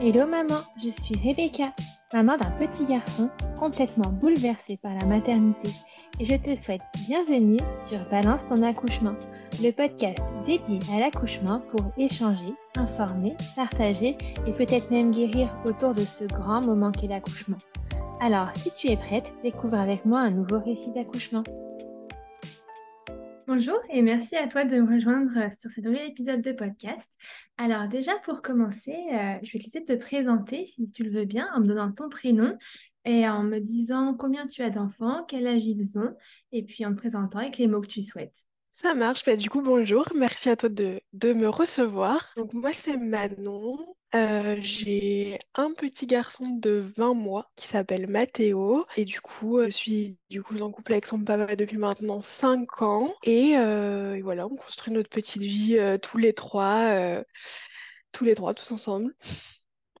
Hello 0.00 0.28
maman, 0.28 0.60
je 0.80 0.90
suis 0.90 1.16
Rebecca, 1.16 1.72
maman 2.12 2.36
d'un 2.36 2.52
petit 2.52 2.84
garçon 2.84 3.28
complètement 3.58 4.10
bouleversé 4.12 4.76
par 4.76 4.94
la 4.94 5.04
maternité 5.04 5.70
et 6.20 6.24
je 6.24 6.36
te 6.36 6.54
souhaite 6.54 6.82
bienvenue 7.08 7.58
sur 7.84 7.98
Balance 8.08 8.46
ton 8.46 8.62
accouchement, 8.62 9.14
le 9.60 9.72
podcast 9.72 10.20
dédié 10.46 10.78
à 10.94 11.00
l'accouchement 11.00 11.60
pour 11.72 11.80
échanger, 11.98 12.54
informer, 12.76 13.34
partager 13.56 14.16
et 14.46 14.52
peut-être 14.52 14.88
même 14.92 15.10
guérir 15.10 15.52
autour 15.64 15.94
de 15.94 16.02
ce 16.02 16.26
grand 16.26 16.64
moment 16.64 16.92
qu'est 16.92 17.08
l'accouchement. 17.08 17.58
Alors 18.20 18.50
si 18.54 18.70
tu 18.70 18.86
es 18.90 18.96
prête, 18.96 19.32
découvre 19.42 19.80
avec 19.80 20.04
moi 20.04 20.20
un 20.20 20.30
nouveau 20.30 20.60
récit 20.60 20.92
d'accouchement. 20.92 21.42
Bonjour 23.48 23.80
et 23.88 24.02
merci 24.02 24.36
à 24.36 24.46
toi 24.46 24.64
de 24.64 24.78
me 24.78 24.94
rejoindre 24.94 25.30
euh, 25.38 25.48
sur 25.48 25.70
ce 25.70 25.80
nouvel 25.80 26.10
épisode 26.10 26.42
de 26.42 26.52
podcast. 26.52 27.08
Alors 27.56 27.88
déjà 27.88 28.12
pour 28.18 28.42
commencer, 28.42 28.92
euh, 28.92 29.38
je 29.42 29.50
vais 29.50 29.58
te 29.58 29.64
laisser 29.64 29.84
te 29.84 29.94
présenter 29.94 30.66
si 30.66 30.92
tu 30.92 31.02
le 31.02 31.10
veux 31.10 31.24
bien 31.24 31.48
en 31.54 31.60
me 31.60 31.64
donnant 31.64 31.90
ton 31.90 32.10
prénom 32.10 32.58
et 33.06 33.26
en 33.26 33.44
me 33.44 33.58
disant 33.58 34.12
combien 34.12 34.46
tu 34.46 34.60
as 34.60 34.68
d'enfants, 34.68 35.24
quel 35.26 35.46
âge 35.46 35.64
ils 35.64 35.98
ont 35.98 36.14
et 36.52 36.62
puis 36.62 36.84
en 36.84 36.90
te 36.90 36.98
présentant 36.98 37.38
avec 37.38 37.56
les 37.56 37.68
mots 37.68 37.80
que 37.80 37.86
tu 37.86 38.02
souhaites. 38.02 38.44
Ça 38.70 38.94
marche. 38.94 39.24
Bah, 39.24 39.36
du 39.36 39.50
coup, 39.50 39.62
bonjour. 39.62 40.06
Merci 40.14 40.50
à 40.50 40.56
toi 40.56 40.68
de, 40.68 41.00
de 41.12 41.32
me 41.32 41.48
recevoir. 41.48 42.32
Donc, 42.36 42.52
moi, 42.52 42.72
c'est 42.72 42.96
Manon. 42.96 43.76
Euh, 44.14 44.56
j'ai 44.60 45.38
un 45.54 45.72
petit 45.74 46.06
garçon 46.06 46.56
de 46.58 46.84
20 46.96 47.14
mois 47.14 47.50
qui 47.56 47.66
s'appelle 47.66 48.06
Mathéo. 48.08 48.86
Et 48.96 49.04
du 49.04 49.20
coup, 49.20 49.60
je 49.64 49.70
suis 49.70 50.18
du 50.30 50.42
coup 50.42 50.60
en 50.60 50.70
couple 50.70 50.92
avec 50.92 51.06
son 51.06 51.22
papa 51.24 51.56
depuis 51.56 51.76
maintenant 51.78 52.20
5 52.22 52.82
ans. 52.82 53.10
Et, 53.24 53.56
euh, 53.58 54.14
et 54.16 54.22
voilà, 54.22 54.46
on 54.46 54.56
construit 54.56 54.92
notre 54.92 55.10
petite 55.10 55.42
vie 55.42 55.76
euh, 55.78 55.98
tous 55.98 56.18
les 56.18 56.32
trois, 56.32 57.22
tous 58.12 58.24
les 58.24 58.34
trois, 58.34 58.54
tous 58.54 58.72
ensemble. 58.72 59.14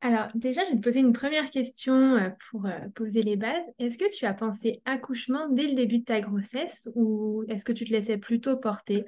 Alors, 0.00 0.28
déjà, 0.34 0.64
je 0.64 0.70
vais 0.70 0.76
te 0.76 0.82
poser 0.82 1.00
une 1.00 1.12
première 1.12 1.50
question 1.50 1.94
euh, 1.94 2.30
pour 2.50 2.66
euh, 2.66 2.78
poser 2.94 3.22
les 3.22 3.36
bases. 3.36 3.64
Est-ce 3.78 3.98
que 3.98 4.08
tu 4.14 4.26
as 4.26 4.34
pensé 4.34 4.80
accouchement 4.84 5.48
dès 5.48 5.66
le 5.66 5.74
début 5.74 6.00
de 6.00 6.04
ta 6.04 6.20
grossesse 6.20 6.88
ou 6.94 7.44
est-ce 7.48 7.64
que 7.64 7.72
tu 7.72 7.84
te 7.84 7.90
laissais 7.90 8.16
plutôt 8.16 8.56
porter? 8.58 9.04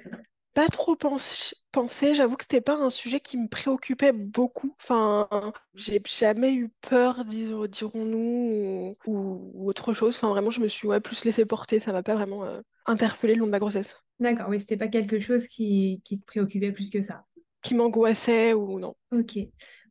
Pas 0.53 0.67
trop 0.67 0.97
pensé, 0.97 2.13
j'avoue 2.13 2.35
que 2.35 2.43
c'était 2.43 2.59
pas 2.59 2.75
un 2.75 2.89
sujet 2.89 3.21
qui 3.21 3.37
me 3.37 3.47
préoccupait 3.47 4.11
beaucoup. 4.11 4.75
Enfin, 4.81 5.29
j'ai 5.75 6.01
jamais 6.05 6.53
eu 6.53 6.69
peur, 6.81 7.23
dirons-nous, 7.23 8.93
ou, 9.07 9.69
autre 9.69 9.93
chose. 9.93 10.17
Enfin, 10.17 10.27
vraiment, 10.27 10.49
je 10.49 10.59
me 10.59 10.67
suis 10.67 10.89
ouais, 10.89 10.99
plus 10.99 11.23
laissée 11.23 11.45
porter, 11.45 11.79
ça 11.79 11.93
m'a 11.93 12.03
pas 12.03 12.15
vraiment 12.15 12.43
euh, 12.43 12.59
interpellée 12.85 13.35
le 13.35 13.39
long 13.39 13.45
de 13.45 13.51
ma 13.51 13.59
grossesse. 13.59 13.95
D'accord, 14.19 14.49
oui, 14.49 14.59
c'était 14.59 14.75
pas 14.75 14.89
quelque 14.89 15.21
chose 15.21 15.47
qui, 15.47 16.01
qui 16.03 16.19
te 16.19 16.25
préoccupait 16.25 16.73
plus 16.73 16.89
que 16.89 17.01
ça. 17.01 17.23
Qui 17.63 17.73
m'angoissait 17.75 18.53
ou 18.53 18.77
non. 18.77 18.93
Ok. 19.13 19.37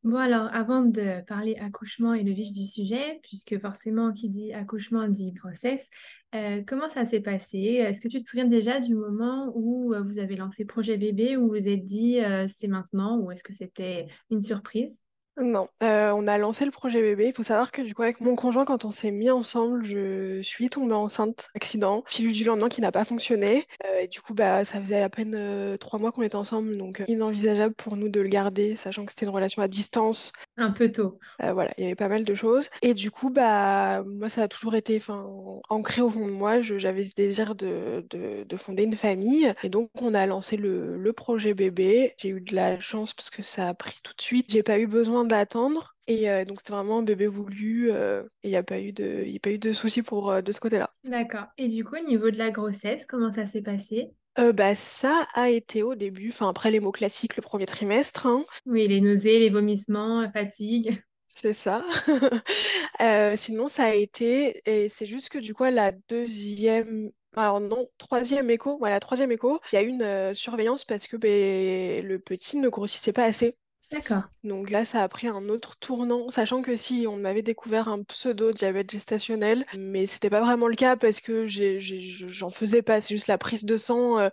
Bon, 0.03 0.17
alors, 0.17 0.49
avant 0.55 0.81
de 0.83 1.23
parler 1.27 1.57
accouchement 1.57 2.15
et 2.15 2.23
le 2.23 2.33
vif 2.33 2.53
du 2.53 2.65
sujet, 2.65 3.21
puisque 3.23 3.61
forcément, 3.61 4.13
qui 4.13 4.31
dit 4.31 4.51
accouchement 4.55 5.07
dit 5.09 5.33
grossesse, 5.33 5.91
euh, 6.35 6.63
comment 6.67 6.89
ça 6.89 7.05
s'est 7.05 7.21
passé? 7.21 7.59
Est-ce 7.59 8.01
que 8.01 8.09
tu 8.09 8.23
te 8.23 8.27
souviens 8.29 8.47
déjà 8.47 8.81
du 8.81 8.95
moment 8.95 9.53
où 9.55 9.93
euh, 9.93 10.03
vous 10.03 10.19
avez 10.19 10.37
lancé 10.37 10.65
Projet 10.65 10.97
Bébé, 10.97 11.37
où 11.37 11.49
vous 11.49 11.49
vous 11.51 11.69
êtes 11.69 11.85
dit 11.85 12.19
euh, 12.21 12.47
c'est 12.49 12.67
maintenant, 12.69 13.19
ou 13.19 13.31
est-ce 13.31 13.45
que 13.45 13.53
c'était 13.53 14.07
une 14.31 14.41
surprise? 14.41 15.03
Non, 15.37 15.69
euh, 15.83 16.13
on 16.15 16.27
a 16.27 16.37
lancé 16.37 16.65
le 16.65 16.71
projet 16.71 17.01
bébé. 17.01 17.29
Il 17.29 17.33
faut 17.33 17.43
savoir 17.43 17.73
que 17.73 17.81
du 17.81 17.95
coup, 17.95 18.03
avec 18.03 18.21
mon 18.21 18.37
conjoint, 18.37 18.65
quand 18.65 18.85
on 18.85 18.91
s'est 18.91 19.11
mis 19.11 19.31
ensemble, 19.31 19.85
je 19.85 20.43
suis 20.43 20.69
tombée 20.69 20.93
enceinte, 20.93 21.49
accident, 21.55 22.05
fil 22.07 22.33
du 22.33 22.45
lendemain 22.45 22.69
qui 22.69 22.81
n'a 22.81 22.93
pas 22.93 23.05
fonctionné. 23.05 23.67
Euh, 23.87 24.01
et 24.01 24.09
du 24.09 24.21
coup, 24.21 24.35
bah, 24.35 24.65
ça 24.65 24.81
faisait 24.81 25.01
à 25.01 25.09
peine 25.09 25.35
euh, 25.39 25.77
trois 25.79 25.99
mois 25.99 26.13
qu'on 26.13 26.23
était 26.23 26.37
ensemble, 26.37 26.77
donc 26.77 27.03
inenvisageable 27.07 27.75
pour 27.75 27.97
nous 27.97 28.11
de 28.11 28.21
le 28.21 28.29
garder, 28.29 28.77
sachant 28.77 29.07
que 29.07 29.13
c'était 29.13 29.25
une 29.25 29.33
relation 29.33 29.63
à 29.63 29.69
distance. 29.69 30.33
Un 30.59 30.73
peu 30.73 30.93
tôt. 30.93 31.19
voilà, 31.39 31.71
il 31.79 31.85
y 31.85 31.87
avait 31.87 31.95
pas 31.95 32.09
mal 32.09 32.25
de 32.25 32.35
choses. 32.35 32.69
Et 32.83 32.93
du 32.93 33.11
coup, 33.11 33.31
bah, 33.31 34.03
moi, 34.05 34.29
ça 34.29 34.43
a 34.43 34.49
toujours 34.49 34.75
été, 34.75 34.97
enfin, 34.97 35.27
ancré 35.71 36.03
au 36.03 36.11
fond 36.11 36.27
de 36.27 36.33
moi. 36.33 36.61
J'avais 36.61 37.05
ce 37.05 37.15
désir 37.15 37.55
de, 37.55 38.05
de, 38.11 38.57
fonder 38.57 38.83
une 38.83 38.97
famille. 38.97 39.55
Et 39.63 39.71
donc, 39.71 39.89
on 40.03 40.13
a 40.13 40.27
lancé 40.27 40.59
le, 40.59 40.99
le 40.99 41.13
projet 41.15 41.55
bébé. 41.55 42.15
J'ai 42.19 42.29
eu 42.29 42.41
de 42.43 42.55
la 42.55 42.79
chance 42.79 43.15
parce 43.15 43.31
que 43.31 43.41
ça 43.41 43.69
a 43.69 43.75
pris 43.75 44.01
tout 44.03 44.13
de 44.15 44.21
suite. 44.21 44.51
J'ai 44.51 44.63
pas 44.63 44.79
eu 44.79 44.87
besoin 44.87 45.20
d'attendre. 45.25 45.95
Et 46.07 46.29
euh, 46.29 46.45
donc, 46.45 46.59
c'était 46.59 46.73
vraiment 46.73 46.99
un 46.99 47.03
bébé 47.03 47.29
voulu 47.29 47.91
euh, 47.93 48.23
et 48.43 48.49
il 48.49 48.51
n'y 48.51 48.57
a 48.57 48.63
pas 48.63 48.81
eu 48.81 48.93
de, 48.93 49.25
y 49.25 49.37
a 49.37 49.41
pas 49.41 49.53
eu 49.53 49.59
de 49.59 49.73
soucis 49.73 50.03
pour, 50.03 50.31
euh, 50.31 50.43
de 50.43 50.51
ce 50.53 50.61
côté-là. 50.61 50.91
D'accord. 51.05 51.47
Et 51.57 51.69
du 51.69 51.85
coup, 51.85 51.97
au 51.97 52.05
niveau 52.05 52.31
de 52.31 52.37
la 52.37 52.51
grossesse, 52.51 53.07
comment 53.07 53.31
ça 53.33 53.47
s'est 53.47 53.63
passé? 53.63 54.11
bah, 54.55 54.75
ça 54.75 55.27
a 55.35 55.51
été 55.51 55.83
au 55.83 55.95
début, 55.95 56.31
enfin 56.31 56.49
après 56.49 56.71
les 56.71 56.81
mots 56.81 56.93
classiques, 56.93 57.37
le 57.37 57.43
premier 57.43 57.67
trimestre. 57.67 58.27
Hein. 58.27 58.43
Oui, 58.65 58.89
les 58.89 59.01
nausées, 59.01 59.39
les 59.39 59.51
vomissements, 59.51 60.23
la 60.23 60.31
fatigue. 60.31 61.03
C'est 61.29 61.53
ça. 61.53 61.85
sinon, 63.37 63.69
ça 63.69 63.85
a 63.85 63.95
été, 63.95 64.63
et 64.65 64.89
c'est 64.89 65.07
juste 65.07 65.29
que 65.29 65.39
du 65.39 65.53
coup, 65.53 65.65
la 65.65 65.93
deuxième, 66.09 67.11
alors 67.37 67.61
non, 67.61 67.87
troisième 67.99 68.51
écho, 68.51 68.79
voilà, 68.79 68.99
troisième 68.99 69.31
écho, 69.31 69.61
il 69.73 69.77
y 69.77 69.79
a 69.79 69.83
eu 69.83 69.89
une 69.89 70.35
surveillance 70.35 70.85
parce 70.85 71.07
que 71.07 71.17
ben, 71.17 72.05
le 72.05 72.19
petit 72.19 72.57
ne 72.57 72.69
grossissait 72.69 73.13
pas 73.13 73.25
assez. 73.25 73.57
D'accord. 73.91 74.23
Donc 74.45 74.71
là, 74.71 74.85
ça 74.85 75.03
a 75.03 75.09
pris 75.09 75.27
un 75.27 75.49
autre 75.49 75.77
tournant, 75.81 76.31
sachant 76.31 76.63
que 76.63 76.77
si 76.77 77.07
on 77.09 77.17
m'avait 77.17 77.43
découvert 77.43 77.89
un 77.89 78.05
pseudo-diabète 78.05 78.89
gestationnel, 78.89 79.67
mais 79.77 80.07
c'était 80.07 80.31
pas 80.31 80.41
vraiment 80.41 80.69
le 80.69 80.77
cas 80.77 80.95
parce 80.95 81.21
que 81.21 81.49
j'en 81.49 82.51
faisais 82.51 82.83
pas, 82.83 83.01
c'est 83.01 83.15
juste 83.17 83.27
la 83.27 83.37
prise 83.37 83.65
de 83.65 83.77
sang. 83.77 84.21
Euh, 84.21 84.29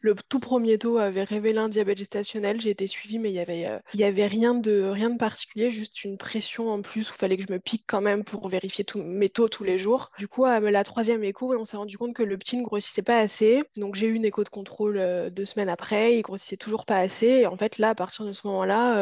le 0.00 0.16
tout 0.28 0.40
premier 0.40 0.78
taux 0.78 0.98
avait 0.98 1.24
révélé 1.24 1.58
un 1.58 1.68
diabète 1.68 1.98
gestationnel, 1.98 2.60
j'ai 2.60 2.70
été 2.70 2.88
suivie, 2.88 3.20
mais 3.20 3.30
il 3.30 3.34
y 3.34 3.40
avait, 3.40 3.66
euh, 3.66 4.26
rien 4.28 4.54
de, 4.54 4.82
rien 4.82 5.10
de 5.10 5.18
particulier, 5.18 5.70
juste 5.70 6.04
une 6.04 6.18
pression 6.18 6.70
en 6.70 6.82
plus 6.82 7.10
où 7.10 7.14
il 7.14 7.18
fallait 7.18 7.36
que 7.36 7.44
je 7.46 7.52
me 7.52 7.60
pique 7.60 7.84
quand 7.86 8.00
même 8.00 8.24
pour 8.24 8.48
vérifier 8.48 8.84
tous 8.84 9.02
mes 9.02 9.28
taux 9.28 9.48
tous 9.48 9.64
les 9.64 9.78
jours. 9.78 10.10
Du 10.18 10.28
coup, 10.28 10.46
à 10.46 10.58
la 10.60 10.84
troisième 10.84 11.22
écho, 11.22 11.54
on 11.56 11.64
s'est 11.64 11.76
rendu 11.76 11.96
compte 11.98 12.14
que 12.14 12.22
le 12.24 12.38
petit 12.38 12.56
ne 12.56 12.64
grossissait 12.64 13.02
pas 13.02 13.18
assez, 13.18 13.62
donc 13.76 13.94
j'ai 13.94 14.06
eu 14.08 14.14
une 14.14 14.24
écho 14.24 14.42
de 14.44 14.48
contrôle 14.48 14.96
euh, 14.98 15.30
deux 15.30 15.44
semaines 15.44 15.68
après, 15.68 16.16
il 16.18 16.22
grossissait 16.22 16.56
toujours 16.56 16.86
pas 16.86 16.98
assez, 16.98 17.26
et 17.26 17.46
en 17.46 17.56
fait 17.56 17.78
là, 17.78 17.90
à 17.90 17.94
partir 17.94 18.24
de 18.24 18.32
ce 18.32 18.46
moment-là, 18.46 18.95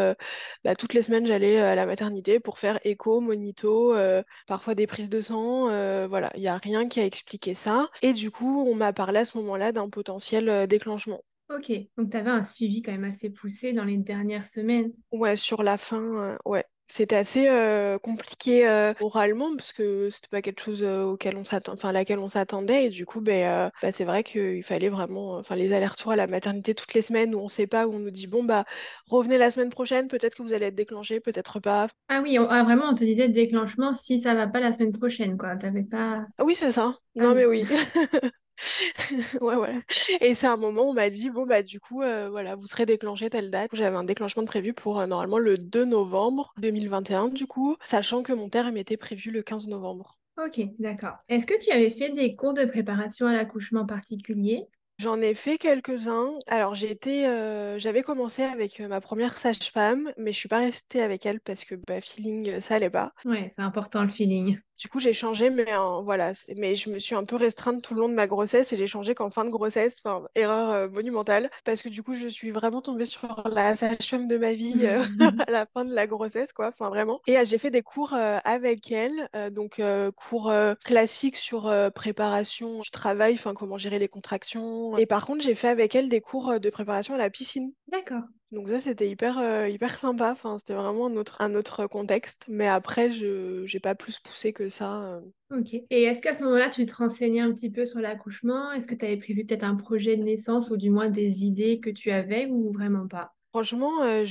bah, 0.65 0.75
toutes 0.77 0.95
les 0.95 1.03
semaines, 1.03 1.27
j'allais 1.27 1.61
euh, 1.61 1.73
à 1.73 1.75
la 1.75 1.87
maternité 1.87 2.41
pour 2.41 2.59
faire 2.59 2.79
écho, 2.85 3.21
monito, 3.21 3.95
euh, 3.95 4.23
parfois 4.47 4.75
des 4.75 4.87
prises 4.87 5.11
de 5.11 5.21
sang. 5.21 5.69
Euh, 5.71 6.07
voilà, 6.09 6.31
il 6.35 6.41
n'y 6.41 6.49
a 6.49 6.57
rien 6.57 6.89
qui 6.89 7.01
a 7.01 7.05
expliqué 7.05 7.55
ça. 7.55 7.89
Et 8.03 8.13
du 8.13 8.31
coup, 8.31 8.65
on 8.69 8.75
m'a 8.75 8.93
parlé 8.93 9.21
à 9.21 9.25
ce 9.25 9.37
moment-là 9.39 9.73
d'un 9.73 9.89
potentiel 9.89 10.67
déclenchement. 10.67 11.21
Ok, 11.51 11.71
donc 11.99 12.11
tu 12.11 12.17
avais 12.17 12.31
un 12.31 12.43
suivi 12.43 12.83
quand 12.83 12.93
même 12.93 13.05
assez 13.05 13.31
poussé 13.31 13.73
dans 13.73 13.85
les 13.85 13.99
dernières 13.99 14.47
semaines. 14.47 14.93
Ouais, 15.13 15.37
sur 15.37 15.63
la 15.63 15.77
fin, 15.79 16.37
ouais. 16.47 16.65
C'était 16.97 17.17
assez 17.17 17.49
euh, 17.49 17.99
compliqué 17.99 18.69
euh, 18.69 18.95
oralement 19.01 19.57
parce 19.57 19.73
que 19.73 20.11
c'était 20.11 20.29
pas 20.29 20.43
quelque 20.43 20.63
chose 20.63 20.81
auquel 20.85 21.37
on 21.37 21.41
enfin, 21.41 21.89
à 21.89 21.93
laquelle 21.93 22.21
on 22.21 22.29
s'attendait 22.29 22.85
et 22.85 22.89
du 22.89 23.05
coup 23.05 23.21
ben, 23.21 23.73
bah, 23.83 23.91
c'est 23.91 24.05
vrai 24.05 24.23
qu'il 24.23 24.63
fallait 24.63 24.91
vraiment 24.91 25.33
enfin 25.39 25.57
les 25.57 25.73
allers-retours 25.73 26.13
à 26.13 26.17
la 26.17 26.29
maternité 26.29 26.73
toutes 26.73 26.95
les 26.95 27.01
semaines 27.01 27.35
où 27.35 27.41
on 27.41 27.49
sait 27.49 27.67
pas 27.67 27.89
où 27.89 27.95
on 27.95 27.99
nous 27.99 28.13
dit 28.13 28.29
bon 28.29 28.45
bah 28.45 28.65
revenez 29.09 29.39
la 29.39 29.51
semaine 29.51 29.71
prochaine 29.71 30.07
peut-être 30.07 30.37
que 30.37 30.43
vous 30.45 30.53
allez 30.53 30.67
être 30.67 30.77
déclenché 30.77 31.19
peut-être 31.19 31.59
pas. 31.59 31.89
Ah 32.09 32.21
oui 32.23 32.39
ah, 32.39 32.63
vraiment 32.63 32.85
on 32.91 32.95
te 32.95 33.03
disait 33.03 33.29
déclenchement 33.29 33.93
si 33.93 34.21
ça 34.21 34.37
va 34.37 34.47
pas 34.47 34.61
la 34.61 34.73
semaine 34.73 34.93
prochaine 34.93 35.37
quoi 35.37 35.57
t'avais 35.57 35.83
pas. 35.83 36.25
Ah 36.39 36.45
oui 36.45 36.55
c'est 36.55 36.71
ça. 36.71 36.97
Non 37.17 37.31
ah 37.31 37.35
mais 37.35 37.45
oui. 37.45 37.65
Ouais. 39.41 39.81
Et 40.21 40.35
c'est 40.35 40.47
un 40.47 40.57
moment 40.57 40.83
où 40.83 40.91
on 40.91 40.95
m'a 40.95 41.11
dit, 41.11 41.31
bon, 41.31 41.47
bah, 41.47 41.63
du 41.63 41.81
coup, 41.81 42.03
euh, 42.03 42.29
voilà, 42.31 42.55
vous 42.57 42.67
serez 42.67 42.87
déclenché 42.87 43.31
telle 43.31 43.51
date. 43.51 43.71
J'avais 43.75 43.97
un 43.97 44.05
déclenchement 44.05 44.43
de 44.43 44.49
prévu 44.49 44.73
pour 44.73 45.01
euh, 45.01 45.07
normalement 45.07 45.39
le 45.39 45.59
2 45.59 45.85
novembre 45.85 46.53
2021, 46.59 47.29
du 47.29 47.47
coup, 47.47 47.77
sachant 47.83 48.23
que 48.23 48.33
mon 48.33 48.49
terme 48.49 48.77
était 48.77 48.97
prévu 48.97 49.31
le 49.31 49.43
15 49.43 49.67
novembre. 49.67 50.19
Ok, 50.37 50.61
d'accord. 50.79 51.17
Est-ce 51.29 51.47
que 51.47 51.59
tu 51.63 51.71
avais 51.71 51.91
fait 51.91 52.11
des 52.11 52.35
cours 52.35 52.55
de 52.55 52.65
préparation 52.65 53.27
à 53.27 53.33
l'accouchement 53.33 53.87
particulier? 53.87 54.67
J'en 54.99 55.21
ai 55.21 55.35
fait 55.35 55.59
quelques-uns. 55.59 56.31
Alors, 56.47 56.75
j'ai 56.75 56.91
été, 56.91 57.27
euh, 57.27 57.79
j'avais 57.79 58.03
commencé 58.03 58.43
avec 58.43 58.81
ma 58.81 59.01
première 59.01 59.39
sage-femme, 59.39 60.13
mais 60.17 60.33
je 60.33 60.39
suis 60.39 60.49
pas 60.49 60.61
restée 60.61 61.03
avec 61.03 61.27
elle 61.27 61.41
parce 61.41 61.65
que 61.65 61.75
bah, 61.75 62.01
feeling, 62.01 62.61
ça 62.61 62.77
allait 62.77 62.91
pas. 62.91 63.13
Ouais, 63.25 63.51
c'est 63.55 63.63
important 63.63 64.03
le 64.03 64.09
feeling. 64.11 64.59
Du 64.79 64.89
coup, 64.89 64.99
j'ai 64.99 65.15
changé, 65.15 65.51
mais 65.51 65.67
voilà, 66.03 66.33
mais 66.57 66.75
je 66.75 66.91
me 66.91 66.99
suis 66.99 67.15
un 67.15 67.25
peu 67.25 67.37
restreinte 67.37 67.83
tout 67.83 67.95
le 67.95 68.01
long 68.01 68.09
de 68.09 68.15
ma 68.15 68.27
grossesse 68.27 68.73
et 68.73 68.77
j'ai 68.77 68.89
changé 68.89 69.15
qu'en 69.15 69.31
fin 69.31 69.45
de 69.45 69.51
grossesse, 69.51 69.99
enfin, 70.05 70.27
erreur 70.35 70.71
euh, 70.71 70.89
monumentale, 70.89 71.49
parce 71.65 71.81
que 71.81 71.89
du 71.89 72.03
coup, 72.03 72.15
je 72.15 72.27
suis 72.27 72.51
vraiment 72.51 72.81
tombée 72.81 73.05
sur 73.05 73.45
la 73.53 73.77
sage-femme 73.77 74.27
de 74.27 74.37
ma 74.37 74.53
vie 74.53 74.85
euh, 74.85 75.03
à 75.47 75.51
la 75.51 75.67
fin 75.67 75.85
de 75.85 75.95
la 75.95 76.07
grossesse, 76.07 76.53
quoi, 76.53 76.69
enfin 76.69 76.89
vraiment. 76.89 77.21
Et 77.27 77.39
euh, 77.39 77.45
j'ai 77.45 77.59
fait 77.59 77.71
des 77.71 77.83
cours 77.83 78.15
avec 78.15 78.91
elle, 78.91 79.29
donc 79.53 79.81
cours 80.17 80.53
classiques 80.85 81.37
sur 81.37 81.73
préparation 81.95 82.81
du 82.81 82.91
travail, 82.91 83.35
enfin 83.35 83.55
comment 83.55 83.79
gérer 83.79 83.99
les 83.99 84.09
contractions. 84.09 84.97
Et 84.99 85.07
par 85.07 85.27
contre, 85.27 85.43
j'ai 85.43 85.55
fait 85.55 85.69
avec 85.69 85.95
elle 85.95 86.09
des 86.09 86.21
cours 86.21 86.59
de 86.59 86.71
préparation 86.71 87.15
à 87.15 87.19
la 87.19 87.31
piscine. 87.31 87.73
D'accord. 87.89 88.23
Donc 88.55 88.69
ça, 88.69 88.81
c'était 88.81 89.09
hyper, 89.09 89.39
euh, 89.39 89.69
hyper 89.69 89.99
sympa. 89.99 90.33
Enfin, 90.33 90.59
c'était 90.59 90.75
vraiment 90.75 91.07
un 91.09 91.17
autre, 91.17 91.37
un 91.41 91.55
autre 91.55 91.87
contexte. 91.87 92.45
Mais 92.49 92.69
après, 92.69 93.13
je 93.13 93.71
n'ai 93.73 93.81
pas 93.81 93.95
plus 93.95 94.21
poussé 94.21 94.53
que 94.53 94.69
ça. 94.69 95.17
Euh. 95.17 95.21
Ok. 95.51 95.75
Et 95.75 96.03
est-ce 96.05 96.21
qu'à 96.23 96.35
ce 96.35 96.43
moment-là, 96.45 96.71
tu 96.71 96.85
te 96.87 96.95
renseignais 96.95 97.41
un 97.41 97.53
petit 97.53 97.71
peu 97.71 97.87
sur 97.87 98.01
l'accouchement? 98.01 98.73
Est-ce 98.73 98.87
que 98.87 98.95
tu 98.95 99.05
avais 99.05 99.17
prévu 99.17 99.45
peut-être 99.47 99.65
un 99.65 99.77
projet 99.77 100.17
de 100.17 100.23
naissance 100.23 100.71
ou 100.71 100.77
du 100.77 100.91
moins 100.91 101.09
des 101.09 101.45
idées 101.45 101.81
que 101.81 101.91
tu 101.91 102.11
avais 102.11 102.47
ou 102.47 102.73
vraiment 102.73 103.07
pas? 103.09 103.34
Franchement, 103.55 104.03
euh, 104.03 104.25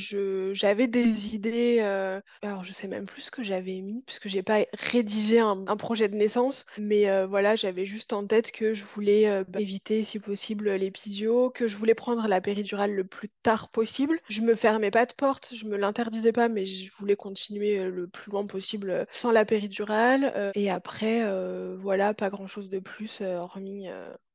j'avais 0.53 0.87
des 0.87 1.33
idées. 1.33 1.77
euh, 1.79 2.19
alors, 2.41 2.65
je 2.65 2.73
sais 2.73 2.89
même 2.89 3.05
plus 3.05 3.21
ce 3.21 3.31
que 3.31 3.41
j'avais 3.41 3.79
mis, 3.79 4.01
puisque 4.01 4.27
j'ai 4.27 4.43
pas 4.43 4.65
rédigé 4.73 5.39
un, 5.39 5.77
projet 5.77 6.09
de 6.09 6.15
naissance. 6.17 6.65
Mais 6.77 7.09
euh, 7.09 7.25
voilà, 7.25 7.55
j'avais 7.55 7.85
juste 7.85 8.11
en 8.11 8.27
tête 8.27 8.51
que 8.51 8.73
je 8.73 8.83
voulais 8.83 9.45
bah, 9.47 9.61
éviter, 9.61 10.03
si 10.03 10.19
possible, 10.19 10.69
l'épisio, 10.71 11.51
que 11.51 11.69
je 11.69 11.77
voulais 11.77 11.95
prendre 11.95 12.27
la 12.27 12.41
péridurale 12.41 12.91
le 12.91 13.05
plus 13.05 13.29
tard 13.43 13.69
possible. 13.69 14.19
Je 14.27 14.41
me 14.41 14.55
fermais 14.55 14.91
pas 14.91 15.05
de 15.05 15.13
porte, 15.13 15.53
je 15.55 15.67
me 15.67 15.77
l'interdisais 15.77 16.33
pas, 16.33 16.49
mais 16.49 16.65
je 16.65 16.91
voulais 16.91 17.15
continuer 17.15 17.81
le 17.81 18.09
plus 18.09 18.29
loin 18.29 18.45
possible 18.45 19.07
sans 19.09 19.31
la 19.31 19.45
péridurale. 19.45 20.51
Et 20.53 20.69
après, 20.69 21.23
voilà, 21.77 22.13
pas 22.13 22.29
grand-chose 22.29 22.69
de 22.69 22.79
plus, 22.79 23.21
hormis 23.21 23.87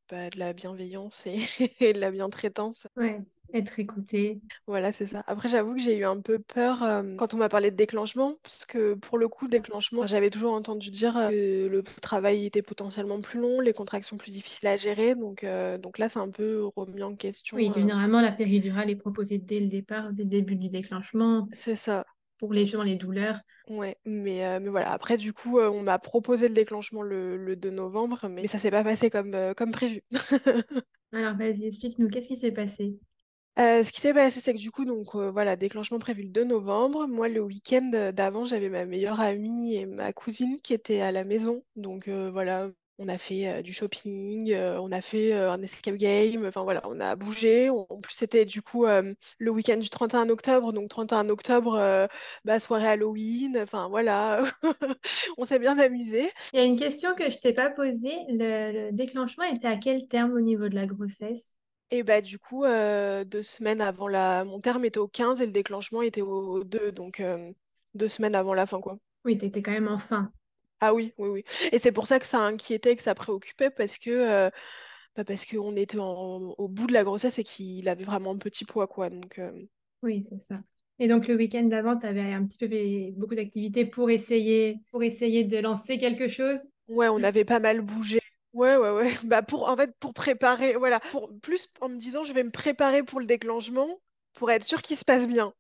bah, 0.09 0.31
de 0.31 0.39
la 0.39 0.55
bienveillance 0.55 1.27
et, 1.27 1.41
et 1.81 1.93
de 1.93 2.01
la 2.01 2.11
bientraitance. 2.11 2.87
Ouais, 2.97 3.21
être 3.55 3.79
écouté. 3.79 4.41
Voilà, 4.67 4.93
c'est 4.93 5.07
ça. 5.07 5.25
Après, 5.27 5.49
j'avoue 5.49 5.75
que 5.75 5.81
j'ai 5.81 5.97
eu 5.97 6.05
un 6.05 6.21
peu 6.21 6.39
peur 6.39 6.83
euh, 6.83 7.17
quand 7.17 7.35
on 7.35 7.39
m'a 7.39 7.49
parlé 7.49 7.71
de 7.71 7.77
déclenchement, 7.77 8.35
parce 8.43 8.65
que 8.67 8.95
pour 8.95 9.19
le 9.19 9.29
coup, 9.29 9.49
déclenchement, 9.49 10.07
j'avais 10.07 10.31
toujours 10.31 10.53
entendu 10.53 10.91
dire 10.91 11.17
euh, 11.17 11.31
que 11.31 11.67
le 11.69 11.83
travail 11.83 12.45
était 12.47 12.63
potentiellement 12.63 13.21
plus 13.21 13.41
long, 13.41 13.61
les 13.61 13.73
contractions 13.73 14.17
plus 14.17 14.31
difficiles 14.33 14.69
à 14.69 14.77
gérer. 14.77 15.15
Donc, 15.15 15.43
euh, 15.45 15.79
donc 15.79 15.99
là, 15.99 16.09
c'est 16.09 16.19
un 16.21 16.31
peu 16.31 16.65
remis 16.77 17.03
en 17.03 17.17
Oui, 17.53 17.71
question. 17.71 17.73
euh, 17.73 17.75
généralement, 17.75 18.21
la 18.21 18.33
péridurale 18.33 18.91
est 18.91 18.97
proposée 18.97 19.39
dès 19.39 19.61
le 19.61 19.69
départ, 19.69 20.13
dès 20.13 20.25
le 20.25 20.29
début 20.31 20.57
du 20.57 20.69
déclenchement, 20.69 21.49
c'est 21.53 21.77
ça. 21.77 22.05
pour 22.39 22.53
les 22.55 22.67
gens, 22.67 22.83
les 22.83 22.97
douleurs. 22.97 23.41
Ouais, 23.69 23.99
mais, 24.07 24.45
euh, 24.47 24.61
mais 24.61 24.69
voilà. 24.71 24.91
Après, 24.93 25.19
du 25.19 25.35
coup, 25.35 25.59
euh, 25.59 25.69
on 25.71 25.83
m'a 25.83 25.99
proposé 25.99 26.49
le 26.49 26.55
déclenchement 26.55 27.03
le, 27.03 27.37
le 27.37 27.55
2 27.55 27.71
novembre, 27.71 28.27
mais 28.31 28.47
ça 28.47 28.59
s'est 28.59 28.71
pas 28.71 28.83
passé 28.83 29.11
comme, 29.11 29.35
euh, 29.35 29.53
comme 29.53 29.73
prévu. 29.73 30.03
Alors, 31.13 31.37
vas-y, 31.37 31.67
explique-nous, 31.67 32.09
qu'est-ce 32.09 32.29
qui 32.29 32.37
s'est 32.39 32.51
passé? 32.53 32.99
Euh, 33.61 33.83
ce 33.83 33.91
qui 33.91 34.01
s'est 34.01 34.15
passé, 34.15 34.41
c'est 34.41 34.53
que 34.53 34.59
du 34.59 34.71
coup, 34.71 34.85
donc 34.85 35.17
euh, 35.17 35.33
voilà, 35.33 35.57
déclenchement 35.57 35.99
prévu 35.99 36.23
le 36.23 36.29
2 36.29 36.45
novembre. 36.45 37.09
Moi, 37.09 37.29
le 37.29 37.41
week-end 37.41 37.91
euh, 37.93 38.13
d'avant, 38.13 38.47
j'avais 38.47 38.69
ma 38.69 38.85
meilleure 38.87 39.19
amie 39.21 39.75
et 39.75 39.85
ma 39.85 40.13
cousine 40.13 40.61
qui 40.63 40.75
étaient 40.75 41.01
à 41.01 41.11
la 41.11 41.25
maison. 41.25 41.65
Donc 41.75 42.09
voilà, 42.09 42.71
on 42.99 43.09
a 43.09 43.19
fait 43.19 43.63
du 43.65 43.73
shopping, 43.73 44.55
on 44.55 44.93
a 44.93 45.01
fait 45.01 45.33
un 45.33 45.61
escape 45.61 45.97
game. 45.97 46.47
Enfin 46.47 46.63
voilà, 46.63 46.83
on 46.85 47.01
a 47.01 47.17
bougé. 47.17 47.69
En 47.69 47.85
plus, 48.01 48.15
c'était 48.15 48.45
du 48.45 48.63
coup 48.63 48.87
le 48.87 49.51
week-end 49.51 49.77
du 49.79 49.91
31 49.91 50.29
octobre. 50.31 50.73
Donc 50.73 50.89
31 50.89 51.29
octobre, 51.29 52.09
bah, 52.45 52.61
soirée 52.61 52.89
Halloween. 52.89 53.59
Enfin 53.61 53.89
voilà, 53.89 54.41
on 55.39 55.47
s'est 55.47 55.59
bien 55.59 55.79
amusé. 55.79 56.31
Il 56.53 56.61
y 56.61 56.63
a 56.63 56.65
une 56.65 56.79
question 56.79 57.15
que 57.15 57.29
je 57.31 57.39
t'ai 57.39 57.53
pas 57.53 57.71
posée. 57.71 58.17
Le 58.29 58.91
déclenchement 58.93 59.45
était 59.45 59.69
à 59.69 59.77
quel 59.77 60.07
terme 60.07 60.33
au 60.33 60.41
niveau 60.41 60.69
de 60.69 60.75
la 60.77 60.87
grossesse? 60.87 61.58
Et 61.91 62.03
bah 62.03 62.21
du 62.23 62.39
coup, 62.39 62.65
euh, 62.65 63.25
deux 63.25 63.43
semaines 63.43 63.81
avant 63.83 64.09
la... 64.09 64.45
Mon 64.45 64.61
terme 64.61 64.85
était 64.87 64.99
au 64.99 65.09
15 65.09 65.41
et 65.43 65.47
le 65.47 65.53
déclenchement 65.53 66.03
était 66.03 66.23
au 66.23 66.65
2. 66.65 66.93
Donc 66.93 67.21
euh, 67.21 67.53
deux 67.95 68.09
semaines 68.09 68.35
avant 68.35 68.55
la 68.55 68.67
fin, 68.67 68.81
quoi. 68.81 68.99
Oui, 69.25 69.39
t'étais 69.39 69.63
quand 69.63 69.71
même 69.71 69.87
en 69.89 69.99
fin. 69.99 70.33
Ah 70.81 70.95
oui, 70.95 71.13
oui, 71.19 71.29
oui. 71.29 71.45
Et 71.73 71.79
c'est 71.79 71.93
pour 71.93 72.07
ça 72.07 72.21
que 72.21 72.27
ça 72.27 72.41
inquiétait, 72.41 72.95
que 72.97 73.03
ça 73.03 73.15
préoccupait, 73.15 73.71
parce 73.71 73.99
que 73.99 74.11
euh, 74.11 74.51
bah, 75.17 75.25
parce 75.25 75.45
qu'on 75.47 75.77
était 75.77 75.99
en- 76.01 76.55
au 76.59 76.69
bout 76.69 76.87
de 76.89 76.93
la 76.95 77.05
grossesse 77.05 77.39
et 77.39 77.45
qu'il 77.45 77.89
avait 77.89 78.05
vraiment 78.05 78.33
un 78.33 78.39
petit 78.39 78.65
poids, 78.65 78.87
quoi. 78.89 79.11
Donc 79.11 79.39
euh, 79.39 79.53
Oui, 80.03 80.25
c'est 80.29 80.41
ça. 80.43 80.63
Et 81.01 81.09
donc 81.09 81.29
le 81.29 81.37
week-end 81.37 81.65
d'avant, 81.65 81.97
tu 81.99 82.07
avais 82.07 82.33
un 82.33 82.45
petit 82.45 82.59
peu 82.59 82.69
fait 82.69 83.13
beaucoup 83.17 83.35
d'activités 83.35 83.85
pour 83.87 84.11
essayer, 84.11 84.81
pour 84.91 85.03
essayer 85.03 85.45
de 85.45 85.59
lancer 85.59 85.99
quelque 85.99 86.29
chose? 86.29 86.59
ouais, 86.89 87.09
on 87.09 87.23
avait 87.23 87.45
pas 87.45 87.61
mal 87.61 87.81
bougé. 87.81 88.18
Ouais, 88.55 88.77
ouais, 88.77 88.91
ouais. 88.91 89.17
Bah 89.25 89.43
pour 89.43 89.69
en 89.69 89.77
fait 89.77 89.95
pour 90.01 90.13
préparer, 90.15 90.75
voilà, 90.75 91.01
pour 91.01 91.31
plus 91.41 91.69
en 91.81 91.89
me 91.89 91.97
disant 91.99 92.25
je 92.25 92.33
vais 92.33 92.43
me 92.43 92.51
préparer 92.51 93.03
pour 93.03 93.21
le 93.21 93.27
déclenchement 93.27 93.87
pour 94.35 94.51
être 94.51 94.65
sûr 94.65 94.83
qu'il 94.83 94.97
se 94.97 95.05
passe 95.05 95.27
bien. 95.27 95.53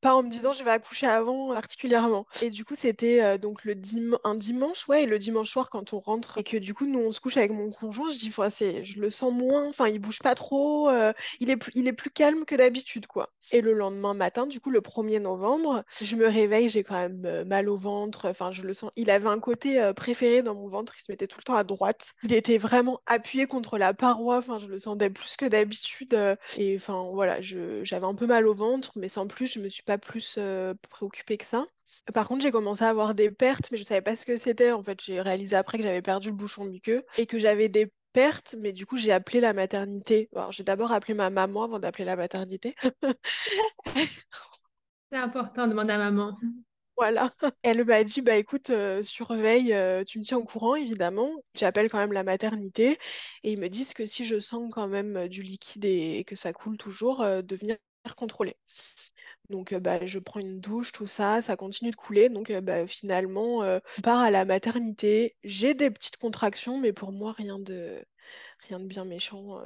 Pas 0.00 0.14
en 0.14 0.22
me 0.22 0.30
disant 0.30 0.52
je 0.54 0.62
vais 0.64 0.70
accoucher 0.70 1.06
avant 1.06 1.52
particulièrement. 1.54 2.26
Et 2.42 2.50
du 2.50 2.64
coup, 2.64 2.74
c'était 2.74 3.22
euh, 3.22 3.38
donc 3.38 3.64
le 3.64 3.74
dim 3.74 4.16
un 4.24 4.34
dimanche, 4.34 4.88
ouais, 4.88 5.04
et 5.04 5.06
le 5.06 5.18
dimanche 5.18 5.50
soir 5.50 5.70
quand 5.70 5.92
on 5.92 6.00
rentre 6.00 6.38
et 6.38 6.44
que 6.44 6.56
du 6.56 6.74
coup, 6.74 6.86
nous 6.86 7.00
on 7.00 7.12
se 7.12 7.20
couche 7.20 7.36
avec 7.36 7.50
mon 7.52 7.70
conjoint, 7.70 8.10
je 8.10 8.18
dis, 8.18 8.30
Faut- 8.30 8.48
c'est, 8.50 8.84
je 8.84 9.00
le 9.00 9.10
sens 9.10 9.32
moins, 9.32 9.66
enfin, 9.68 9.88
il 9.88 9.98
bouge 9.98 10.20
pas 10.20 10.34
trop, 10.34 10.88
euh, 10.88 11.12
il 11.40 11.50
est 11.50 11.56
plus, 11.56 11.72
il 11.74 11.86
est 11.88 11.92
plus 11.92 12.10
calme 12.10 12.44
que 12.44 12.54
d'habitude, 12.54 13.06
quoi. 13.06 13.30
Et 13.50 13.60
le 13.60 13.72
lendemain 13.72 14.14
matin, 14.14 14.46
du 14.46 14.60
coup, 14.60 14.70
le 14.70 14.80
1er 14.80 15.20
novembre, 15.20 15.82
je 16.00 16.16
me 16.16 16.26
réveille, 16.28 16.68
j'ai 16.70 16.84
quand 16.84 16.98
même 16.98 17.24
euh, 17.24 17.44
mal 17.44 17.68
au 17.68 17.78
ventre, 17.78 18.26
enfin, 18.28 18.52
je 18.52 18.62
le 18.62 18.74
sens. 18.74 18.90
Il 18.96 19.10
avait 19.10 19.28
un 19.28 19.40
côté 19.40 19.92
préféré 19.96 20.42
dans 20.42 20.54
mon 20.54 20.68
ventre, 20.68 20.94
il 20.98 21.02
se 21.02 21.10
mettait 21.10 21.26
tout 21.26 21.38
le 21.38 21.44
temps 21.44 21.54
à 21.56 21.64
droite. 21.64 22.12
Il 22.22 22.32
était 22.32 22.58
vraiment 22.58 23.00
appuyé 23.06 23.46
contre 23.46 23.78
la 23.78 23.94
paroi, 23.94 24.38
enfin, 24.38 24.58
je 24.58 24.66
le 24.66 24.78
sentais 24.78 25.10
plus 25.10 25.36
que 25.36 25.46
d'habitude. 25.46 26.16
et 26.56 26.76
enfin, 26.76 27.10
voilà, 27.12 27.40
j'avais 27.40 28.06
un 28.06 28.14
peu 28.14 28.26
mal 28.26 28.46
au 28.46 28.54
ventre, 28.54 28.92
mais 28.96 29.08
sans 29.08 29.26
plus, 29.26 29.46
je 29.52 29.57
me 29.60 29.68
suis 29.68 29.82
pas 29.82 29.98
plus 29.98 30.36
euh, 30.38 30.74
préoccupée 30.90 31.36
que 31.38 31.44
ça. 31.44 31.66
Par 32.14 32.26
contre, 32.26 32.42
j'ai 32.42 32.50
commencé 32.50 32.84
à 32.84 32.88
avoir 32.88 33.14
des 33.14 33.30
pertes, 33.30 33.70
mais 33.70 33.78
je 33.78 33.84
savais 33.84 34.00
pas 34.00 34.16
ce 34.16 34.24
que 34.24 34.36
c'était. 34.36 34.72
En 34.72 34.82
fait, 34.82 35.00
j'ai 35.02 35.20
réalisé 35.20 35.56
après 35.56 35.78
que 35.78 35.84
j'avais 35.84 36.02
perdu 36.02 36.30
le 36.30 36.36
bouchon 36.36 36.64
muqueux 36.64 37.04
et 37.18 37.26
que 37.26 37.38
j'avais 37.38 37.68
des 37.68 37.92
pertes, 38.12 38.54
mais 38.58 38.72
du 38.72 38.86
coup, 38.86 38.96
j'ai 38.96 39.12
appelé 39.12 39.40
la 39.40 39.52
maternité. 39.52 40.28
Alors, 40.34 40.52
j'ai 40.52 40.64
d'abord 40.64 40.92
appelé 40.92 41.14
ma 41.14 41.30
maman 41.30 41.64
avant 41.64 41.78
d'appeler 41.78 42.04
la 42.04 42.16
maternité. 42.16 42.74
C'est 45.10 45.18
important, 45.18 45.66
demande 45.66 45.90
à 45.90 45.98
maman. 45.98 46.36
Voilà. 46.98 47.32
Elle 47.62 47.84
m'a 47.84 48.02
dit, 48.02 48.22
bah 48.22 48.36
écoute, 48.36 48.70
euh, 48.70 49.04
surveille, 49.04 49.72
euh, 49.72 50.02
tu 50.04 50.18
me 50.18 50.24
tiens 50.24 50.38
au 50.38 50.44
courant, 50.44 50.74
évidemment. 50.74 51.28
J'appelle 51.54 51.88
quand 51.88 51.98
même 51.98 52.12
la 52.12 52.24
maternité 52.24 52.98
et 53.44 53.52
ils 53.52 53.58
me 53.58 53.68
disent 53.68 53.94
que 53.94 54.04
si 54.04 54.24
je 54.24 54.40
sens 54.40 54.68
quand 54.72 54.88
même 54.88 55.28
du 55.28 55.42
liquide 55.42 55.84
et 55.84 56.24
que 56.26 56.34
ça 56.34 56.52
coule 56.52 56.76
toujours, 56.76 57.22
euh, 57.22 57.40
de 57.40 57.54
venir 57.54 57.76
contrôler. 58.16 58.56
Donc 59.50 59.74
bah, 59.74 60.04
je 60.06 60.18
prends 60.18 60.40
une 60.40 60.60
douche, 60.60 60.92
tout 60.92 61.06
ça, 61.06 61.40
ça 61.42 61.56
continue 61.56 61.90
de 61.90 61.96
couler. 61.96 62.28
Donc 62.28 62.52
bah, 62.52 62.86
finalement, 62.86 63.58
on 63.60 63.80
part 64.02 64.20
à 64.20 64.30
la 64.30 64.44
maternité. 64.44 65.36
J'ai 65.44 65.74
des 65.74 65.90
petites 65.90 66.16
contractions, 66.18 66.78
mais 66.78 66.92
pour 66.92 67.12
moi, 67.12 67.32
rien 67.32 67.58
de, 67.58 68.02
rien 68.68 68.80
de 68.80 68.86
bien 68.86 69.04
méchant. 69.04 69.58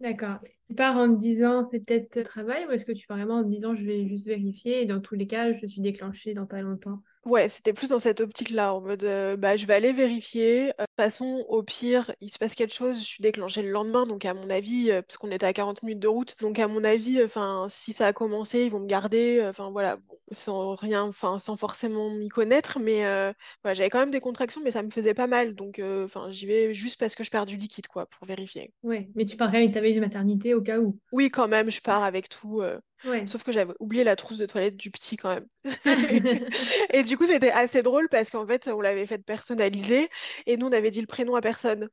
D'accord. 0.00 0.38
Tu 0.68 0.74
pars 0.76 0.96
en 0.96 1.12
te 1.12 1.18
disant 1.18 1.66
c'est 1.66 1.80
peut-être 1.80 2.22
travail 2.22 2.66
ou 2.66 2.70
est-ce 2.70 2.84
que 2.84 2.92
tu 2.92 3.06
pars 3.06 3.16
vraiment 3.16 3.36
en 3.38 3.44
te 3.44 3.48
disant 3.48 3.74
je 3.74 3.84
vais 3.84 4.06
juste 4.08 4.26
vérifier 4.26 4.82
et 4.82 4.86
dans 4.86 5.00
tous 5.00 5.14
les 5.14 5.26
cas 5.26 5.52
je 5.52 5.66
suis 5.66 5.80
déclenchée 5.80 6.34
dans 6.34 6.46
pas 6.46 6.62
longtemps? 6.62 7.02
Ouais, 7.26 7.48
c'était 7.48 7.72
plus 7.72 7.88
dans 7.88 7.98
cette 7.98 8.20
optique-là, 8.20 8.74
en 8.74 8.82
mode 8.82 9.02
euh, 9.04 9.34
bah, 9.38 9.56
je 9.56 9.64
vais 9.64 9.72
aller 9.74 9.92
vérifier. 9.94 10.68
Euh, 10.72 10.82
De 10.82 10.84
toute 10.84 10.96
façon, 10.96 11.42
au 11.48 11.62
pire, 11.62 12.14
il 12.20 12.28
se 12.28 12.38
passe 12.38 12.54
quelque 12.54 12.74
chose, 12.74 12.98
je 12.98 13.04
suis 13.04 13.22
déclenchée 13.22 13.62
le 13.62 13.70
lendemain, 13.70 14.04
donc 14.06 14.26
à 14.26 14.34
mon 14.34 14.50
avis, 14.50 14.90
euh, 14.90 15.00
parce 15.00 15.16
qu'on 15.16 15.30
était 15.30 15.46
à 15.46 15.54
40 15.54 15.82
minutes 15.82 16.00
de 16.00 16.08
route, 16.08 16.34
donc 16.42 16.58
à 16.58 16.68
mon 16.68 16.84
avis, 16.84 17.24
enfin, 17.24 17.66
si 17.70 17.94
ça 17.94 18.06
a 18.08 18.12
commencé, 18.12 18.64
ils 18.66 18.70
vont 18.70 18.80
me 18.80 18.86
garder, 18.86 19.42
enfin 19.48 19.70
voilà, 19.70 19.96
bon, 19.96 20.18
sans 20.32 20.74
rien, 20.74 21.02
enfin, 21.04 21.38
sans 21.38 21.56
forcément 21.56 22.10
m'y 22.10 22.28
connaître, 22.28 22.78
mais 22.78 23.06
euh, 23.06 23.32
voilà, 23.62 23.72
j'avais 23.74 23.88
quand 23.90 24.00
même 24.00 24.10
des 24.10 24.20
contractions, 24.20 24.60
mais 24.62 24.70
ça 24.70 24.82
me 24.82 24.90
faisait 24.90 25.14
pas 25.14 25.26
mal, 25.26 25.54
donc 25.54 25.78
euh, 25.78 26.04
enfin, 26.04 26.30
j'y 26.30 26.44
vais 26.44 26.74
juste 26.74 27.00
parce 27.00 27.14
que 27.14 27.24
je 27.24 27.30
perds 27.30 27.46
du 27.46 27.56
liquide, 27.56 27.86
quoi, 27.86 28.04
pour 28.04 28.26
vérifier. 28.26 28.70
Ouais, 28.82 29.08
mais 29.14 29.24
tu 29.24 29.36
pars 29.36 29.48
avec 29.48 29.72
ta 29.72 29.80
veille 29.80 29.94
de 29.94 30.00
maternité 30.00 30.52
au 30.54 30.60
cas 30.62 30.78
où. 30.78 30.98
Oui, 31.12 31.30
quand 31.30 31.48
même, 31.48 31.70
je 31.70 31.80
pars 31.80 32.02
avec 32.02 32.28
tout, 32.28 32.60
euh, 32.60 32.78
Ouais. 33.04 33.26
sauf 33.26 33.42
que 33.42 33.52
j'avais 33.52 33.74
oublié 33.80 34.04
la 34.04 34.16
trousse 34.16 34.38
de 34.38 34.46
toilette 34.46 34.76
du 34.76 34.90
petit 34.90 35.16
quand 35.16 35.34
même. 35.34 35.46
Et 36.92 37.02
du 37.02 37.16
coup, 37.18 37.26
c'était 37.26 37.50
assez 37.50 37.82
drôle 37.82 38.08
parce 38.08 38.30
qu'en 38.30 38.46
fait, 38.46 38.68
on 38.68 38.80
l'avait 38.80 39.06
fait 39.06 39.24
personnaliser 39.24 40.08
et 40.46 40.56
nous, 40.56 40.66
on 40.68 40.72
avait 40.72 40.90
dit 40.90 41.00
le 41.00 41.06
prénom 41.06 41.34
à 41.36 41.40
personne. 41.40 41.88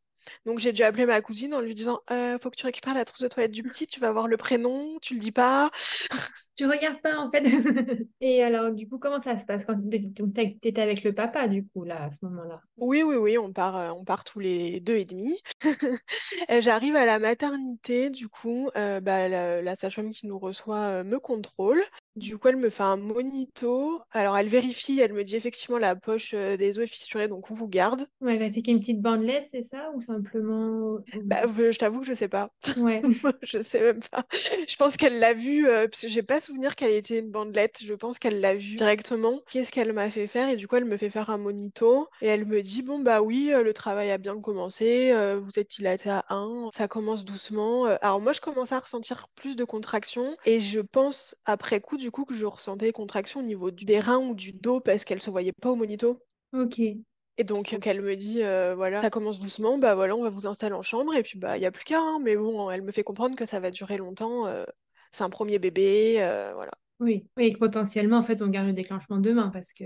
Donc, 0.45 0.59
j'ai 0.59 0.71
dû 0.73 0.83
appeler 0.83 1.05
ma 1.05 1.21
cousine 1.21 1.53
en 1.53 1.61
lui 1.61 1.75
disant 1.75 1.99
Euh, 2.11 2.37
Faut 2.39 2.49
que 2.49 2.55
tu 2.55 2.65
récupères 2.65 2.93
la 2.93 3.05
trousse 3.05 3.21
de 3.21 3.27
toilette 3.27 3.51
du 3.51 3.63
petit, 3.63 3.87
tu 3.87 3.99
vas 3.99 4.11
voir 4.11 4.27
le 4.27 4.37
prénom, 4.37 4.97
tu 5.01 5.13
le 5.13 5.19
dis 5.19 5.31
pas. 5.31 5.69
Tu 6.55 6.65
regardes 6.67 7.01
pas 7.01 7.17
en 7.17 7.31
fait. 7.31 7.41
Et 8.21 8.43
alors 8.43 8.71
du 8.71 8.87
coup 8.87 8.99
comment 8.99 9.21
ça 9.21 9.37
se 9.37 9.45
passe 9.45 9.65
quand 9.65 9.77
t'étais 9.89 10.81
avec 10.81 11.03
le 11.03 11.13
papa 11.15 11.47
du 11.47 11.65
coup 11.65 11.85
là 11.85 12.03
à 12.03 12.11
ce 12.11 12.23
moment-là? 12.25 12.61
Oui, 12.77 13.03
oui, 13.03 13.15
oui, 13.15 13.37
on 13.37 13.53
part, 13.53 13.77
euh, 13.77 13.89
on 13.91 14.03
part 14.03 14.23
tous 14.23 14.39
les 14.39 14.79
deux 14.79 14.95
et 14.97 15.05
demi. 15.05 15.39
J'arrive 16.59 16.95
à 16.95 17.05
la 17.05 17.19
maternité, 17.19 18.09
du 18.09 18.27
coup, 18.27 18.69
euh, 18.75 18.99
bah, 18.99 19.27
la, 19.27 19.61
la 19.61 19.75
sage-femme 19.75 20.11
qui 20.11 20.27
nous 20.27 20.37
reçoit 20.37 21.03
me 21.03 21.19
contrôle. 21.19 21.81
Du 22.15 22.37
coup, 22.37 22.49
elle 22.49 22.57
me 22.57 22.69
fait 22.69 22.83
un 22.83 22.97
monito. 22.97 24.01
Alors, 24.11 24.37
elle 24.37 24.49
vérifie, 24.49 24.99
elle 24.99 25.13
me 25.13 25.23
dit 25.23 25.35
effectivement 25.37 25.77
la 25.77 25.95
poche 25.95 26.33
euh, 26.33 26.57
des 26.57 26.77
os 26.77 26.83
est 26.83 26.87
fissurée, 26.87 27.27
donc 27.29 27.49
on 27.51 27.53
vous 27.55 27.69
garde. 27.69 28.05
Ouais, 28.19 28.35
elle 28.35 28.43
a 28.43 28.51
fait 28.51 28.61
qu'une 28.61 28.79
petite 28.79 29.01
bandelette, 29.01 29.47
c'est 29.49 29.63
ça? 29.63 29.91
Ou 29.95 30.01
simplement... 30.01 30.97
Bah, 31.23 31.43
je 31.47 31.77
t'avoue 31.77 32.01
que 32.01 32.05
je 32.07 32.13
sais 32.13 32.27
pas. 32.27 32.49
Ouais, 32.77 33.01
Je 33.43 33.61
sais 33.63 33.79
même 33.81 34.01
pas. 34.11 34.25
Je 34.31 34.75
pense 34.75 34.97
qu'elle 34.97 35.19
l'a 35.19 35.33
vu, 35.33 35.67
euh, 35.67 35.87
parce 35.87 36.01
que 36.01 36.07
j'ai 36.09 36.21
pas 36.21 36.41
souvenir 36.41 36.75
qu'elle 36.75 36.91
était 36.91 37.19
une 37.19 37.31
bandelette. 37.31 37.79
Je 37.83 37.93
pense 37.93 38.19
qu'elle 38.19 38.41
l'a 38.41 38.55
vu 38.55 38.75
directement. 38.75 39.39
Qu'est-ce 39.49 39.71
qu'elle 39.71 39.93
m'a 39.93 40.09
fait 40.11 40.27
faire? 40.27 40.49
Et 40.49 40.57
du 40.57 40.67
coup, 40.67 40.75
elle 40.75 40.85
me 40.85 40.97
fait 40.97 41.09
faire 41.09 41.29
un 41.29 41.37
monito. 41.37 42.07
Et 42.21 42.27
elle 42.27 42.45
me 42.45 42.61
dit, 42.61 42.81
bon, 42.81 42.99
bah 42.99 43.21
oui, 43.21 43.51
euh, 43.53 43.63
le 43.63 43.73
travail 43.73 44.11
a 44.11 44.17
bien 44.17 44.39
commencé. 44.41 45.11
euh, 45.13 45.39
vous 45.39 45.57
êtes 45.59 45.71
dilaté 45.71 46.09
à 46.09 46.25
1. 46.29 46.69
Ça 46.73 46.87
commence 46.87 47.23
doucement. 47.25 47.87
Euh, 47.87 47.95
alors 48.01 48.19
moi, 48.21 48.33
je 48.33 48.41
commence 48.41 48.71
à 48.73 48.79
ressentir 48.79 49.27
plus 49.35 49.55
de 49.55 49.63
contractions. 49.63 50.35
Et 50.45 50.59
je 50.61 50.79
pense, 50.81 51.35
après 51.45 51.79
coup, 51.79 51.97
du 52.01 52.11
coup, 52.11 52.25
que 52.25 52.33
je 52.33 52.45
ressentais 52.45 52.87
des 52.87 52.91
contractions 52.91 53.39
au 53.39 53.43
niveau 53.43 53.71
du, 53.71 53.85
des 53.85 53.99
reins 53.99 54.17
ou 54.19 54.35
du 54.35 54.51
dos 54.51 54.81
parce 54.81 55.05
qu'elle 55.05 55.21
se 55.21 55.29
voyait 55.29 55.53
pas 55.53 55.71
au 55.71 55.75
monito. 55.75 56.19
ok. 56.53 56.79
Et 57.37 57.43
donc, 57.43 57.71
donc 57.71 57.87
elle 57.87 58.01
me 58.01 58.15
dit, 58.15 58.43
euh, 58.43 58.75
voilà, 58.75 59.01
ça 59.01 59.09
commence 59.09 59.39
doucement, 59.39 59.77
bah 59.77 59.95
voilà, 59.95 60.15
on 60.15 60.23
va 60.23 60.29
vous 60.29 60.47
installer 60.47 60.75
en 60.75 60.81
chambre, 60.81 61.15
et 61.15 61.23
puis 61.23 61.39
bah, 61.39 61.57
il 61.57 61.61
n'y 61.61 61.65
a 61.65 61.71
plus 61.71 61.85
qu'à, 61.85 61.99
hein, 61.99 62.19
mais 62.21 62.35
bon, 62.35 62.69
elle 62.69 62.81
me 62.81 62.91
fait 62.91 63.03
comprendre 63.03 63.35
que 63.35 63.45
ça 63.45 63.59
va 63.59 63.71
durer 63.71 63.97
longtemps, 63.97 64.47
euh, 64.47 64.65
c'est 65.11 65.23
un 65.23 65.29
premier 65.29 65.57
bébé, 65.57 66.17
euh, 66.19 66.51
voilà. 66.53 66.71
Oui, 66.99 67.25
oui, 67.37 67.45
et 67.45 67.53
que 67.53 67.57
potentiellement, 67.57 68.17
en 68.17 68.23
fait, 68.23 68.43
on 68.43 68.47
garde 68.47 68.67
le 68.67 68.73
déclenchement 68.73 69.17
demain 69.17 69.49
parce 69.49 69.73
que. 69.73 69.85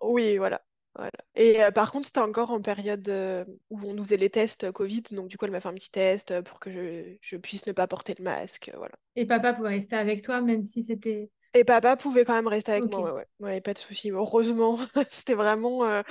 Oui, 0.00 0.36
voilà. 0.36 0.62
Voilà. 0.94 1.10
Et 1.34 1.62
euh, 1.62 1.70
par 1.70 1.90
contre, 1.92 2.06
c'était 2.06 2.20
encore 2.20 2.50
en 2.50 2.60
période 2.62 3.08
euh, 3.08 3.44
où 3.70 3.80
on 3.82 3.94
nous 3.94 4.04
faisait 4.04 4.16
les 4.18 4.30
tests 4.30 4.70
Covid, 4.72 5.02
donc 5.10 5.28
du 5.28 5.38
coup, 5.38 5.46
elle 5.46 5.50
m'a 5.50 5.60
fait 5.60 5.68
un 5.68 5.74
petit 5.74 5.90
test 5.90 6.30
euh, 6.32 6.42
pour 6.42 6.60
que 6.60 6.70
je, 6.70 7.16
je 7.22 7.36
puisse 7.36 7.66
ne 7.66 7.72
pas 7.72 7.86
porter 7.86 8.14
le 8.18 8.24
masque, 8.24 8.70
euh, 8.74 8.76
voilà. 8.76 8.94
Et 9.16 9.26
papa 9.26 9.54
pouvait 9.54 9.70
rester 9.70 9.96
avec 9.96 10.22
toi, 10.22 10.40
même 10.42 10.64
si 10.66 10.82
c'était. 10.84 11.30
Et 11.54 11.64
papa 11.64 11.96
pouvait 11.96 12.24
quand 12.24 12.34
même 12.34 12.46
rester 12.46 12.72
avec 12.72 12.86
moi, 12.90 13.12
ouais, 13.12 13.12
ouais, 13.12 13.26
ouais, 13.40 13.60
pas 13.60 13.74
de 13.74 13.78
souci. 13.78 14.10
Heureusement, 14.10 14.78
c'était 15.10 15.34
vraiment 15.34 15.84
euh, 15.84 16.02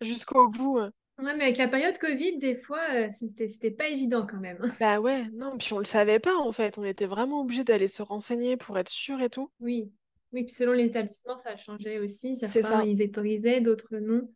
jusqu'au 0.00 0.48
bout. 0.48 0.78
euh. 0.78 0.90
Ouais, 1.18 1.34
mais 1.36 1.44
avec 1.44 1.56
la 1.56 1.68
période 1.68 1.96
Covid, 1.98 2.38
des 2.38 2.56
fois, 2.56 2.80
euh, 2.94 3.08
c'était 3.18 3.48
c'était 3.48 3.70
pas 3.70 3.88
évident 3.88 4.26
quand 4.26 4.38
même. 4.40 4.74
Bah 4.80 5.00
ouais, 5.00 5.28
non, 5.34 5.58
puis 5.58 5.74
on 5.74 5.78
le 5.80 5.84
savait 5.84 6.18
pas 6.18 6.34
en 6.38 6.50
fait, 6.52 6.78
on 6.78 6.84
était 6.84 7.04
vraiment 7.06 7.42
obligé 7.42 7.62
d'aller 7.62 7.88
se 7.88 8.02
renseigner 8.02 8.56
pour 8.56 8.78
être 8.78 8.88
sûr 8.88 9.20
et 9.20 9.28
tout. 9.28 9.50
Oui. 9.60 9.92
Oui, 10.36 10.44
puis 10.44 10.52
selon 10.52 10.72
l'établissement, 10.72 11.36
ça 11.38 11.56
changeait 11.56 11.98
aussi. 11.98 12.36
C'est 12.46 12.62
Certains, 12.62 12.62
ça, 12.62 12.84
ils 12.84 13.02
autorisaient, 13.02 13.60
d'autres 13.60 13.96
non. 13.96 14.28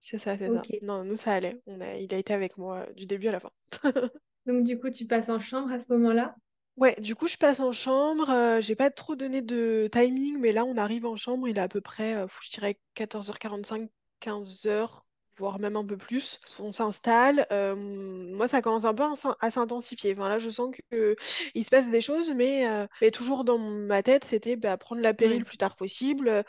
c'est 0.00 0.18
ça, 0.18 0.36
c'est 0.38 0.50
ça. 0.50 0.66
Non, 0.82 1.04
nous 1.04 1.16
ça 1.16 1.34
allait, 1.34 1.60
on 1.66 1.80
a, 1.80 1.96
il 1.96 2.12
a 2.14 2.18
été 2.18 2.32
avec 2.32 2.56
moi 2.58 2.86
euh, 2.88 2.92
du 2.94 3.06
début 3.06 3.28
à 3.28 3.32
la 3.32 3.40
fin. 3.40 3.50
Donc, 4.46 4.64
du 4.64 4.78
coup, 4.78 4.88
tu 4.90 5.06
passes 5.06 5.28
en 5.28 5.40
chambre 5.40 5.70
à 5.72 5.78
ce 5.78 5.92
moment-là? 5.92 6.34
Ouais, 6.76 6.94
du 7.00 7.14
coup, 7.16 7.26
je 7.26 7.36
passe 7.38 7.60
en 7.60 7.72
chambre. 7.72 8.28
euh, 8.30 8.60
j'ai 8.60 8.74
pas 8.76 8.90
trop 8.90 9.16
donné 9.16 9.40
de 9.42 9.88
timing, 9.92 10.38
mais 10.38 10.52
là, 10.52 10.64
on 10.64 10.76
arrive 10.76 11.06
en 11.06 11.16
chambre. 11.16 11.48
Il 11.48 11.56
est 11.56 11.60
à 11.60 11.68
peu 11.68 11.80
près, 11.80 12.14
euh, 12.16 12.26
je 12.42 12.50
dirais, 12.50 12.78
14h45, 12.94 13.90
15h, 14.20 15.05
voire 15.38 15.58
même 15.58 15.76
un 15.76 15.84
peu 15.84 15.96
plus. 15.96 16.40
On 16.58 16.72
s'installe. 16.72 17.46
euh, 17.52 17.74
moi, 17.76 18.48
ça 18.48 18.62
commence 18.62 18.84
un 18.84 18.94
peu 18.94 19.02
à 19.04 19.16
s'in- 19.16 19.36
à 19.40 19.50
s'intensifier. 19.50 20.12
Enfin, 20.12 20.28
là, 20.28 20.38
je 20.38 20.48
sens 20.50 20.70
que 20.74 20.96
euh, 20.96 21.14
il 21.54 21.64
se 21.64 21.70
passe 21.70 21.90
des 21.90 22.00
choses, 22.00 22.32
mais, 22.34 22.68
euh, 22.68 22.86
mais 23.00 23.10
toujours 23.10 23.44
dans 23.44 23.58
ma 23.58 24.02
tête, 24.02 24.24
c'était 24.24 24.56
bah, 24.56 24.76
prendre 24.76 25.02
la 25.02 25.14
péri 25.14 25.38
le 25.38 25.40
Oui. 25.40 25.44
plus 25.44 25.58
tard 25.58 25.76
possible. 25.76 26.44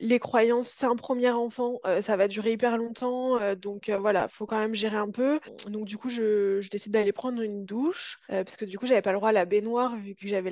Les 0.00 0.18
croyances, 0.18 0.68
c'est 0.76 0.86
un 0.86 0.96
premier 0.96 1.30
enfant, 1.30 1.78
ça 2.02 2.18
va 2.18 2.28
durer 2.28 2.52
hyper 2.52 2.76
longtemps, 2.76 3.38
donc 3.56 3.88
voilà, 3.90 4.28
faut 4.28 4.44
quand 4.44 4.58
même 4.58 4.74
gérer 4.74 4.98
un 4.98 5.10
peu. 5.10 5.40
Donc 5.68 5.86
du 5.86 5.96
coup, 5.96 6.10
je, 6.10 6.60
je 6.60 6.68
décide 6.68 6.92
d'aller 6.92 7.12
prendre 7.12 7.40
une 7.40 7.64
douche, 7.64 8.18
parce 8.28 8.58
que 8.58 8.66
du 8.66 8.78
coup, 8.78 8.84
j'avais 8.86 9.00
pas 9.00 9.12
le 9.12 9.18
droit 9.18 9.30
à 9.30 9.32
la 9.32 9.46
baignoire 9.46 9.96
vu 9.96 10.14
que 10.14 10.28
j'avais 10.28 10.50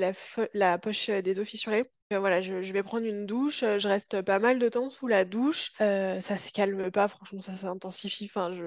la, 0.55 0.79
poche 0.79 1.11
des 1.11 1.41
os 1.41 1.47
fissurés. 1.47 1.85
Euh, 2.13 2.19
voilà, 2.19 2.43
je, 2.43 2.53
vais 2.53 2.83
prendre 2.83 3.07
une 3.07 3.25
douche, 3.25 3.63
euh, 3.63 3.79
je 3.79 3.89
reste 3.89 4.21
pas 4.23 4.39
mal 4.39 4.59
de 4.59 4.69
temps 4.69 4.91
sous 4.91 5.07
la 5.07 5.25
douche. 5.25 5.73
Euh, 5.81 6.21
ça 6.21 6.37
se 6.37 6.53
calme 6.53 6.91
pas, 6.91 7.09
franchement, 7.09 7.41
ça 7.41 7.57
s'intensifie. 7.57 8.27
Enfin, 8.27 8.53
je, 8.53 8.61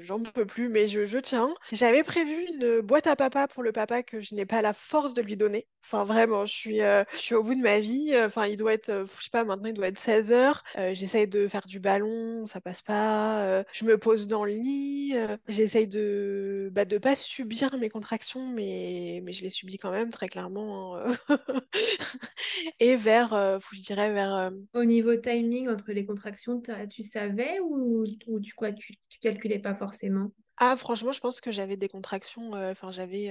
je- 0.00 0.02
j'en 0.02 0.20
peux 0.20 0.44
plus, 0.46 0.68
mais 0.68 0.86
je, 0.88 1.06
je 1.06 1.18
tiens. 1.18 1.48
J'avais 1.72 2.02
prévu 2.02 2.32
une 2.52 2.80
boîte 2.80 3.06
à 3.06 3.14
papa 3.14 3.46
pour 3.46 3.62
le 3.62 3.70
papa 3.72 4.02
que 4.02 4.20
je 4.20 4.34
n'ai 4.34 4.46
pas 4.46 4.62
la 4.62 4.72
force 4.74 5.14
de 5.14 5.22
lui 5.22 5.36
donner. 5.36 5.68
Enfin, 5.84 6.04
vraiment, 6.04 6.44
je 6.44 6.52
suis, 6.52 6.82
euh, 6.82 7.04
je 7.12 7.18
suis 7.18 7.34
au 7.36 7.42
bout 7.44 7.54
de 7.54 7.60
ma 7.60 7.78
vie. 7.80 8.12
Enfin, 8.18 8.46
il 8.46 8.56
doit 8.56 8.72
être, 8.74 9.06
je 9.18 9.24
sais 9.24 9.30
pas, 9.30 9.44
maintenant 9.44 9.68
il 9.68 9.74
doit 9.74 9.86
être 9.88 9.98
16 9.98 10.32
heures. 10.32 10.62
J'essaye 10.92 11.26
de 11.28 11.46
faire 11.48 11.66
du 11.66 11.78
ballon, 11.80 12.46
ça 12.46 12.60
passe 12.60 12.82
pas. 12.82 13.62
Je 13.72 13.84
me 13.84 13.96
pose 13.98 14.26
dans 14.28 14.44
le 14.44 14.52
lit. 14.52 15.14
j'essaye 15.48 15.86
de, 15.88 16.68
bah, 16.72 16.84
de 16.84 16.98
pas 16.98 17.16
subir 17.16 17.76
mes 17.78 17.88
contractions, 17.90 18.46
mais, 18.48 19.20
mais 19.24 19.32
je 19.32 19.42
les 19.44 19.50
subis 19.50 19.78
quand 19.78 19.90
même, 19.92 20.10
très 20.10 20.28
clairement. 20.28 20.96
hein. 20.96 21.12
Et 22.80 22.96
vers, 22.96 23.32
euh, 23.34 23.58
je 23.72 23.80
dirais 23.80 24.12
vers 24.12 24.34
euh, 24.34 24.50
Au 24.74 24.84
niveau 24.84 25.16
timing, 25.16 25.68
entre 25.70 25.92
les 25.92 26.04
contractions, 26.04 26.60
tu 26.90 27.04
savais 27.04 27.58
ou, 27.60 28.04
ou 28.26 28.40
tu, 28.40 28.52
quoi, 28.54 28.70
tu, 28.72 28.94
tu 29.08 29.18
calculais 29.20 29.58
pas 29.58 29.74
forcément? 29.74 30.30
Ah, 30.56 30.76
franchement, 30.76 31.12
je 31.12 31.20
pense 31.20 31.40
que 31.40 31.50
j'avais 31.52 31.76
des 31.76 31.88
contractions, 31.88 32.54
euh, 32.54 32.72
enfin, 32.72 32.90
j'avais 32.92 33.30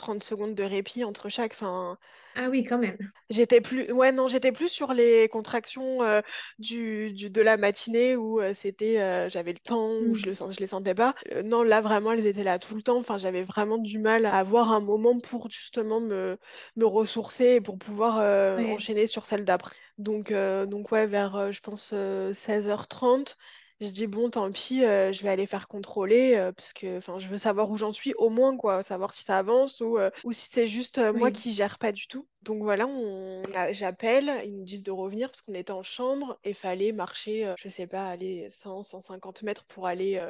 30 0.00 0.24
secondes 0.24 0.54
de 0.56 0.62
répit 0.64 1.04
entre 1.04 1.28
chaque. 1.28 1.52
Enfin, 1.52 1.98
Ah 2.34 2.48
oui, 2.50 2.64
quand 2.64 2.78
même. 2.78 3.12
j'étais 3.28 3.60
plus, 3.60 3.92
ouais, 3.92 4.12
non, 4.12 4.28
j'étais 4.28 4.52
plus 4.52 4.68
sur 4.68 4.92
les 4.92 5.28
contractions 5.28 6.02
euh, 6.02 6.20
du, 6.58 7.12
du- 7.12 7.30
de 7.30 7.40
la 7.40 7.56
matinée 7.56 8.16
où 8.16 8.40
euh, 8.40 8.54
c'était, 8.54 9.00
euh, 9.00 9.28
j'avais 9.28 9.52
le 9.52 9.58
temps, 9.60 9.90
où 10.00 10.14
je 10.14 10.24
Hmm. 10.24 10.28
le 10.28 10.34
sens, 10.34 10.54
je 10.54 10.60
les 10.60 10.66
sentais 10.66 10.94
pas. 10.94 11.14
Non, 11.44 11.62
là, 11.62 11.80
vraiment, 11.80 12.12
elles 12.12 12.26
étaient 12.26 12.42
là 12.44 12.58
tout 12.58 12.74
le 12.74 12.82
temps. 12.82 12.98
Enfin, 12.98 13.18
j'avais 13.18 13.42
vraiment 13.42 13.78
du 13.78 13.98
mal 13.98 14.26
à 14.26 14.34
avoir 14.38 14.72
un 14.72 14.80
moment 14.80 15.18
pour 15.20 15.50
justement 15.50 16.00
me, 16.00 16.38
me 16.76 16.86
ressourcer 16.86 17.56
et 17.56 17.60
pour 17.60 17.78
pouvoir 17.78 18.18
Ouais. 18.56 18.76
enchaîner 18.76 19.06
sur 19.06 19.26
celle 19.26 19.44
d'après. 19.44 19.76
Donc, 19.98 20.32
donc 20.32 20.90
ouais, 20.92 21.06
vers, 21.06 21.52
je 21.52 21.60
pense, 21.60 21.94
16h30. 22.32 23.36
Je 23.80 23.88
dis 23.88 24.06
bon, 24.06 24.28
tant 24.28 24.52
pis, 24.52 24.84
euh, 24.84 25.10
je 25.10 25.22
vais 25.22 25.30
aller 25.30 25.46
faire 25.46 25.66
contrôler 25.66 26.34
euh, 26.34 26.52
parce 26.52 26.74
que 26.74 26.98
enfin, 26.98 27.18
je 27.18 27.28
veux 27.28 27.38
savoir 27.38 27.70
où 27.70 27.78
j'en 27.78 27.94
suis 27.94 28.12
au 28.18 28.28
moins 28.28 28.54
quoi, 28.58 28.82
savoir 28.82 29.14
si 29.14 29.24
ça 29.24 29.38
avance 29.38 29.80
ou, 29.80 29.96
euh, 29.96 30.10
ou 30.22 30.32
si 30.32 30.50
c'est 30.52 30.66
juste 30.66 30.98
moi 31.14 31.30
qui 31.30 31.54
gère 31.54 31.78
pas 31.78 31.90
du 31.90 32.06
tout. 32.06 32.28
Donc 32.42 32.62
voilà, 32.62 32.86
on, 32.86 33.42
j'appelle, 33.70 34.30
ils 34.44 34.54
nous 34.54 34.64
disent 34.64 34.82
de 34.82 34.90
revenir 34.90 35.30
parce 35.30 35.40
qu'on 35.40 35.54
était 35.54 35.72
en 35.72 35.82
chambre 35.82 36.38
et 36.44 36.52
fallait 36.52 36.92
marcher, 36.92 37.54
je 37.56 37.70
sais 37.70 37.86
pas, 37.86 38.06
aller 38.06 38.48
100, 38.50 38.82
150 38.82 39.42
mètres 39.42 39.64
pour 39.64 39.86
aller 39.86 40.20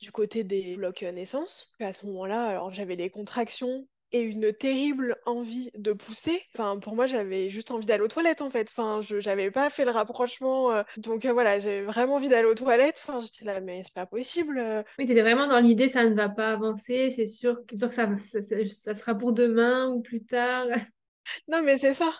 du 0.00 0.12
côté 0.12 0.44
des 0.44 0.76
blocs 0.76 1.02
naissance. 1.02 1.72
À 1.80 1.92
ce 1.94 2.04
moment-là, 2.06 2.44
alors 2.48 2.70
j'avais 2.72 2.96
les 2.96 3.08
contractions 3.08 3.86
et 4.14 4.22
une 4.22 4.52
terrible 4.54 5.16
envie 5.26 5.70
de 5.76 5.92
pousser. 5.92 6.40
Enfin, 6.54 6.78
pour 6.78 6.96
moi, 6.96 7.06
j'avais 7.06 7.50
juste 7.50 7.70
envie 7.72 7.86
d'aller 7.86 8.04
aux 8.04 8.08
toilettes 8.08 8.42
en 8.42 8.50
fait. 8.50 8.70
Enfin, 8.70 9.02
je 9.02 9.20
j'avais 9.20 9.50
pas 9.50 9.70
fait 9.70 9.84
le 9.84 9.90
rapprochement. 9.92 10.72
euh, 10.72 10.82
donc 10.98 11.26
euh, 11.26 11.32
voilà, 11.34 11.58
j'avais 11.58 11.82
vraiment 11.84 12.16
envie 12.16 12.28
d'aller 12.28 12.46
aux 12.48 12.54
toilettes. 12.54 13.02
Enfin, 13.06 13.20
j'étais 13.20 13.44
là, 13.44 13.60
mais 13.60 13.82
c'est 13.84 13.94
pas 13.94 14.06
possible. 14.06 14.58
euh. 14.58 14.82
Oui, 14.98 15.06
tu 15.06 15.12
étais 15.12 15.22
vraiment 15.22 15.48
dans 15.48 15.58
l'idée, 15.60 15.88
ça 15.88 16.04
ne 16.08 16.14
va 16.14 16.28
pas 16.28 16.52
avancer, 16.52 17.10
c'est 17.10 17.26
sûr, 17.26 17.56
sûr 17.56 17.66
que 17.66 17.76
ça, 17.76 17.90
ça, 18.18 18.42
ça- 18.42 18.66
ça 18.66 18.94
sera 18.94 19.14
pour 19.16 19.32
demain 19.32 19.88
ou 19.90 20.00
plus 20.02 20.24
tard. 20.24 20.66
Non, 21.48 21.62
mais 21.62 21.78
c'est 21.78 21.94
ça. 21.94 22.12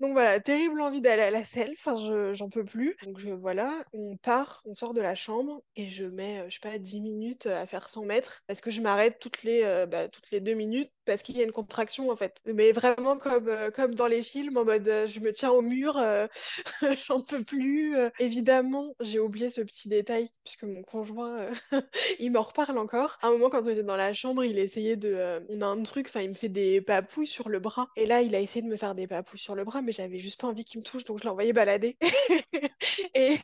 Donc 0.00 0.12
voilà, 0.12 0.40
terrible 0.40 0.80
envie 0.82 1.00
d'aller 1.02 1.22
à 1.22 1.30
la 1.32 1.44
selle, 1.44 1.72
enfin 1.78 1.96
je, 1.98 2.34
j'en 2.34 2.48
peux 2.50 2.64
plus. 2.64 2.96
Donc 3.04 3.18
je, 3.20 3.30
voilà, 3.30 3.72
on 3.92 4.16
part, 4.18 4.62
on 4.66 4.74
sort 4.74 4.94
de 4.94 5.00
la 5.02 5.14
chambre 5.16 5.62
et 5.76 5.90
je 5.90 6.04
mets, 6.04 6.44
je 6.50 6.54
sais 6.56 6.60
pas, 6.60 6.78
10 6.78 7.00
minutes 7.02 7.46
à 7.46 7.66
faire 7.66 7.90
100 7.90 8.04
mètres 8.04 8.42
parce 8.48 8.60
que 8.62 8.70
je 8.70 8.80
m'arrête 8.82 9.18
toutes 9.20 9.42
les, 9.44 9.62
euh, 9.64 9.86
bah, 9.86 10.08
toutes 10.08 10.30
les 10.32 10.40
deux 10.40 10.54
minutes 10.54 10.92
parce 11.06 11.22
qu'il 11.22 11.36
y 11.36 11.40
a 11.40 11.44
une 11.44 11.52
contraction 11.52 12.10
en 12.10 12.16
fait. 12.16 12.40
Mais 12.46 12.72
vraiment 12.72 13.16
comme, 13.16 13.48
euh, 13.48 13.70
comme 13.70 13.94
dans 13.94 14.06
les 14.06 14.22
films, 14.22 14.56
en 14.56 14.64
mode 14.64 14.86
euh, 14.88 15.06
je 15.06 15.20
me 15.20 15.32
tiens 15.32 15.50
au 15.50 15.62
mur, 15.62 15.96
euh, 15.96 16.26
j'en 17.06 17.20
peux 17.22 17.44
plus. 17.44 17.96
Évidemment, 18.18 18.94
j'ai 19.00 19.18
oublié 19.18 19.50
ce 19.50 19.60
petit 19.60 19.88
détail 19.88 20.28
puisque 20.44 20.64
mon 20.64 20.82
conjoint, 20.82 21.46
il 22.20 22.32
m'en 22.32 22.42
reparle 22.42 22.78
encore. 22.78 23.18
À 23.22 23.28
un 23.28 23.30
moment, 23.32 23.50
quand 23.50 23.62
on 23.62 23.68
était 23.68 23.82
dans 23.82 23.96
la 23.96 24.12
chambre, 24.12 24.44
il 24.44 24.58
essayait 24.58 24.96
de. 24.96 25.40
on 25.48 25.62
a 25.62 25.66
un 25.66 25.82
truc, 25.82 26.06
enfin, 26.08 26.20
il 26.22 26.30
me 26.30 26.34
fait 26.34 26.48
des 26.48 26.80
papouilles 26.80 27.26
sur 27.26 27.48
le 27.48 27.58
bras. 27.60 27.88
Et 27.96 28.06
là, 28.06 28.22
il 28.22 28.34
a 28.34 28.40
essayé 28.40 28.62
de 28.62 28.68
me 28.68 28.76
faire 28.76 28.94
des 28.94 29.06
papouilles 29.06 29.40
sur 29.40 29.54
le 29.54 29.64
bras, 29.64 29.82
mais 29.82 29.92
j'avais 29.92 30.18
juste 30.18 30.40
pas 30.40 30.48
envie 30.48 30.64
qu'il 30.64 30.80
me 30.80 30.84
touche, 30.84 31.04
donc 31.04 31.18
je 31.18 31.24
l'ai 31.24 31.30
envoyé 31.30 31.52
balader. 31.52 31.96
Et, 33.14 33.38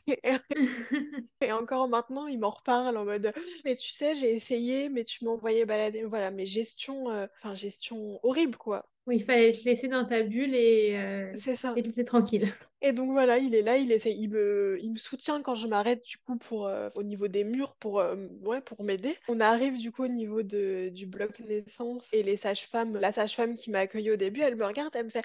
et 1.41 1.53
encore 1.53 1.89
maintenant, 1.89 2.27
il 2.27 2.39
m'en 2.39 2.51
reparle 2.51 2.97
en 2.97 3.05
mode 3.05 3.33
Mais 3.65 3.75
tu 3.77 3.91
sais, 3.91 4.15
j'ai 4.17 4.31
essayé, 4.35 4.89
mais 4.89 5.05
tu 5.05 5.25
m'as 5.25 5.33
envoyé 5.33 5.65
balader. 5.65 6.05
Voilà, 6.05 6.31
mais 6.31 6.47
gestion, 6.47 7.11
euh, 7.11 7.27
enfin, 7.53 7.61
gestion 7.61 8.19
horrible, 8.23 8.57
quoi. 8.57 8.85
Oui, 9.07 9.17
il 9.17 9.25
fallait 9.25 9.53
te 9.53 9.65
laisser 9.65 9.89
dans 9.89 10.05
ta 10.05 10.23
bulle 10.23 10.55
et, 10.55 10.97
euh, 10.97 11.33
ça. 11.35 11.75
et 11.77 11.83
te 11.83 11.89
laisser 11.89 12.05
tranquille. 12.05 12.53
Et 12.85 12.93
donc 12.93 13.13
voilà, 13.13 13.39
il 13.39 13.55
est 13.55 13.63
là, 13.63 13.77
il 13.77 13.93
essaie, 13.93 14.13
il 14.13 14.29
me, 14.29 14.77
il 14.83 14.91
me 14.91 14.99
soutient 14.99 15.41
quand 15.41 15.55
je 15.55 15.69
m'arrête 15.69 16.05
du 16.05 16.19
coup 16.19 16.37
pour 16.37 16.67
euh, 16.67 16.91
au 16.97 17.05
niveau 17.05 17.29
des 17.29 17.45
murs 17.45 17.77
pour 17.77 18.01
euh, 18.01 18.17
ouais 18.43 18.61
pour 18.61 18.83
m'aider. 18.83 19.17
On 19.29 19.39
arrive 19.41 19.79
du 19.79 19.93
coup 19.93 20.03
au 20.05 20.09
niveau 20.09 20.43
de, 20.43 20.89
du 20.89 21.07
bloc 21.07 21.39
naissance 21.39 22.13
et 22.13 22.25
les 22.25 22.37
sages-femmes, 22.37 22.99
la 22.99 23.13
sage-femme 23.13 23.55
qui 23.55 23.71
m'a 23.71 23.79
accueillie 23.79 24.11
au 24.11 24.17
début, 24.17 24.41
elle 24.41 24.57
me 24.57 24.65
regarde, 24.67 24.91
elle 24.97 25.05
me 25.05 25.11
fait 25.11 25.25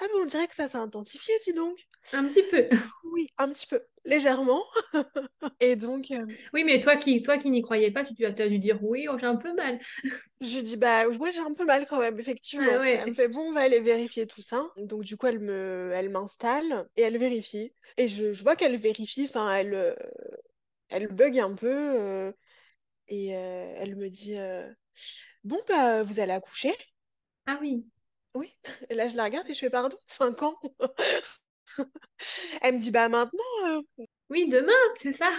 Ah 0.00 0.04
mais 0.14 0.22
on 0.22 0.24
dirait 0.24 0.46
que 0.46 0.54
ça 0.54 0.66
s'est 0.66 0.78
intensifié, 0.78 1.34
dis 1.44 1.52
donc. 1.52 1.76
Un 2.12 2.24
petit 2.24 2.42
peu. 2.42 2.68
Oui, 3.14 3.28
un 3.38 3.48
petit 3.50 3.68
peu, 3.68 3.80
légèrement. 4.04 4.60
Et 5.60 5.76
donc 5.76 6.10
euh, 6.10 6.26
Oui, 6.52 6.64
mais 6.64 6.80
toi 6.80 6.96
qui, 6.96 7.22
toi 7.22 7.38
qui 7.38 7.48
n'y 7.50 7.62
croyais 7.62 7.92
pas, 7.92 8.04
tu, 8.04 8.14
tu 8.14 8.24
as 8.24 8.48
dû 8.48 8.58
dire 8.58 8.78
oui, 8.82 9.06
oh, 9.08 9.16
j'ai 9.18 9.26
un 9.26 9.36
peu 9.36 9.54
mal. 9.54 9.78
je 10.40 10.58
dis 10.58 10.76
bah 10.76 11.06
ouais 11.08 11.32
j'ai 11.32 11.40
un 11.40 11.54
peu 11.54 11.64
mal 11.64 11.86
quand 11.88 12.00
même, 12.00 12.16
Ah 12.16 12.20
effectivement. 12.20 12.82
Elle 12.82 13.10
me 13.10 13.14
fait 13.14 13.28
bon 13.28 13.40
on 13.40 13.52
va 13.52 13.60
aller 13.60 13.80
vérifier 13.80 14.26
tout 14.26 14.42
ça. 14.42 14.62
Donc 14.76 15.02
du 15.04 15.16
coup 15.16 15.26
elle 15.26 15.38
me, 15.38 15.90
elle 15.94 16.10
m'installe 16.10 16.88
et 16.96 17.02
elle 17.02 17.18
vérifie. 17.18 17.72
Et 17.96 18.08
je, 18.08 18.32
je 18.32 18.42
vois 18.42 18.56
qu'elle 18.56 18.76
vérifie, 18.76 19.26
enfin 19.28 19.54
elle, 19.56 19.74
euh, 19.74 19.94
elle 20.90 21.08
bug 21.08 21.38
un 21.38 21.54
peu. 21.54 21.68
euh, 22.00 22.32
Et 23.08 23.36
euh, 23.36 23.74
elle 23.78 23.96
me 23.96 24.10
dit 24.10 24.36
Bon, 25.44 25.60
bah, 25.68 26.02
vous 26.02 26.20
allez 26.20 26.32
accoucher? 26.32 26.74
Ah 27.46 27.58
oui. 27.60 27.84
Oui. 28.34 28.52
Et 28.90 28.94
là, 28.94 29.08
je 29.08 29.16
la 29.16 29.24
regarde 29.24 29.48
et 29.48 29.54
je 29.54 29.58
fais 29.60 29.70
Pardon? 29.70 29.96
Enfin, 30.10 30.32
quand? 30.32 30.54
Elle 32.62 32.74
me 32.74 32.80
dit 32.80 32.90
Bah, 32.90 33.08
maintenant. 33.08 33.82
Oui, 34.30 34.48
demain, 34.48 34.72
c'est 35.00 35.12
ça. 35.12 35.30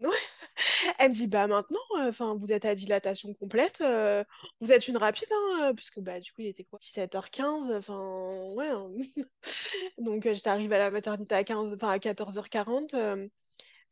Ouais. 0.00 0.08
Elle 0.98 1.10
me 1.10 1.14
dit 1.14 1.26
Bah, 1.28 1.46
maintenant, 1.46 1.78
euh, 1.98 2.08
enfin, 2.10 2.36
vous 2.36 2.52
êtes 2.52 2.64
à 2.64 2.74
dilatation 2.74 3.34
complète. 3.34 3.80
euh, 3.82 4.24
vous 4.60 4.72
êtes 4.72 4.88
une 4.88 4.96
rapide, 4.96 5.28
hein, 5.32 5.70
euh, 5.70 5.74
puisque 5.74 6.00
bah, 6.00 6.20
du 6.20 6.32
coup, 6.32 6.42
il 6.42 6.48
était 6.48 6.64
quoi? 6.64 6.78
17h15. 6.80 7.70
Enfin, 7.72 8.52
ouais. 8.54 8.68
hein. 8.68 8.90
Donc, 9.98 10.26
euh, 10.26 10.34
j'étais 10.34 10.50
arrivée 10.50 10.76
à 10.76 10.78
la 10.80 10.90
maternité 10.90 11.34
à 11.36 11.44
15, 11.44 11.74
enfin, 11.74 11.90
à 11.90 11.98
14h40. 11.98 12.94
euh, 12.94 13.28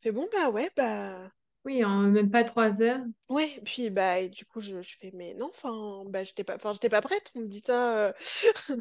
fait 0.01 0.11
Bon, 0.13 0.27
bah, 0.33 0.51
ouais, 0.51 0.71
bah. 0.77 1.31
Oui, 1.65 1.83
en 1.83 2.01
même 2.01 2.31
pas 2.31 2.43
trois 2.43 2.81
heures. 2.81 3.01
Ouais, 3.29 3.59
puis 3.65 3.89
bah 3.89 4.19
et 4.19 4.29
du 4.29 4.45
coup 4.45 4.61
je, 4.61 4.81
je 4.81 4.95
fais 4.97 5.11
mais 5.13 5.33
non, 5.33 5.47
enfin 5.49 6.05
bah 6.09 6.23
j'étais 6.23 6.45
pas 6.45 6.55
enfin 6.55 6.71
j'étais 6.73 6.87
pas 6.89 7.01
prête, 7.01 7.31
on 7.35 7.41
me 7.41 7.47
dit 7.47 7.59
ça. 7.65 8.07
euh. 8.07 8.13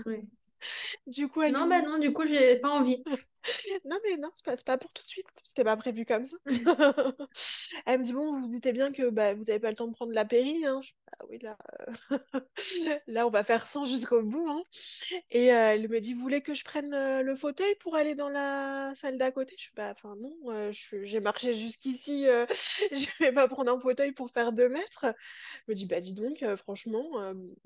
Ouais. 0.06 0.25
Du 1.06 1.28
coup 1.28 1.42
elle 1.42 1.54
Non, 1.54 1.66
bah 1.68 1.83
non, 1.83 1.99
du 1.99 2.12
coup, 2.12 2.26
j'ai 2.26 2.56
pas 2.61 2.71
envie. 2.71 3.02
Non 3.85 3.97
mais 4.05 4.17
non, 4.17 4.31
c'est 4.35 4.45
pas, 4.45 4.57
pas 4.57 4.79
pour 4.79 4.93
tout 4.93 5.03
de 5.03 5.09
suite, 5.09 5.26
c'était 5.45 5.65
pas 5.65 5.76
prévu 5.76 6.05
comme 6.05 6.26
ça. 6.26 6.37
Elle 7.87 8.00
me 8.00 8.05
dit 8.05 8.12
bon, 8.12 8.41
vous 8.41 8.49
doutez 8.49 8.73
bien 8.73 8.93
que 8.93 9.11
bah 9.11 9.35
vous 9.35 9.50
avez 9.50 9.61
pas 9.61 9.71
le 9.71 9.76
temps 9.76 9.87
de 9.88 9.95
prendre 9.95 10.12
la 10.12 10.25
péri, 10.25 10.65
hein. 10.67 10.81
Je 10.83 10.93
ah 11.21 11.25
oui 11.31 11.38
là, 11.41 11.57
euh, 12.12 12.41
là 13.07 13.26
on 13.26 13.31
va 13.31 13.45
faire 13.45 13.69
sans 13.69 13.87
jusqu'au 13.87 14.23
bout, 14.23 14.47
hein. 14.49 14.62
Et 15.31 15.53
euh, 15.53 15.75
elle 15.75 15.88
me 15.88 16.00
dit, 16.00 16.15
vous 16.15 16.21
voulez 16.21 16.43
que 16.43 16.55
je 16.55 16.65
prenne 16.65 16.93
euh, 16.95 17.23
le 17.23 17.37
fauteuil 17.37 17.75
pour 17.81 17.97
aller 17.97 18.15
dans 18.15 18.29
la 18.29 18.93
salle 18.95 19.19
d'à 19.19 19.31
côté? 19.33 19.57
Je 19.59 19.67
fais, 19.67 19.73
bah, 19.76 19.93
enfin 19.93 20.17
non, 20.17 20.37
je- 20.73 21.05
j'ai 21.05 21.21
marché 21.21 21.55
jusqu'ici, 21.57 22.26
je 22.93 23.07
vais 23.25 23.33
pas 23.33 23.49
prendre 23.49 23.73
un 23.73 23.81
fauteuil 23.81 24.12
pour 24.12 24.31
faire 24.31 24.53
deux 24.53 24.69
mètres. 24.69 25.05
Elle 25.07 25.15
me 25.69 25.75
dit, 25.75 25.87
bah 25.87 26.00
dis 26.00 26.15
donc, 26.15 26.45
franchement, 26.57 27.05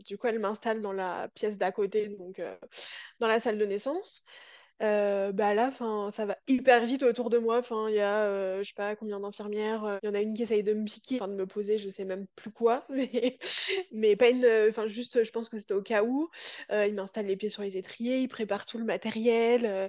du 0.07 0.19
coup 0.19 0.27
elle 0.29 0.39
m'installe 0.41 0.83
dans 0.83 0.93
la 0.93 1.29
pièce 1.31 1.59
d'à 1.59 1.73
côté, 1.73 2.09
donc 2.11 2.41
dans 3.21 3.29
la 3.29 3.41
salle 3.41 3.59
de 3.59 3.65
naissance. 3.67 4.23
Euh, 4.83 5.33
bah 5.33 5.55
là, 5.55 5.69
enfin, 5.69 6.11
ça 6.11 6.25
va 6.27 6.37
hyper 6.49 6.87
vite 6.87 7.03
autour 7.03 7.29
de 7.31 7.39
moi. 7.39 7.59
Enfin, 7.59 7.89
il 7.91 7.97
y 7.97 8.01
a, 8.01 8.25
euh, 8.25 8.63
je 8.63 8.69
sais 8.69 8.75
pas 8.75 8.97
combien 8.97 9.21
d'infirmières. 9.21 9.85
euh, 9.85 9.99
Il 10.03 10.07
y 10.07 10.11
en 10.11 10.15
a 10.15 10.21
une 10.21 10.33
qui 10.35 10.43
essaye 10.43 10.63
de 10.63 10.73
me 10.73 10.85
piquer, 10.87 11.19
de 11.21 11.27
me 11.27 11.47
poser, 11.47 11.79
je 11.79 11.91
sais 11.91 12.05
même 12.07 12.27
plus 12.35 12.51
quoi, 12.51 12.85
mais, 12.91 13.39
mais 13.93 14.17
pas 14.17 14.31
une. 14.31 14.47
Enfin, 14.71 14.89
juste, 14.89 15.23
je 15.25 15.31
pense 15.33 15.49
que 15.51 15.59
c'était 15.59 15.75
au 15.75 15.83
cas 15.83 16.03
où. 16.05 16.31
Euh, 16.73 16.87
il 16.87 16.95
m'installe 16.95 17.27
les 17.27 17.37
pieds 17.37 17.51
sur 17.51 17.63
les 17.63 17.77
étriers, 17.77 18.21
il 18.21 18.29
prépare 18.29 18.65
tout 18.67 18.79
le 18.79 18.85
matériel. 18.85 19.67
euh. 19.67 19.89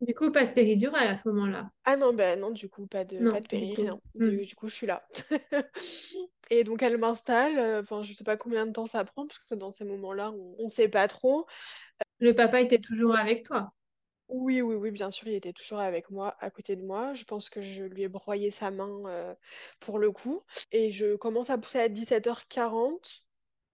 Du 0.00 0.12
coup, 0.12 0.32
pas 0.32 0.44
de 0.44 0.52
péridurale 0.54 1.06
à 1.06 1.14
ce 1.16 1.28
moment-là? 1.28 1.70
Ah 1.84 1.96
non, 1.96 2.12
bah 2.12 2.36
non, 2.36 2.50
du 2.50 2.68
coup, 2.68 2.86
pas 2.86 3.04
de, 3.04 3.24
pas 3.26 3.40
Non, 3.40 3.40
de 3.40 3.46
du 3.46 3.46
péri, 3.46 3.74
coup. 3.74 3.86
rien. 3.86 3.98
Hmm. 4.18 4.38
Du, 4.38 4.44
du 4.44 4.54
coup, 4.54 4.68
je 4.68 4.74
suis 4.74 4.86
là. 4.86 5.06
Et 6.50 6.64
donc, 6.64 6.82
elle 6.82 6.98
m'installe. 6.98 7.58
euh, 7.58 7.82
Enfin, 7.82 8.02
je 8.02 8.12
sais 8.12 8.24
pas 8.24 8.36
combien 8.36 8.66
de 8.66 8.72
temps 8.72 8.86
ça 8.86 9.04
prend, 9.04 9.26
parce 9.26 9.38
que 9.40 9.54
dans 9.54 9.72
ces 9.72 9.84
moments-là, 9.84 10.30
on, 10.32 10.56
on 10.58 10.68
sait 10.68 10.88
pas 10.88 11.08
trop. 11.08 11.46
Le 12.20 12.32
papa 12.32 12.60
était 12.60 12.78
toujours 12.80 13.16
avec 13.16 13.44
toi? 13.44 13.72
Oui, 14.28 14.60
oui, 14.60 14.74
oui, 14.74 14.90
bien 14.90 15.10
sûr, 15.10 15.26
il 15.28 15.34
était 15.34 15.54
toujours 15.54 15.78
avec 15.78 16.10
moi, 16.10 16.36
à 16.40 16.50
côté 16.50 16.76
de 16.76 16.84
moi. 16.84 17.14
Je 17.14 17.24
pense 17.24 17.48
que 17.48 17.62
je 17.62 17.84
lui 17.84 18.02
ai 18.02 18.08
broyé 18.08 18.50
sa 18.50 18.70
main 18.70 19.04
euh, 19.06 19.34
pour 19.80 19.98
le 19.98 20.12
coup. 20.12 20.42
Et 20.70 20.92
je 20.92 21.16
commence 21.16 21.48
à 21.48 21.56
pousser 21.56 21.78
à 21.78 21.88
17h40. 21.88 23.22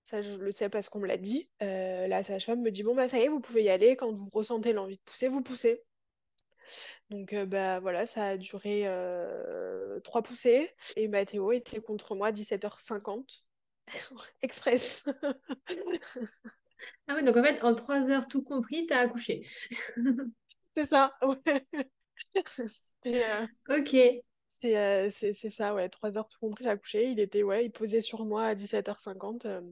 Ça, 0.04 0.22
je 0.22 0.32
le 0.32 0.52
sais 0.52 0.68
parce 0.68 0.88
qu'on 0.88 1.00
me 1.00 1.08
l'a 1.08 1.16
dit. 1.16 1.50
Euh, 1.62 2.06
la 2.06 2.22
sage-femme 2.22 2.62
me 2.62 2.70
dit, 2.70 2.84
bon, 2.84 2.94
bah 2.94 3.08
ça 3.08 3.18
y 3.18 3.22
est, 3.22 3.28
vous 3.28 3.40
pouvez 3.40 3.64
y 3.64 3.70
aller. 3.70 3.96
Quand 3.96 4.12
vous 4.12 4.28
ressentez 4.32 4.72
l'envie 4.72 4.96
de 4.96 5.02
pousser, 5.02 5.28
vous 5.28 5.42
poussez. 5.42 5.82
Donc, 7.10 7.32
euh, 7.32 7.46
bah 7.46 7.80
voilà, 7.80 8.06
ça 8.06 8.28
a 8.28 8.36
duré 8.36 8.82
trois 10.04 10.22
poussées. 10.22 10.70
Et 10.96 11.08
Mathéo 11.08 11.50
était 11.50 11.80
contre 11.80 12.14
moi 12.14 12.28
à 12.28 12.32
17h50. 12.32 13.44
Express. 14.42 15.04
Ah 17.06 17.14
oui, 17.16 17.24
donc 17.24 17.36
en 17.36 17.42
fait, 17.42 17.62
en 17.62 17.74
trois 17.74 18.10
heures 18.10 18.28
tout 18.28 18.42
compris, 18.42 18.86
t'as 18.86 19.00
accouché. 19.00 19.46
C'est 20.76 20.86
ça, 20.86 21.12
ouais. 21.22 21.66
Euh, 23.06 23.46
Ok. 23.68 24.22
C'est 24.48 24.78
euh, 24.78 25.10
c'est 25.10 25.32
c'est 25.32 25.50
ça, 25.50 25.74
ouais, 25.74 25.88
trois 25.88 26.16
heures 26.16 26.28
tout 26.28 26.38
compris, 26.38 26.64
j'ai 26.64 26.70
accouché. 26.70 27.10
Il 27.10 27.20
était, 27.20 27.42
ouais, 27.42 27.64
il 27.66 27.72
posait 27.72 28.00
sur 28.02 28.24
moi 28.24 28.46
à 28.46 28.54
17h50. 28.54 29.44
euh. 29.46 29.62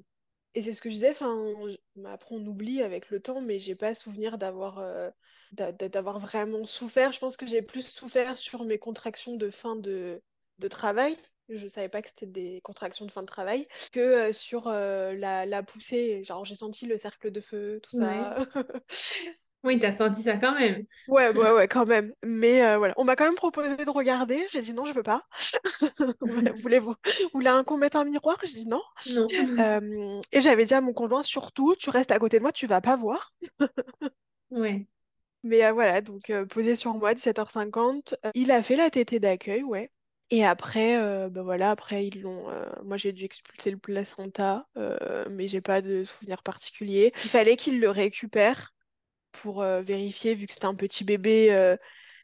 Et 0.55 0.61
c'est 0.63 0.73
ce 0.75 0.83
que 0.83 0.91
je 0.91 0.95
disais, 0.97 1.11
enfin, 1.13 1.55
après 2.05 2.35
on 2.35 2.45
oublie 2.47 2.83
avec 2.83 3.09
le 3.11 3.21
temps, 3.21 3.41
mais 3.41 3.59
j'ai 3.59 3.75
pas 3.75 3.95
souvenir 3.95 4.37
d'avoir 4.39 4.79
euh, 4.79 5.11
d'a- 5.53 5.73
d'a- 5.73 5.89
d'avoir 5.89 6.21
vraiment 6.21 6.67
souffert. 6.67 7.13
Je 7.13 7.21
pense 7.21 7.37
que 7.39 7.47
j'ai 7.47 7.63
plus 7.63 7.87
souffert 7.87 8.37
sur 8.37 8.65
mes 8.65 8.79
contractions 8.79 9.37
de 9.37 9.51
fin 9.51 9.77
de, 9.77 10.23
de 10.59 10.69
travail. 10.69 11.17
Je 11.49 11.67
savais 11.69 11.89
pas 11.89 12.03
que 12.03 12.09
c'était 12.11 12.27
des 12.27 12.61
contractions 12.63 13.07
de 13.07 13.11
fin 13.13 13.23
de 13.23 13.27
travail, 13.27 13.67
que 13.93 14.33
sur 14.33 14.69
la, 14.69 15.47
la 15.47 15.63
poussée. 15.63 16.23
Genre, 16.25 16.45
j'ai 16.45 16.55
senti 16.55 16.87
le 16.87 16.99
cercle 16.99 17.31
de 17.31 17.41
feu, 17.41 17.81
tout 17.83 17.97
Ouais. 17.99 18.31
Oui, 19.65 19.79
t'as 19.79 19.93
senti 19.93 20.23
ça 20.23 20.37
quand 20.37 20.59
même. 20.59 20.85
Ouais, 21.09 21.31
ouais, 21.31 21.51
ouais, 21.53 21.67
quand 21.69 21.85
même. 21.85 22.13
Mais 22.25 22.65
euh, 22.65 22.79
voilà, 22.79 22.95
on 22.97 23.05
m'a 23.05 23.17
quand 23.17 23.25
même 23.25 23.35
proposé 23.35 23.77
de 23.77 23.91
regarder. 23.91 24.47
J'ai 24.51 24.61
dit 24.63 24.73
non, 24.73 24.85
je 24.85 24.93
veux 24.95 25.03
pas. 25.03 25.23
Voulez-vous, 26.63 26.93
vous 26.93 27.31
voulez 27.35 27.49
un- 27.49 27.65
qu'on 27.65 27.77
mette 27.77 27.97
un 27.97 28.05
miroir? 28.05 28.37
J'ai 28.45 28.55
dit 28.55 28.67
non. 28.69 28.81
Non. 29.05 29.29
Euh, 29.61 30.21
et 30.33 30.41
j'avais 30.41 30.65
dit 30.67 30.75
à 30.75 30.81
mon 30.81 30.93
conjoint, 30.93 31.23
surtout, 31.23 31.75
tu 31.77 31.91
restes 31.91 32.13
à 32.13 32.19
côté 32.19 32.39
de 32.39 32.43
moi, 32.43 32.53
tu 32.53 32.67
vas 32.67 32.81
pas 32.81 32.97
voir. 32.97 33.33
Ouais. 34.51 34.87
Mais 35.45 35.65
euh, 35.65 35.73
voilà, 35.73 36.01
donc 36.01 36.31
euh, 36.31 36.47
posé 36.47 36.77
sur 36.77 36.95
moi, 36.95 37.15
17h50. 37.15 38.15
Euh, 38.25 38.31
il 38.35 38.51
a 38.51 38.63
fait 38.63 38.77
la 38.77 38.91
tétée 38.91 39.19
d'accueil, 39.21 39.63
ouais. 39.65 39.91
Et 40.31 40.45
après, 40.47 40.97
euh, 40.99 41.29
bah 41.29 41.43
voilà, 41.43 41.71
après 41.71 42.07
ils 42.07 42.21
l'ont. 42.23 42.49
euh, 42.51 42.65
moi 42.85 42.97
j'ai 42.97 43.13
dû 43.13 43.25
expulser 43.25 43.71
le 43.71 43.77
placenta, 43.79 44.67
euh, 44.79 45.27
mais 45.31 45.49
j'ai 45.49 45.61
pas 45.61 45.83
de 45.83 46.05
souvenir 46.05 46.43
particulier. 46.43 47.13
Il 47.25 47.29
fallait 47.31 47.57
qu'il 47.57 47.81
le 47.81 47.91
récupère 47.91 48.72
pour 49.33 49.63
euh, 49.63 49.83
vérifier, 49.83 50.35
vu 50.35 50.47
que 50.47 50.53
c'était 50.53 50.67
un 50.67 50.75
petit 50.75 51.05
bébé, 51.05 51.53
euh, 51.53 51.77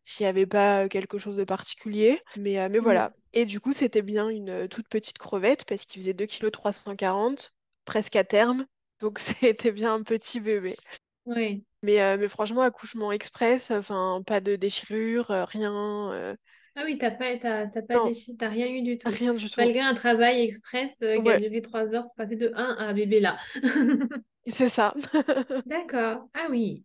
s'il 0.05 0.25
n'y 0.25 0.29
avait 0.31 0.47
pas 0.47 0.89
quelque 0.89 1.19
chose 1.19 1.37
de 1.37 1.45
particulier. 1.45 2.21
Mais, 2.37 2.59
euh, 2.61 2.69
mais 2.71 2.79
Hmm. 2.79 2.79
voilà. 2.81 3.13
Et 3.33 3.47
du 3.47 3.61
coup, 3.61 3.73
c'était 3.73 4.03
bien 4.03 4.29
une 4.29 4.51
euh, 4.51 4.69
toute 4.69 4.89
petite 4.89 5.19
crevette 5.19 5.65
parce 5.67 5.85
qu'il 5.87 6.01
faisait 6.03 6.15
2,3 6.15 6.73
kg, 6.73 7.53
presque 7.85 8.17
à 8.17 8.25
terme. 8.25 8.67
Donc 9.01 9.19
c'était 9.43 9.73
bien 9.73 9.95
un 9.95 10.03
petit 10.03 10.41
bébé. 10.41 10.77
Ouais. 11.25 11.63
Mais, 11.83 12.01
euh, 12.03 12.17
mais 12.19 12.29
franchement, 12.29 12.63
accouchement 12.63 13.13
express, 13.13 13.71
enfin, 13.71 14.23
pas 14.27 14.41
de 14.41 14.57
déchirure, 14.57 15.31
euh, 15.31 15.45
rien. 15.45 16.13
euh, 16.13 16.35
Ah 16.77 16.83
oui, 16.85 16.97
t'as 16.99 17.11
pas, 17.11 17.37
t'as, 17.39 17.67
t'as 17.67 17.83
pas 17.83 17.99
déchi- 17.99 18.37
t'as 18.37 18.49
rien 18.49 18.69
eu 18.69 18.83
du 18.83 18.99
tout. 18.99 19.19
rien 19.19 19.35
du 19.35 19.51
tout. 19.51 19.69
Malgré 19.69 19.81
un 19.81 19.95
travail 19.95 20.41
express 20.43 20.93
euh, 21.03 21.21
qui 21.21 21.29
a 21.31 21.35
Ouais, 21.35 21.39
duré 21.39 21.61
trois 21.63 21.87
heures 21.95 22.05
pour 22.05 22.15
passer 22.15 22.37
de 22.37 22.53
un 22.55 22.77
à 22.77 22.93
bébé 22.93 23.21
là. 23.21 23.37
c'est 24.47 24.69
ça. 24.69 24.95
D'accord. 25.67 26.29
Ah 26.35 26.49
oui. 26.51 26.85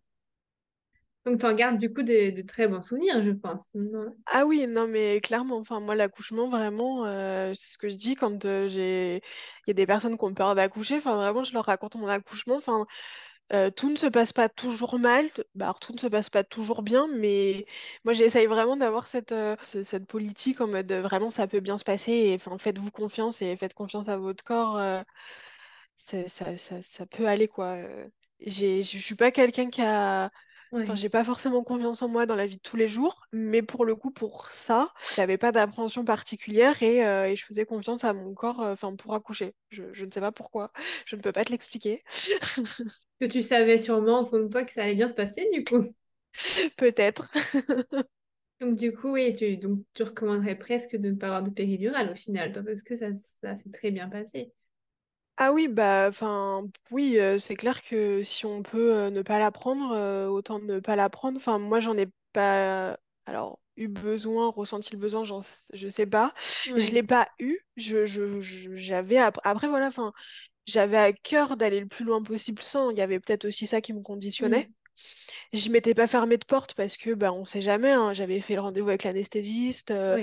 Donc 1.26 1.40
t'en 1.40 1.54
gardes 1.54 1.78
du 1.78 1.92
coup 1.92 2.02
de, 2.02 2.30
de 2.36 2.42
très 2.42 2.68
bons 2.68 2.82
souvenirs, 2.82 3.22
je 3.24 3.30
pense. 3.30 3.72
Ah 4.26 4.46
oui, 4.46 4.66
non, 4.66 4.88
mais 4.88 5.20
clairement, 5.20 5.58
enfin, 5.58 5.80
moi, 5.80 5.94
l'accouchement, 5.94 6.48
vraiment, 6.48 7.04
euh, 7.04 7.52
c'est 7.54 7.74
ce 7.74 7.78
que 7.78 7.88
je 7.90 7.96
dis 7.96 8.16
quand 8.16 8.44
euh, 8.46 8.68
j'ai... 8.68 9.16
Il 9.66 9.68
y 9.68 9.70
a 9.70 9.74
des 9.74 9.86
personnes 9.86 10.16
qui 10.16 10.24
ont 10.24 10.32
peur 10.34 10.54
d'accoucher, 10.54 10.96
enfin, 10.96 11.16
vraiment, 11.16 11.44
je 11.44 11.52
leur 11.52 11.64
raconte 11.66 11.94
mon 11.96 12.08
accouchement, 12.08 12.56
enfin, 12.56 12.86
euh, 13.52 13.70
tout 13.70 13.90
ne 13.90 13.96
se 13.96 14.06
passe 14.06 14.32
pas 14.32 14.48
toujours 14.48 14.98
mal, 14.98 15.26
bah, 15.54 15.74
tout 15.80 15.92
ne 15.94 15.98
se 15.98 16.06
passe 16.08 16.30
pas 16.30 16.44
toujours 16.44 16.82
bien, 16.82 17.06
mais 17.16 17.66
moi, 18.04 18.14
j'essaye 18.14 18.46
vraiment 18.46 18.76
d'avoir 18.76 19.08
cette, 19.08 19.34
ce- 19.64 19.84
cette 19.84 20.06
politique 20.06 20.60
en 20.62 20.68
mode, 20.68 20.92
vraiment, 20.92 21.30
ça 21.30 21.48
peut 21.48 21.60
bien 21.60 21.78
se 21.78 21.84
passer, 21.84 22.38
faites-vous 22.58 22.90
confiance 22.92 23.42
et 23.42 23.56
faites 23.56 23.74
confiance 23.74 24.08
à 24.08 24.18
votre 24.18 24.44
corps, 24.44 24.78
ça, 25.96 26.28
ça, 26.58 26.82
ça 26.82 27.06
peut 27.06 27.26
aller, 27.28 27.48
quoi. 27.48 27.76
je 28.40 28.82
suis 28.98 29.14
pas 29.16 29.30
quelqu'un 29.30 29.70
qui 29.70 29.82
a 29.82 30.30
Enfin, 30.82 30.96
j'ai 30.96 31.08
pas 31.08 31.24
forcément 31.24 31.62
confiance 31.64 32.02
en 32.02 32.08
moi 32.08 32.26
dans 32.26 32.36
la 32.36 32.46
vie 32.46 32.56
de 32.56 32.60
tous 32.62 32.76
les 32.76 32.90
jours, 32.90 33.26
mais 33.32 33.62
pour 33.62 33.86
le 33.86 33.96
coup, 33.96 34.10
pour 34.10 34.50
ça, 34.50 34.92
j'avais 35.16 35.38
pas 35.38 35.50
d'appréhension 35.50 36.04
particulière 36.04 36.82
et, 36.82 37.06
euh, 37.06 37.26
et 37.26 37.36
je 37.36 37.44
faisais 37.46 37.64
confiance 37.64 38.04
à 38.04 38.12
mon 38.12 38.34
corps, 38.34 38.60
euh, 38.60 38.74
enfin, 38.74 38.94
pour 38.94 39.14
accoucher. 39.14 39.54
Je, 39.70 39.84
je 39.94 40.04
ne 40.04 40.10
sais 40.10 40.20
pas 40.20 40.32
pourquoi, 40.32 40.72
je 41.06 41.16
ne 41.16 41.22
peux 41.22 41.32
pas 41.32 41.44
te 41.44 41.50
l'expliquer. 41.52 42.04
Que 43.20 43.26
tu 43.26 43.42
savais 43.42 43.78
sûrement 43.78 44.22
au 44.22 44.26
fond 44.26 44.38
de 44.38 44.48
toi 44.48 44.64
que 44.64 44.70
ça 44.72 44.84
allait 44.84 44.94
bien 44.94 45.08
se 45.08 45.14
passer 45.14 45.48
du 45.52 45.64
coup. 45.64 45.84
Peut-être. 46.76 47.28
Donc 48.60 48.76
du 48.76 48.92
coup, 48.94 49.12
oui, 49.12 49.34
tu, 49.34 49.56
donc, 49.58 49.80
tu 49.94 50.02
recommanderais 50.02 50.56
presque 50.58 50.96
de 50.96 51.10
ne 51.10 51.16
pas 51.16 51.26
avoir 51.26 51.42
de 51.42 51.50
péridurale 51.50 52.10
au 52.12 52.14
final, 52.16 52.52
toi, 52.52 52.62
parce 52.62 52.82
que 52.82 52.96
ça, 52.96 53.08
ça 53.42 53.56
s'est 53.56 53.70
très 53.70 53.90
bien 53.90 54.08
passé. 54.08 54.52
Ah 55.36 55.52
oui, 55.52 55.66
bah, 55.68 56.06
enfin, 56.08 56.62
oui, 56.92 57.18
euh, 57.18 57.38
c'est 57.40 57.56
clair 57.56 57.82
que 57.82 58.22
si 58.22 58.46
on 58.46 58.62
peut 58.62 58.94
euh, 58.94 59.10
ne 59.10 59.20
pas 59.22 59.38
la 59.40 59.50
prendre, 59.50 59.90
euh, 59.92 60.28
autant 60.28 60.60
ne 60.60 60.78
pas 60.78 60.94
la 60.94 61.10
prendre. 61.10 61.36
Enfin, 61.38 61.58
moi, 61.58 61.80
j'en 61.80 61.96
ai 61.98 62.06
pas, 62.32 62.96
alors, 63.26 63.58
eu 63.76 63.88
besoin, 63.88 64.48
ressenti 64.50 64.92
le 64.92 64.98
besoin, 64.98 65.24
j'en 65.24 65.40
s- 65.40 65.66
je 65.74 65.88
sais 65.88 66.06
pas. 66.06 66.32
Je 66.76 66.90
Ouais. 66.90 66.92
l'ai 66.92 67.02
pas 67.02 67.28
eu. 67.40 67.58
Je, 67.76 68.06
je, 68.06 68.40
je- 68.40 68.76
j'avais 68.76 69.18
après, 69.18 69.42
après, 69.44 69.68
voilà, 69.68 69.88
enfin. 69.88 70.12
J'avais 70.68 70.98
à 70.98 71.14
cœur 71.14 71.56
d'aller 71.56 71.80
le 71.80 71.86
plus 71.88 72.04
loin 72.04 72.22
possible 72.24 72.60
sans. 72.62 72.90
Il 72.90 72.98
y 72.98 73.02
avait 73.02 73.20
peut-être 73.20 73.46
aussi 73.46 73.66
ça 73.68 73.80
qui 73.80 73.94
me 73.94 74.02
conditionnait. 74.02 74.68
Hmm. 74.68 74.74
Je 75.52 75.70
m'étais 75.70 75.94
pas 75.94 76.06
fermée 76.06 76.36
de 76.38 76.44
porte 76.44 76.74
parce 76.74 76.96
que 76.96 77.14
bah 77.14 77.32
on 77.32 77.44
sait 77.44 77.62
jamais. 77.62 77.92
hein. 77.92 78.12
J'avais 78.14 78.40
fait 78.40 78.54
le 78.54 78.60
rendez-vous 78.62 78.88
avec 78.88 79.04
l'anesthésiste 79.04 79.90
euh. 79.90 80.20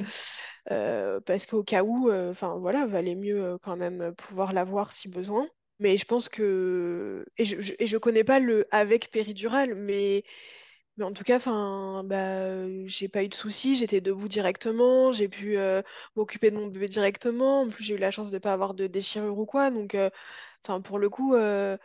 Euh, 0.71 1.19
parce 1.21 1.45
qu'au 1.45 1.63
cas 1.63 1.84
où, 1.84 2.10
euh, 2.10 2.32
enfin 2.32 2.60
voilà, 2.60 2.86
valait 2.88 3.15
mieux 3.15 3.43
euh, 3.43 3.58
quand 3.62 3.76
même 3.78 4.13
pouvoir 4.15 4.54
l'avoir 4.54 4.91
si 4.91 5.10
besoin. 5.10 5.47
Mais 5.80 5.97
je 5.97 6.06
pense 6.06 6.30
que 6.30 7.26
et 7.38 7.45
je, 7.45 7.60
je- 7.62 7.74
et 7.80 7.88
je 7.88 7.97
connais 7.97 8.24
pas 8.24 8.39
le 8.39 8.67
avec 8.71 9.10
péridurale, 9.12 9.74
mais 9.76 10.24
mais 10.97 11.06
en 11.06 11.13
tout 11.13 11.24
cas, 11.24 11.38
enfin 11.38 12.04
bah 12.06 12.67
j'ai 12.88 13.08
pas 13.10 13.24
eu 13.24 13.30
de 13.30 13.36
soucis. 13.36 13.76
J'étais 13.76 14.02
debout 14.02 14.28
directement. 14.28 15.13
J'ai 15.13 15.30
pu 15.30 15.58
euh, 15.58 15.82
m'occuper 16.15 16.52
de 16.52 16.58
mon 16.58 16.67
bébé 16.67 16.88
directement. 16.89 17.62
En 17.62 17.69
plus, 17.69 17.84
j'ai 17.84 17.95
eu 17.95 17.97
la 17.97 18.12
chance 18.12 18.32
de 18.32 18.38
pas 18.39 18.54
avoir 18.54 18.74
de 18.76 18.88
déchirure 18.88 19.38
ou 19.39 19.45
quoi. 19.45 19.71
Donc 19.71 19.95
euh, 19.95 20.10
pour 20.84 21.00
le 21.00 21.10
coup, 21.10 21.36
euh, 21.36 21.78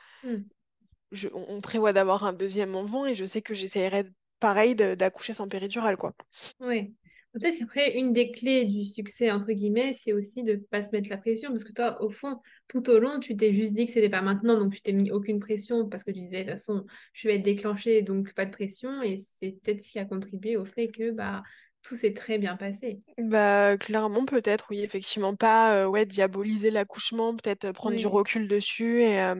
je- 1.12 1.28
on, 1.34 1.44
on 1.56 1.60
prévoit 1.60 1.92
d'avoir 1.92 2.24
un 2.24 2.32
deuxième 2.32 2.74
enfant 2.76 3.06
et 3.06 3.14
je 3.16 3.24
sais 3.24 3.42
que 3.42 3.54
j'essaierai 3.54 4.04
pareil 4.40 4.74
d'accoucher 4.74 5.32
sans 5.32 5.48
péridurale, 5.48 5.96
quoi. 5.96 6.14
Ouais. 6.60 6.92
Peut-être 7.38 7.58
qu'après, 7.58 7.98
une 7.98 8.14
des 8.14 8.32
clés 8.32 8.64
du 8.64 8.86
succès, 8.86 9.30
entre 9.30 9.52
guillemets, 9.52 9.92
c'est 9.92 10.14
aussi 10.14 10.42
de 10.42 10.56
pas 10.56 10.82
se 10.82 10.88
mettre 10.90 11.10
la 11.10 11.18
pression. 11.18 11.50
Parce 11.50 11.64
que 11.64 11.72
toi, 11.72 12.02
au 12.02 12.08
fond, 12.08 12.40
tout 12.66 12.88
au 12.88 12.98
long, 12.98 13.20
tu 13.20 13.36
t'es 13.36 13.54
juste 13.54 13.74
dit 13.74 13.84
que 13.84 13.92
c'était 13.92 14.08
pas 14.08 14.22
maintenant, 14.22 14.58
donc 14.58 14.72
tu 14.72 14.80
t'es 14.80 14.92
mis 14.92 15.10
aucune 15.10 15.38
pression 15.38 15.86
parce 15.86 16.02
que 16.02 16.12
tu 16.12 16.20
disais, 16.20 16.44
de 16.44 16.50
toute 16.50 16.58
façon, 16.58 16.86
je 17.12 17.28
vais 17.28 17.36
être 17.36 17.42
déclenchée, 17.42 18.00
donc 18.00 18.32
pas 18.32 18.46
de 18.46 18.50
pression. 18.50 19.02
Et 19.02 19.22
c'est 19.38 19.56
peut-être 19.62 19.82
ce 19.82 19.92
qui 19.92 19.98
a 19.98 20.06
contribué 20.06 20.56
au 20.56 20.64
fait 20.64 20.88
que 20.88 21.10
bah, 21.10 21.42
tout 21.82 21.94
s'est 21.94 22.14
très 22.14 22.38
bien 22.38 22.56
passé. 22.56 23.00
Bah, 23.18 23.76
clairement, 23.76 24.24
peut-être, 24.24 24.66
oui, 24.70 24.80
effectivement, 24.80 25.36
pas 25.36 25.74
euh, 25.76 25.86
ouais, 25.86 26.06
diaboliser 26.06 26.70
l'accouchement, 26.70 27.36
peut-être 27.36 27.66
euh, 27.66 27.72
prendre 27.72 27.96
du 27.96 28.06
recul 28.06 28.48
dessus 28.48 29.02
et, 29.02 29.20
euh, 29.20 29.36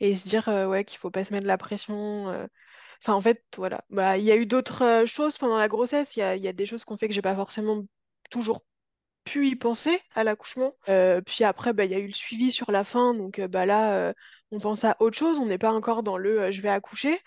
et 0.00 0.14
se 0.14 0.28
dire 0.28 0.48
euh, 0.48 0.66
ouais, 0.66 0.84
qu'il 0.84 0.98
faut 0.98 1.10
pas 1.10 1.24
se 1.24 1.32
mettre 1.32 1.46
la 1.46 1.58
pression. 1.58 2.48
Enfin, 3.02 3.14
en 3.14 3.20
fait, 3.20 3.44
voilà. 3.56 3.84
Bah, 3.90 4.16
il 4.18 4.24
y 4.24 4.30
a 4.32 4.36
eu 4.36 4.46
d'autres 4.46 4.82
euh, 4.84 5.06
choses 5.06 5.38
pendant 5.38 5.58
la 5.58 5.68
grossesse. 5.68 6.16
Il 6.16 6.20
y 6.20 6.22
a, 6.22 6.36
il 6.36 6.42
y 6.42 6.48
a 6.48 6.52
des 6.52 6.66
choses 6.66 6.84
qu'on 6.84 6.96
fait 6.96 7.08
que 7.08 7.14
j'ai 7.14 7.22
pas 7.22 7.34
forcément 7.34 7.84
toujours 8.30 8.64
pu 9.24 9.48
y 9.48 9.56
penser 9.56 10.00
à 10.14 10.24
l'accouchement. 10.24 10.74
Euh, 10.88 11.20
puis 11.22 11.44
après, 11.44 11.72
bah, 11.74 11.84
il 11.84 11.92
y 11.92 11.94
a 11.94 11.98
eu 12.00 12.08
le 12.08 12.14
suivi 12.14 12.52
sur 12.52 12.70
la 12.72 12.84
fin. 12.84 13.14
Donc 13.14 13.38
euh, 13.40 13.48
bah, 13.48 13.66
là, 13.66 13.94
euh, 14.10 14.14
on 14.52 14.60
pense 14.60 14.84
à 14.84 14.96
autre 15.00 15.18
chose. 15.18 15.38
On 15.38 15.46
n'est 15.46 15.58
pas 15.58 15.72
encore 15.72 16.02
dans 16.04 16.18
le 16.18 16.52
je 16.52 16.62
vais 16.62 16.68
accoucher. 16.70 17.18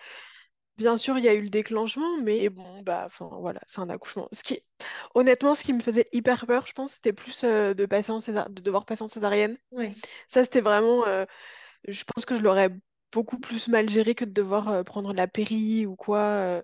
Bien 0.77 0.97
sûr, 0.97 1.17
il 1.17 1.23
y 1.25 1.29
a 1.29 1.33
eu 1.33 1.41
le 1.41 1.49
déclenchement, 1.49 2.17
mais 2.23 2.49
bon, 2.49 2.81
bah, 2.83 3.03
enfin, 3.05 3.29
voilà, 3.39 3.61
c'est 3.65 3.79
un 3.81 3.89
accouchement. 3.89 4.27
Ce 4.33 4.43
qui, 4.43 4.59
honnêtement, 5.13 5.55
ce 5.55 5.63
qui 5.63 5.71
me 5.73 5.81
faisait 5.81 6.07
hyper 6.11 6.45
peur, 6.47 6.67
je 6.67 6.73
pense, 6.73 6.93
c'était 6.93 7.13
plus 7.13 7.43
de 7.43 7.85
passer 7.85 8.11
en 8.11 8.19
césar- 8.19 8.49
de 8.49 8.61
devoir 8.61 8.85
passer 8.85 9.03
en 9.03 9.07
césarienne. 9.07 9.57
ouais. 9.71 9.95
Ça, 10.27 10.43
c'était 10.43 10.61
vraiment, 10.61 11.05
je 11.87 12.03
pense 12.05 12.25
que 12.25 12.35
je 12.35 12.41
l'aurais 12.41 12.69
beaucoup 13.15 13.39
plus 13.39 13.67
mal 13.69 13.89
géré 13.89 14.13
que 14.15 14.25
de 14.25 14.31
devoir 14.31 14.69
euh, 14.69 14.83
prendre 14.83 15.13
la 15.13 15.27
péri 15.27 15.85
ou 15.87 15.95
quoi. 15.95 16.19
euh. 16.19 16.61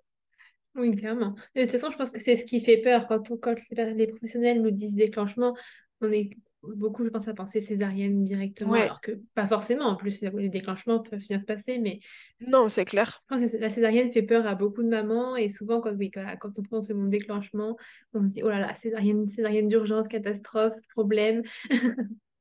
Oui, 0.75 0.95
clairement. 0.95 1.35
De 1.55 1.61
toute 1.63 1.71
façon, 1.71 1.91
je 1.91 1.97
pense 1.97 2.11
que 2.11 2.19
c'est 2.19 2.37
ce 2.37 2.45
qui 2.45 2.63
fait 2.63 2.77
peur 2.81 3.07
quand, 3.07 3.29
on- 3.31 3.37
quand 3.37 3.55
les, 3.71 3.93
les 3.93 4.07
professionnels 4.07 4.61
nous 4.61 4.71
disent 4.71 4.95
déclenchement. 4.95 5.55
On 5.99 6.11
est 6.11 6.29
beaucoup, 6.63 7.03
je 7.03 7.09
pense, 7.09 7.27
à 7.27 7.33
penser 7.33 7.59
césarienne 7.61 8.23
directement, 8.23 8.77
Ouais, 8.77 8.81
alors 8.81 9.01
que 9.01 9.11
pas 9.33 9.47
forcément. 9.47 9.85
En 9.85 9.95
plus, 9.97 10.21
les 10.21 10.49
déclenchements 10.49 10.99
peuvent 11.01 11.19
bien 11.27 11.39
se 11.39 11.45
passer, 11.45 11.77
mais 11.77 11.99
non, 12.41 12.67
c'est 12.69 12.83
clair. 12.85 13.23
je 13.29 13.37
pense 13.37 13.51
que 13.51 13.57
la 13.57 13.69
césarienne 13.69 14.11
fait 14.11 14.23
peur 14.23 14.45
à 14.45 14.55
beaucoup 14.55 14.83
de 14.83 14.89
mamans. 14.89 15.35
Et 15.37 15.49
souvent, 15.49 15.79
quand, 15.81 15.93
oui, 15.93 16.11
quand, 16.11 16.25
quand 16.39 16.51
on 16.59 16.63
prend 16.63 16.81
ce 16.81 16.93
mot 16.93 17.07
déclenchement, 17.07 17.77
on 18.13 18.27
se 18.27 18.33
dit, 18.33 18.43
oh 18.43 18.49
là 18.49 18.59
là, 18.59 18.73
césarienne, 18.75 19.27
césarienne 19.27 19.67
d'urgence, 19.69 20.07
catastrophe, 20.07 20.75
problème. 20.93 21.43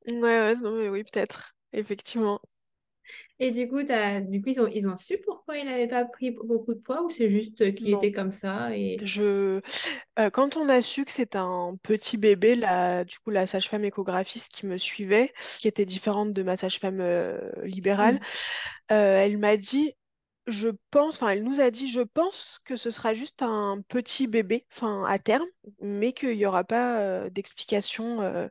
Ouais, 0.07 0.15
ouais, 0.23 0.55
non, 0.57 0.77
mais 0.77 0.89
oui, 0.91 1.05
peut-être, 1.05 1.55
effectivement. 1.73 2.41
Et 3.41 3.51
du 3.51 3.69
coup, 3.69 3.83
du 3.83 4.43
coup 4.43 4.49
ils 4.51 4.61
ont, 4.61 4.69
ils 4.69 4.87
ont 4.89 4.97
su 4.99 5.19
pourquoi 5.25 5.57
il 5.59 5.65
n'avait 5.67 5.89
pas 5.89 6.05
pris 6.05 6.31
beaucoup 6.31 6.75
de 6.75 6.81
poids 6.81 7.03
ou 7.05 7.11
c'est 7.11 7.31
juste 7.31 7.75
qu'il 7.75 7.91
était 7.91 8.13
comme 8.13 8.33
ça 8.33 8.77
et... 8.77 8.99
Je... 9.03 9.61
euh, 10.19 10.31
quand 10.31 10.57
on 10.57 10.69
a 10.69 10.83
su 10.83 11.05
que 11.07 11.13
c'était 11.13 11.39
un 11.39 11.77
petit 11.83 12.19
bébé, 12.19 12.55
la... 12.57 13.05
du 13.05 13.19
coup, 13.21 13.31
la 13.31 13.47
sage-femme 13.47 13.85
échographiste 13.85 14.51
qui 14.53 14.67
me 14.67 14.79
suivait, 14.79 15.33
qui 15.59 15.69
était 15.69 15.87
différente 15.87 16.33
de 16.35 16.43
ma 16.43 16.57
sage-femme 16.57 17.01
euh, 17.01 17.39
libérale, 17.65 18.17
Hmm. 18.17 18.25
euh, 18.93 19.19
elle 19.25 19.39
m'a 19.39 19.57
dit, 19.57 19.95
je 20.49 20.69
pense, 20.91 21.17
enfin, 21.17 21.31
elle 21.31 21.45
nous 21.45 21.61
a 21.61 21.71
dit, 21.71 21.89
je 21.89 22.01
pense 22.01 22.61
que 22.65 22.77
ce 22.77 22.91
sera 22.91 23.15
juste 23.15 23.43
un 23.43 23.83
petit 23.89 24.27
bébé, 24.29 24.67
enfin, 24.73 25.05
à 25.07 25.19
terme, 25.19 25.47
mais 25.81 26.13
qu'il 26.13 26.37
n'y 26.37 26.47
aura 26.47 26.65
pas 26.65 27.01
euh, 27.03 27.31
d'explication. 27.31 28.23
euh, 28.23 28.49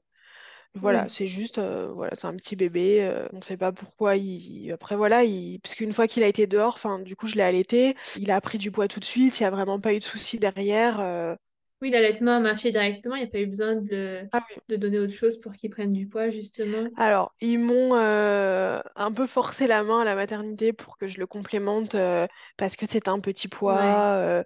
Voilà, 0.76 1.06
Oui. 1.06 1.10
c'est 1.10 1.28
juste, 1.28 1.58
euh, 1.58 1.92
voilà, 1.94 2.16
c'est 2.16 2.28
un 2.28 2.36
petit 2.36 2.56
bébé. 2.56 3.02
euh, 3.04 3.28
on 3.34 3.38
ne 3.38 3.42
sait 3.42 3.58
pas 3.58 3.72
pourquoi 3.72 4.16
il. 4.16 4.72
Après, 4.72 4.96
voilà, 4.96 5.24
il... 5.24 5.60
parce 5.62 5.76
qu'une 5.76 5.94
fois 5.94 6.08
qu'il 6.08 6.24
a 6.24 6.28
été 6.28 6.48
dehors, 6.48 6.76
enfin, 6.76 7.00
du 7.00 7.16
coup, 7.16 7.28
je 7.28 7.36
l'ai 7.36 7.42
allaité. 7.42 7.96
Il 8.16 8.32
a 8.32 8.40
pris 8.42 8.58
du 8.60 8.72
poids 8.72 8.88
tout 8.88 9.00
de 9.00 9.06
suite. 9.06 9.40
Il 9.40 9.44
n'y 9.44 9.48
a 9.48 9.50
vraiment 9.52 9.80
pas 9.80 9.94
eu 9.94 10.00
de 10.00 10.04
souci 10.04 10.38
derrière. 10.40 11.00
euh. 11.00 11.36
Oui, 11.82 11.90
l'allaitement 11.92 12.36
a 12.38 12.40
marché 12.40 12.72
directement, 12.72 13.16
il 13.16 13.20
n'y 13.24 13.28
a 13.28 13.32
pas 13.32 13.40
eu 13.40 13.46
besoin 13.48 13.76
de, 13.76 13.88
le- 13.90 14.30
Ah 14.32 14.42
oui. 14.50 14.62
de 14.70 14.76
donner 14.78 15.00
autre 15.00 15.14
chose 15.14 15.40
pour 15.42 15.54
qu'il 15.54 15.70
prenne 15.70 15.92
du 15.94 16.08
poids, 16.08 16.30
justement. 16.30 16.90
Alors, 16.96 17.34
ils 17.42 17.58
m'ont 17.60 17.96
euh, 17.96 18.82
un 18.96 19.12
peu 19.12 19.26
forcé 19.28 19.68
la 19.68 19.84
main 19.84 20.02
à 20.02 20.06
la 20.06 20.16
maternité 20.16 20.74
pour 20.74 20.98
que 20.98 21.08
je 21.08 21.18
le 21.18 21.26
complémente 21.28 21.96
euh, 21.96 22.28
parce 22.58 22.76
que 22.76 22.86
c'est 22.86 23.08
un 23.08 23.20
petit 23.20 23.48
Ouais. 23.64 24.04
poids. 24.04 24.16
euh, 24.18 24.44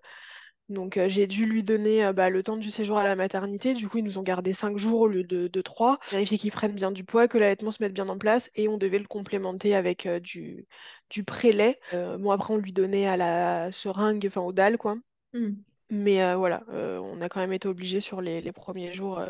Donc 0.73 0.97
euh, 0.97 1.07
j'ai 1.07 1.27
dû 1.27 1.45
lui 1.45 1.63
donner 1.63 2.05
euh, 2.05 2.13
bah, 2.13 2.29
le 2.29 2.43
temps 2.43 2.57
du 2.57 2.69
séjour 2.69 2.97
à 2.97 3.03
la 3.03 3.15
maternité. 3.15 3.73
Du 3.73 3.87
coup, 3.87 3.99
ils 3.99 4.03
nous 4.03 4.17
ont 4.17 4.23
gardé 4.23 4.53
cinq 4.53 4.77
jours 4.77 5.01
au 5.01 5.07
lieu 5.07 5.23
de, 5.23 5.47
de 5.47 5.61
trois. 5.61 5.99
Vérifier 6.11 6.37
qu'il 6.37 6.51
prenne 6.51 6.73
bien 6.73 6.91
du 6.91 7.03
poids, 7.03 7.27
que 7.27 7.37
l'allaitement 7.37 7.71
se 7.71 7.81
mette 7.81 7.93
bien 7.93 8.09
en 8.09 8.17
place. 8.17 8.51
Et 8.55 8.67
on 8.67 8.77
devait 8.77 8.99
le 8.99 9.07
complémenter 9.07 9.75
avec 9.75 10.05
euh, 10.05 10.19
du, 10.19 10.67
du 11.09 11.23
pré-lait. 11.23 11.79
Bon, 11.91 12.31
après, 12.31 12.53
on 12.53 12.57
lui 12.57 12.73
donnait 12.73 13.07
à 13.07 13.15
la 13.15 13.71
seringue, 13.71 14.25
enfin 14.27 14.41
au 14.41 14.51
dalle, 14.51 14.77
quoi. 14.77 14.95
Hmm. 15.33 15.53
Mais 15.89 16.35
voilà, 16.35 16.63
on 16.71 17.21
a 17.21 17.29
quand 17.29 17.39
même 17.39 17.53
été 17.53 17.67
obligé 17.67 18.01
sur 18.01 18.19
les, 18.21 18.41
les 18.41 18.51
premiers 18.51 18.93
jours 18.93 19.21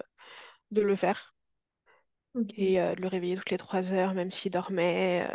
de 0.72 0.82
le 0.82 0.96
faire. 0.96 1.36
Ok. 2.34 2.54
Et 2.58 2.80
euh, 2.80 2.96
de 2.96 3.02
le 3.02 3.08
réveiller 3.08 3.36
toutes 3.38 3.50
les 3.52 3.58
trois 3.58 3.92
heures, 3.94 4.14
même 4.14 4.32
s'il 4.32 4.52
dormait. 4.52 5.28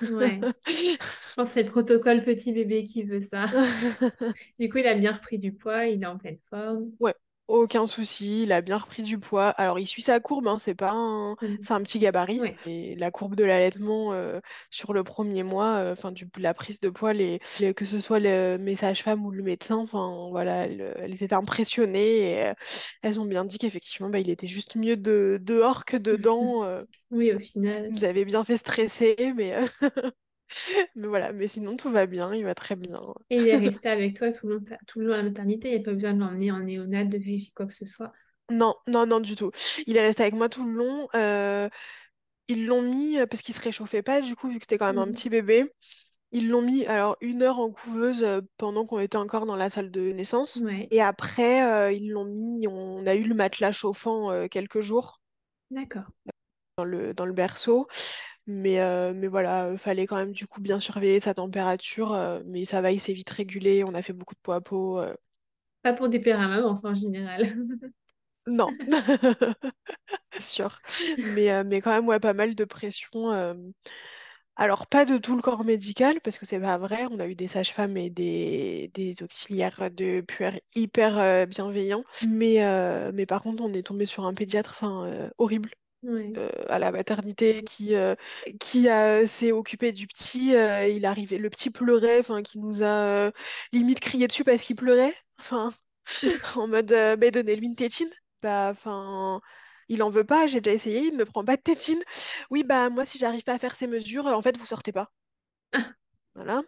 Ouais. 0.00 0.44
euh. 0.44 0.52
Je 0.66 1.34
pense 1.36 1.48
que 1.48 1.54
c'est 1.54 1.62
le 1.64 1.70
protocole 1.70 2.24
petit 2.24 2.52
bébé 2.52 2.84
qui 2.84 3.04
veut 3.04 3.20
ça. 3.20 3.46
Du 4.58 4.68
coup, 4.68 4.78
il 4.78 4.86
a 4.86 4.94
bien 4.94 5.12
repris 5.12 5.38
du 5.38 5.52
poids, 5.52 5.86
il 5.86 6.02
est 6.02 6.06
en 6.06 6.18
pleine 6.18 6.38
forme. 6.50 6.92
Ouais, 7.00 7.14
aucun 7.48 7.86
souci, 7.86 8.42
il 8.44 8.52
a 8.52 8.60
bien 8.60 8.78
repris 8.78 9.02
du 9.02 9.18
poids. 9.18 9.48
Alors, 9.50 9.78
il 9.78 9.86
suit 9.86 10.02
sa 10.02 10.20
courbe, 10.20 10.48
hein, 10.48 10.58
c'est 10.58 10.74
pas 10.74 10.90
un... 10.92 11.36
Hmm. 11.40 11.56
c'est 11.60 11.72
un 11.74 11.82
petit 11.82 11.98
gabarit. 11.98 12.40
Ouais. 12.40 12.56
Et 12.64 12.96
la 12.96 13.10
courbe 13.10 13.34
de 13.36 13.44
l'allaitement 13.44 14.12
euh, 14.12 14.40
sur 14.70 14.92
le 14.92 15.04
premier 15.04 15.42
mois, 15.42 15.76
euh, 15.76 15.92
enfin, 15.92 16.12
la 16.38 16.54
prise 16.54 16.80
de 16.80 16.88
poids, 16.90 17.12
les... 17.12 17.40
les- 17.60 17.74
que 17.74 17.84
ce 17.84 18.00
soit 18.00 18.18
le... 18.20 18.56
mes 18.58 18.76
sages-femmes 18.76 19.24
ou 19.24 19.30
le 19.30 19.42
médecin, 19.42 19.76
enfin, 19.76 20.28
voilà, 20.30 20.66
elles, 20.66 20.94
elles 20.98 21.22
étaient 21.22 21.34
impressionnées 21.34 22.32
et 22.32 22.46
euh, 22.48 22.54
elles 23.02 23.20
ont 23.20 23.24
bien 23.26 23.44
dit 23.44 23.58
qu'effectivement, 23.58 24.10
bah, 24.10 24.18
il 24.18 24.30
était 24.30 24.48
juste 24.48 24.76
mieux 24.76 24.96
de... 24.96 25.38
dehors 25.42 25.84
que 25.84 25.96
dedans. 25.96 26.64
Oui, 27.10 27.32
au 27.32 27.38
final. 27.38 27.90
Nous 27.90 28.04
avait 28.04 28.24
bien 28.24 28.44
fait 28.44 28.56
stresser, 28.56 29.32
mais, 29.36 29.54
mais 30.94 31.06
voilà, 31.08 31.32
mais 31.32 31.48
sinon, 31.48 31.76
tout 31.76 31.90
va 31.90 32.06
bien, 32.06 32.32
il 32.34 32.44
va 32.44 32.54
très 32.54 32.76
bien. 32.76 33.00
Et 33.30 33.38
il 33.40 33.46
est 33.48 33.56
resté 33.56 33.88
avec 33.88 34.16
toi 34.16 34.32
tout 34.32 34.48
le 34.48 34.56
long, 34.58 34.64
tout 34.86 34.98
le 35.00 35.06
long 35.06 35.14
à 35.14 35.16
la 35.18 35.22
maternité, 35.24 35.68
il 35.68 35.74
n'y 35.76 35.80
a 35.80 35.84
pas 35.84 35.92
besoin 35.94 36.14
de 36.14 36.20
l'emmener 36.20 36.50
en 36.52 36.60
néonat, 36.60 37.04
de 37.04 37.18
vérifier 37.18 37.52
quoi 37.54 37.66
que 37.66 37.74
ce 37.74 37.86
soit. 37.86 38.12
Non, 38.50 38.74
non, 38.86 39.06
non, 39.06 39.20
du 39.20 39.34
tout. 39.36 39.50
Il 39.86 39.96
est 39.96 40.06
resté 40.06 40.22
avec 40.22 40.34
moi 40.34 40.48
tout 40.48 40.64
le 40.64 40.72
long. 40.72 41.08
euh, 41.14 41.68
Ils 42.48 42.66
l'ont 42.66 42.82
mis, 42.82 43.18
euh, 43.18 43.26
parce 43.26 43.42
qu'il 43.42 43.54
se 43.54 43.60
réchauffait 43.62 44.02
pas, 44.02 44.20
du 44.22 44.36
coup, 44.36 44.48
vu 44.50 44.58
que 44.58 44.64
c'était 44.64 44.78
quand 44.78 44.86
même 44.86 44.98
un 44.98 45.10
Hmm. 45.10 45.12
petit 45.12 45.30
bébé, 45.30 45.72
ils 46.32 46.48
l'ont 46.50 46.62
mis 46.62 46.86
alors 46.86 47.16
une 47.22 47.42
heure 47.42 47.58
en 47.60 47.70
couveuse 47.72 48.22
euh, 48.24 48.42
pendant 48.58 48.86
qu'on 48.86 49.00
était 49.00 49.16
encore 49.18 49.46
dans 49.46 49.56
la 49.56 49.70
salle 49.70 49.90
de 49.92 50.12
naissance. 50.12 50.62
Ouais. 50.62 50.92
Et 50.92 51.02
après, 51.02 51.64
euh, 51.64 51.92
ils 51.92 52.10
l'ont 52.12 52.24
mis, 52.26 52.66
on 52.68 53.06
a 53.06 53.14
eu 53.16 53.24
le 53.24 53.34
matelas 53.36 53.72
chauffant 53.72 54.30
euh, 54.32 54.48
quelques 54.48 54.80
jours 54.82 55.20
D'accord. 55.70 56.12
dans 56.76 56.84
le, 56.84 57.14
dans 57.14 57.26
le 57.26 57.32
berceau. 57.32 57.88
Mais, 58.46 58.80
euh, 58.80 59.12
mais 59.14 59.26
voilà, 59.28 59.70
il 59.72 59.78
fallait 59.78 60.06
quand 60.06 60.16
même 60.16 60.32
du 60.32 60.46
coup 60.46 60.60
bien 60.60 60.80
surveiller 60.80 61.20
sa 61.20 61.34
température. 61.34 62.12
euh, 62.12 62.40
mais 62.46 62.64
ça 62.64 62.80
va, 62.82 62.92
il 62.92 63.00
s'est 63.00 63.12
vite 63.12 63.30
régulé, 63.30 63.84
on 63.84 63.94
a 63.94 64.02
fait 64.02 64.12
beaucoup 64.12 64.34
de 64.34 64.40
peau 64.40 64.52
à 64.52 64.60
peau. 64.60 64.98
euh, 65.00 65.14
Pas 65.82 65.92
pour 65.94 66.08
des 66.10 66.20
pères 66.20 66.38
en 66.40 66.94
général. 66.94 67.42
Non, 68.46 68.76
sûr. 70.38 70.80
Mais, 71.22 71.50
euh, 71.52 71.64
mais 71.64 71.80
quand 71.80 71.90
même, 71.90 72.06
ouais, 72.08 72.20
pas 72.20 72.34
mal 72.34 72.54
de 72.54 72.64
pression. 72.64 73.32
euh, 73.32 73.54
Alors, 74.56 74.86
pas 74.86 75.04
de 75.04 75.18
tout 75.18 75.36
le 75.36 75.42
corps 75.42 75.64
médical, 75.64 76.20
parce 76.22 76.38
que 76.38 76.46
c'est 76.46 76.60
pas 76.60 76.78
vrai. 76.78 77.06
On 77.10 77.20
a 77.20 77.26
eu 77.26 77.34
des 77.34 77.48
sages-femmes 77.48 77.96
et 77.96 78.10
des, 78.10 78.90
des 78.94 79.16
auxiliaires 79.22 79.90
de 79.90 80.20
puère 80.22 80.58
hyper 80.74 81.18
euh, 81.18 81.46
bienveillants. 81.46 82.04
Mais, 82.20 82.64
euh, 82.64 83.12
mais 83.14 83.26
par 83.26 83.42
contre, 83.42 83.62
on 83.62 83.72
est 83.74 83.82
tombé 83.86 84.06
sur 84.06 84.24
un 84.26 84.34
pédiatre 84.34 84.70
enfin, 84.72 85.06
euh, 85.06 85.30
horrible 85.38 85.70
Euh, 86.06 86.48
à 86.68 86.78
la 86.78 86.92
maternité 86.92 87.64
qui, 87.64 87.94
euh, 87.94 88.14
qui 88.60 88.88
euh, 88.88 89.26
s'est 89.26 89.52
occupé 89.52 89.92
du 89.92 90.06
petit. 90.06 90.50
il 90.50 91.06
arrivait, 91.06 91.38
le 91.38 91.50
petit 91.50 91.70
pleurait, 91.70 92.20
enfin, 92.20 92.42
qui 92.42 92.58
nous 92.58 92.82
a 92.82 93.30
limite 93.72 94.00
crié 94.00 94.28
dessus 94.28 94.44
parce 94.44 94.62
qu'il 94.64 94.76
pleurait. 94.76 95.14
Enfin, 95.38 95.72
en 96.56 96.68
mode, 96.68 96.88
bah, 97.18 97.30
donnez-lui 97.30 97.66
une 97.66 97.76
tétine. 97.76 98.10
Bah, 98.42 98.70
enfin. 98.72 99.40
Il 99.88 100.02
en 100.02 100.10
veut 100.10 100.24
pas, 100.24 100.48
j'ai 100.48 100.60
déjà 100.60 100.74
essayé, 100.74 101.00
il 101.06 101.16
ne 101.16 101.22
prend 101.22 101.44
pas 101.44 101.56
de 101.56 101.62
tétine. 101.62 102.02
Oui, 102.50 102.64
bah 102.64 102.90
moi 102.90 103.06
si 103.06 103.18
j'arrive 103.18 103.44
pas 103.44 103.54
à 103.54 103.58
faire 103.58 103.76
ces 103.76 103.86
mesures, 103.86 104.26
en 104.26 104.42
fait 104.42 104.56
vous 104.58 104.66
sortez 104.66 104.90
pas. 104.90 105.12
Voilà. 106.36 106.62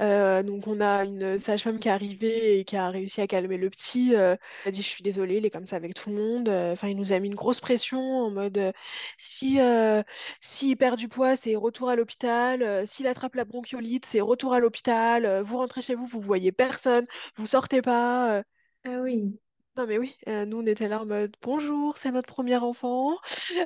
Euh, 0.00 0.42
donc 0.44 0.66
on 0.68 0.80
a 0.80 1.04
une 1.04 1.38
sage-femme 1.40 1.78
qui 1.80 1.88
est 1.88 1.90
arrivée 1.92 2.60
et 2.60 2.64
qui 2.64 2.76
a 2.76 2.90
réussi 2.90 3.20
à 3.20 3.26
calmer 3.26 3.58
le 3.58 3.70
petit. 3.70 4.14
Euh, 4.16 4.36
elle 4.64 4.70
a 4.70 4.72
dit 4.72 4.82
je 4.82 4.88
suis 4.88 5.02
désolée, 5.02 5.38
il 5.38 5.46
est 5.46 5.50
comme 5.50 5.66
ça 5.66 5.76
avec 5.76 5.94
tout 5.94 6.10
le 6.10 6.16
monde. 6.16 6.48
Euh, 6.48 6.72
Enfin, 6.74 6.88
il 6.88 6.96
nous 6.96 7.12
a 7.12 7.18
mis 7.20 7.28
une 7.28 7.34
grosse 7.36 7.60
pression 7.60 8.00
en 8.00 8.30
mode 8.30 8.58
euh, 8.58 8.72
si 9.18 9.60
euh, 9.60 10.02
s'il 10.40 10.76
perd 10.76 10.98
du 10.98 11.08
poids, 11.08 11.36
c'est 11.36 11.56
retour 11.56 11.90
à 11.90 11.96
l'hôpital. 11.96 12.62
Euh, 12.62 12.86
s'il 12.86 13.06
attrape 13.08 13.34
la 13.36 13.44
bronchiolite, 13.44 14.06
c'est 14.06 14.20
retour 14.20 14.54
à 14.54 14.60
l'hôpital. 14.60 15.26
Euh, 15.26 15.42
vous 15.42 15.58
rentrez 15.58 15.82
chez 15.82 15.94
vous, 15.96 16.06
vous 16.06 16.20
voyez 16.20 16.52
personne, 16.52 17.06
vous 17.36 17.46
sortez 17.46 17.82
pas. 17.82 18.38
Euh, 18.38 18.42
Ah 18.84 19.00
oui. 19.00 19.38
non 19.76 19.86
mais 19.86 19.98
oui, 19.98 20.16
euh, 20.28 20.44
nous 20.46 20.58
on 20.62 20.66
était 20.66 20.88
là 20.88 21.00
en 21.02 21.06
mode 21.06 21.34
bonjour, 21.42 21.96
c'est 21.96 22.12
notre 22.12 22.32
premier 22.32 22.56
enfant. 22.56 23.16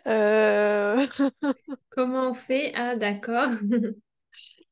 Euh, 0.07 1.07
Comment 1.91 2.31
on 2.31 2.35
fait? 2.35 2.73
Ah, 2.75 2.95
d'accord. 2.97 3.49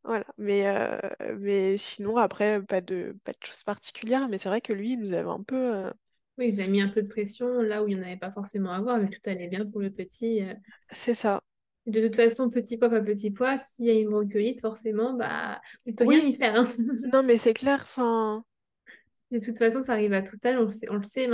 Voilà, 0.05 0.25
mais, 0.37 0.67
euh, 0.69 0.99
mais 1.39 1.79
sinon, 1.79 2.17
après, 2.17 2.61
pas 2.65 2.81
de, 2.81 3.17
pas 3.25 3.33
de 3.33 3.39
choses 3.47 3.63
particulières, 3.63 4.29
mais 4.29 4.39
c'est 4.39 4.49
vrai 4.49 4.61
que 4.61 4.73
lui, 4.73 4.93
il 4.95 5.01
nous 5.01 5.13
avait 5.13 5.29
un 5.31 5.43
peu... 5.45 5.57
euh, 5.77 5.93
Oui, 6.39 6.51
vous 6.51 6.61
avez 6.61 6.69
mis 6.71 6.81
un 6.83 6.89
peu 6.89 7.03
de 7.03 7.09
pression 7.09 7.47
là 7.63 7.83
où 7.83 7.89
il 7.89 7.95
n'y 7.97 8.01
en 8.01 8.05
avait 8.05 8.17
pas 8.17 8.33
forcément 8.33 8.73
à 8.73 8.77
avoir, 8.77 8.99
mais 8.99 9.09
tout 9.11 9.21
allait 9.31 9.49
bien 9.49 9.67
pour 9.67 9.81
le 9.81 9.91
petit. 9.91 10.43
euh. 10.43 10.55
C'est 10.93 11.15
ça. 11.17 11.43
De 11.87 12.01
toute 12.01 12.15
façon, 12.17 12.49
petit 12.49 12.77
pois, 12.79 12.91
pas 12.91 13.01
petit 13.01 13.31
pois, 13.33 13.59
s'il 13.59 13.87
y 13.87 13.91
a 13.91 13.95
une 13.95 14.11
bronchiolite, 14.11 14.61
forcément, 14.61 15.15
bah, 15.15 15.61
on 15.87 15.93
peut 15.93 16.05
rien 16.05 16.21
Oui, 16.21 16.23
y 16.23 16.35
faire. 16.35 16.55
hein. 16.57 16.67
non, 17.05 17.23
mais 17.25 17.39
c'est 17.39 17.55
clair. 17.55 17.81
Enfin, 17.83 18.45
De 19.31 19.39
toute 19.39 19.57
façon, 19.59 19.83
ça 19.83 19.93
arrive 19.95 20.13
à 20.13 20.21
tout 20.23 20.37
âge, 20.45 20.57
on 20.59 20.65
le 20.67 20.73
sait, 20.73 20.91
on 20.91 20.97
le 20.97 21.05
sait 21.05 21.27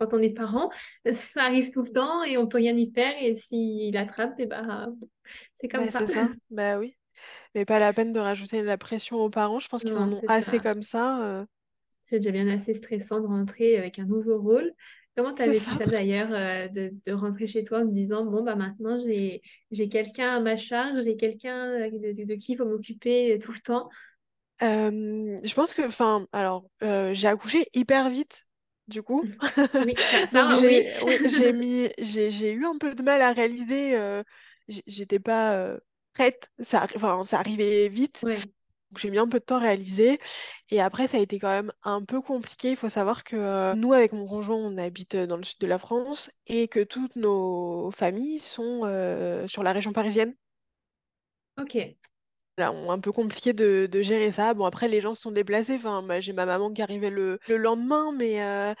quand 0.00 0.12
on 0.12 0.18
est 0.20 0.30
parent, 0.34 0.68
ça 1.12 1.42
arrive 1.44 1.70
tout 1.70 1.82
le 1.82 1.90
temps 1.92 2.24
et 2.24 2.36
on 2.38 2.48
peut 2.48 2.58
rien 2.58 2.76
y 2.76 2.90
faire. 2.92 3.14
Et 3.22 3.36
s'il 3.36 3.96
attrape, 3.96 4.38
et 4.40 4.46
bah, 4.46 4.88
c'est 5.60 5.68
comme 5.68 5.86
bah, 5.86 5.90
ça. 5.90 6.00
c'est 6.00 6.08
ça. 6.08 6.28
Bah 6.50 6.78
oui. 6.78 6.95
Mais 7.54 7.64
pas 7.64 7.78
la 7.78 7.92
peine 7.92 8.12
de 8.12 8.20
rajouter 8.20 8.62
de 8.62 8.66
la 8.66 8.78
pression 8.78 9.16
aux 9.18 9.30
parents. 9.30 9.60
Je 9.60 9.68
pense 9.68 9.84
qu'ils 9.84 9.98
en 9.98 10.12
ont 10.12 10.22
assez 10.26 10.60
ça. 10.60 10.60
comme 10.60 10.82
ça. 10.82 11.22
euh, 11.24 11.46
C'est 12.04 12.18
déjà 12.20 12.30
bien 12.30 12.48
assez 12.48 12.74
stressant 12.74 13.20
de 13.20 13.26
rentrer 13.26 13.76
avec 13.76 13.98
un 13.98 14.04
nouveau 14.04 14.40
rôle. 14.40 14.72
Comment 15.16 15.34
tu 15.34 15.42
C'est 15.42 15.48
vécu 15.48 15.74
ça. 15.74 15.74
ça 15.74 15.86
d'ailleurs, 15.86 16.30
euh, 16.32 16.68
de, 16.68 16.92
de 17.04 17.12
rentrer 17.12 17.46
chez 17.46 17.64
toi 17.64 17.80
en 17.80 17.84
me 17.86 17.92
disant, 17.92 18.24
bon, 18.24 18.42
bah 18.44 18.54
maintenant 18.54 18.98
j'ai 19.70 19.88
quelqu'un 19.88 20.36
à 20.36 20.40
ma 20.40 20.56
charge, 20.56 21.02
j'ai 21.04 21.16
quelqu'un 21.16 21.68
euh, 21.70 21.90
de, 21.90 22.12
de- 22.12 22.24
de 22.24 22.34
qui 22.34 22.52
il 22.52 22.56
faut 22.58 22.66
m'occuper 22.66 23.38
tout 23.42 23.52
le 23.52 23.60
temps? 23.60 23.88
Euh, 24.62 25.40
je 25.44 25.54
pense 25.54 25.74
que, 25.74 25.86
enfin, 25.86 26.26
alors, 26.32 26.64
j'ai 26.80 27.28
accouché 27.28 27.66
hyper 27.74 28.08
vite, 28.10 28.46
du 28.88 29.02
coup. 29.02 29.24
Oui, 29.78 29.94
oui. 30.34 30.34
j'ai, 30.48 30.90
oui, 31.02 31.18
j'ai 31.24 31.52
mis, 31.52 31.88
j'ai, 31.98 32.30
j'ai 32.30 32.52
eu 32.52 32.64
un 32.64 32.78
peu 32.78 32.94
de 32.94 33.02
mal 33.02 33.20
à 33.22 33.32
réaliser. 33.32 33.96
euh, 33.96 34.22
j'étais 34.86 35.18
pas 35.20 35.54
euh, 35.56 35.78
prête. 36.16 36.50
Ça, 36.60 36.86
enfin, 36.96 37.24
ça 37.24 37.38
arrivait 37.40 37.88
vite. 37.88 38.24
Ouais, 38.24 38.50
Donc 38.90 38.98
j'ai 39.00 39.10
mis 39.10 39.18
un 39.18 39.28
peu 39.28 39.40
de 39.40 39.44
temps 39.44 39.56
à 39.56 39.60
réaliser. 39.60 40.20
Et 40.70 40.80
après, 40.80 41.08
ça 41.08 41.18
a 41.18 41.20
été 41.20 41.38
quand 41.40 41.48
même 41.50 41.72
un 41.84 42.04
peu 42.04 42.20
compliqué. 42.22 42.70
Il 42.72 42.76
faut 42.76 42.88
savoir 42.90 43.24
que 43.24 43.36
euh, 43.36 43.74
nous, 43.76 43.92
avec 43.94 44.12
mon 44.12 44.26
conjoint, 44.28 44.56
on 44.56 44.78
habite 44.78 45.14
euh, 45.16 45.26
dans 45.28 45.36
le 45.38 45.44
sud 45.44 45.60
de 45.60 45.66
la 45.68 45.78
France 45.78 46.30
et 46.46 46.68
que 46.68 46.80
toutes 46.84 47.16
nos 47.16 47.90
familles 47.92 48.40
sont 48.40 48.82
euh, 48.84 49.48
sur 49.48 49.62
la 49.64 49.72
région 49.72 49.92
parisienne. 49.92 50.34
ok. 51.56 51.96
Là, 52.58 52.72
on- 52.72 52.90
un 52.90 52.98
peu 53.00 53.12
compliqué 53.12 53.52
de, 53.52 53.86
de 53.90 54.02
gérer 54.02 54.32
ça. 54.32 54.54
Bon, 54.54 54.64
après, 54.64 54.88
les 54.88 55.00
gens 55.02 55.12
se 55.14 55.20
sont 55.22 55.30
déplacés. 55.30 55.76
Enfin, 55.76 56.02
j'ai 56.20 56.32
ma 56.32 56.46
maman 56.46 56.72
qui 56.72 56.80
arrivait 56.82 57.10
le, 57.10 57.38
le 57.48 57.56
lendemain, 57.58 58.12
mais, 58.12 58.42
euh, 58.42 58.72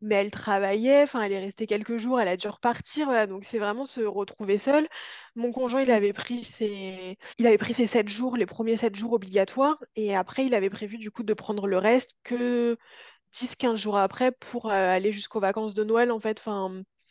mais 0.00 0.16
elle 0.16 0.30
travaillait. 0.30 1.02
Enfin, 1.04 1.22
elle 1.22 1.32
est 1.32 1.40
restée 1.40 1.66
quelques 1.66 1.98
jours. 1.98 2.20
Elle 2.20 2.28
a 2.28 2.36
dû 2.36 2.48
repartir. 2.48 3.06
Voilà. 3.06 3.26
Donc, 3.26 3.44
c'est 3.44 3.58
vraiment 3.58 3.86
se 3.86 4.00
retrouver 4.00 4.58
seule. 4.58 4.86
Mon 5.34 5.52
conjoint, 5.52 5.82
il 5.82 5.90
avait 5.90 6.12
pris 6.12 6.44
ses, 6.44 7.16
il 7.38 8.08
jours, 8.08 8.36
les 8.36 8.46
premiers 8.46 8.76
sept 8.76 8.94
jours 8.96 9.12
obligatoires. 9.14 9.78
Et 9.96 10.16
après, 10.16 10.46
il 10.46 10.54
avait 10.54 10.70
prévu, 10.70 10.98
du 10.98 11.10
coup, 11.10 11.22
de 11.22 11.34
prendre 11.34 11.66
le 11.66 11.78
reste 11.78 12.12
que 12.24 12.76
dix 13.32 13.56
quinze 13.56 13.80
jours 13.80 13.98
après 13.98 14.32
pour 14.32 14.70
euh, 14.70 14.96
aller 14.96 15.12
jusqu'aux 15.12 15.40
vacances 15.40 15.74
de 15.74 15.84
Noël, 15.84 16.12
en 16.12 16.20
fait. 16.20 16.40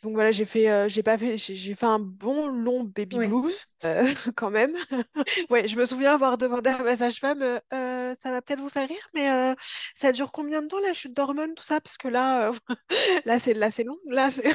Donc 0.04 0.12
voilà, 0.14 0.32
j'ai 0.32 0.44
fait, 0.44 0.70
euh, 0.70 0.88
j'ai 0.88 1.02
pas 1.02 1.16
fait, 1.18 1.38
j'ai 1.38 1.74
fait 1.74 1.86
un 1.86 1.98
bon 1.98 2.48
long 2.48 2.84
baby 2.84 3.18
Ouais, 3.18 3.20
blues, 3.20 3.54
euh, 3.86 4.04
quand 4.36 4.50
même. 4.50 4.74
Ouais, 5.50 5.66
je 5.68 5.76
me 5.76 5.86
souviens 5.86 6.12
avoir 6.14 6.38
demandé 6.38 6.70
à 6.70 6.82
ma 6.82 6.96
sage-femme, 6.96 7.42
euh, 7.42 8.14
ça 8.22 8.30
va 8.30 8.42
peut-être 8.42 8.60
vous 8.60 8.68
faire 8.68 8.88
rire, 8.88 9.08
mais 9.14 9.54
ça 9.96 10.12
dure 10.12 10.30
combien 10.32 10.62
de 10.62 10.68
temps 10.68 10.80
la 10.80 10.92
chute 10.94 11.14
d'hormones, 11.16 11.54
tout 11.54 11.62
ça? 11.64 11.80
Parce 11.80 11.96
que 11.98 12.08
là, 12.08 12.52
là 13.26 13.38
c'est 13.38 13.54
là 13.54 13.70
c'est 13.70 13.84
long, 13.84 13.96
là 14.10 14.30
c'est. 14.30 14.50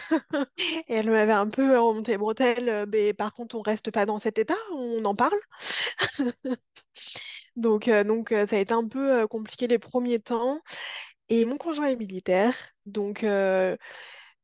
Et 0.88 0.95
elle 0.95 1.09
m'avait 1.12 1.31
un 1.33 1.49
peu 1.49 1.79
remonté 1.79 2.13
les 2.13 2.17
bretelles. 2.19 2.85
mais 2.91 3.13
par 3.13 3.33
contre, 3.33 3.55
on 3.55 3.62
reste 3.62 3.91
pas 3.91 4.05
dans 4.05 4.19
cet 4.19 4.39
état, 4.39 4.55
on 4.73 5.03
en 5.05 5.15
parle. 5.15 5.35
Donc, 7.55 7.89
donc 7.89 8.29
ça 8.47 8.55
a 8.55 8.59
été 8.59 8.73
un 8.73 8.88
peu 8.88 9.27
compliqué 9.27 9.67
les 9.67 9.79
premiers 9.79 10.19
temps. 10.19 10.59
Et 11.29 11.45
mon 11.45 11.57
conjoint 11.57 11.88
est 11.88 11.95
militaire, 11.95 12.55
donc 12.85 13.25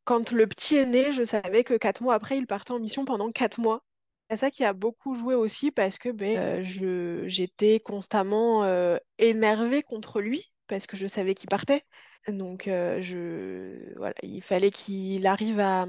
quand 0.06 0.32
le 0.32 0.48
petit 0.48 0.78
est 0.78 0.86
né, 0.86 1.12
je 1.14 1.24
savais 1.24 1.64
que 1.64 1.74
quatre 1.76 2.02
mois 2.02 2.14
après, 2.16 2.38
il 2.38 2.48
partait 2.48 2.72
en 2.72 2.80
mission 2.80 3.06
pendant 3.06 3.32
quatre 3.32 3.60
mois. 3.60 3.84
C'est 4.30 4.38
ça 4.38 4.52
qui 4.52 4.64
a 4.64 4.74
beaucoup 4.74 5.16
joué 5.16 5.36
aussi 5.36 5.72
parce 5.72 5.98
que 6.00 6.10
ben, 6.10 6.38
euh, 6.38 7.24
j'étais 7.28 7.80
constamment 7.80 8.64
euh, 8.64 8.98
énervée 9.20 9.84
contre 9.84 10.22
lui 10.22 10.52
parce 10.68 10.88
que 10.88 10.98
je 10.98 11.08
savais 11.08 11.36
qu'il 11.36 11.50
partait. 11.50 11.84
Donc, 12.28 12.68
euh, 12.68 13.02
je, 13.04 13.94
voilà, 13.98 14.16
il 14.24 14.42
fallait 14.42 14.72
qu'il 14.72 15.28
arrive 15.28 15.60
à, 15.60 15.86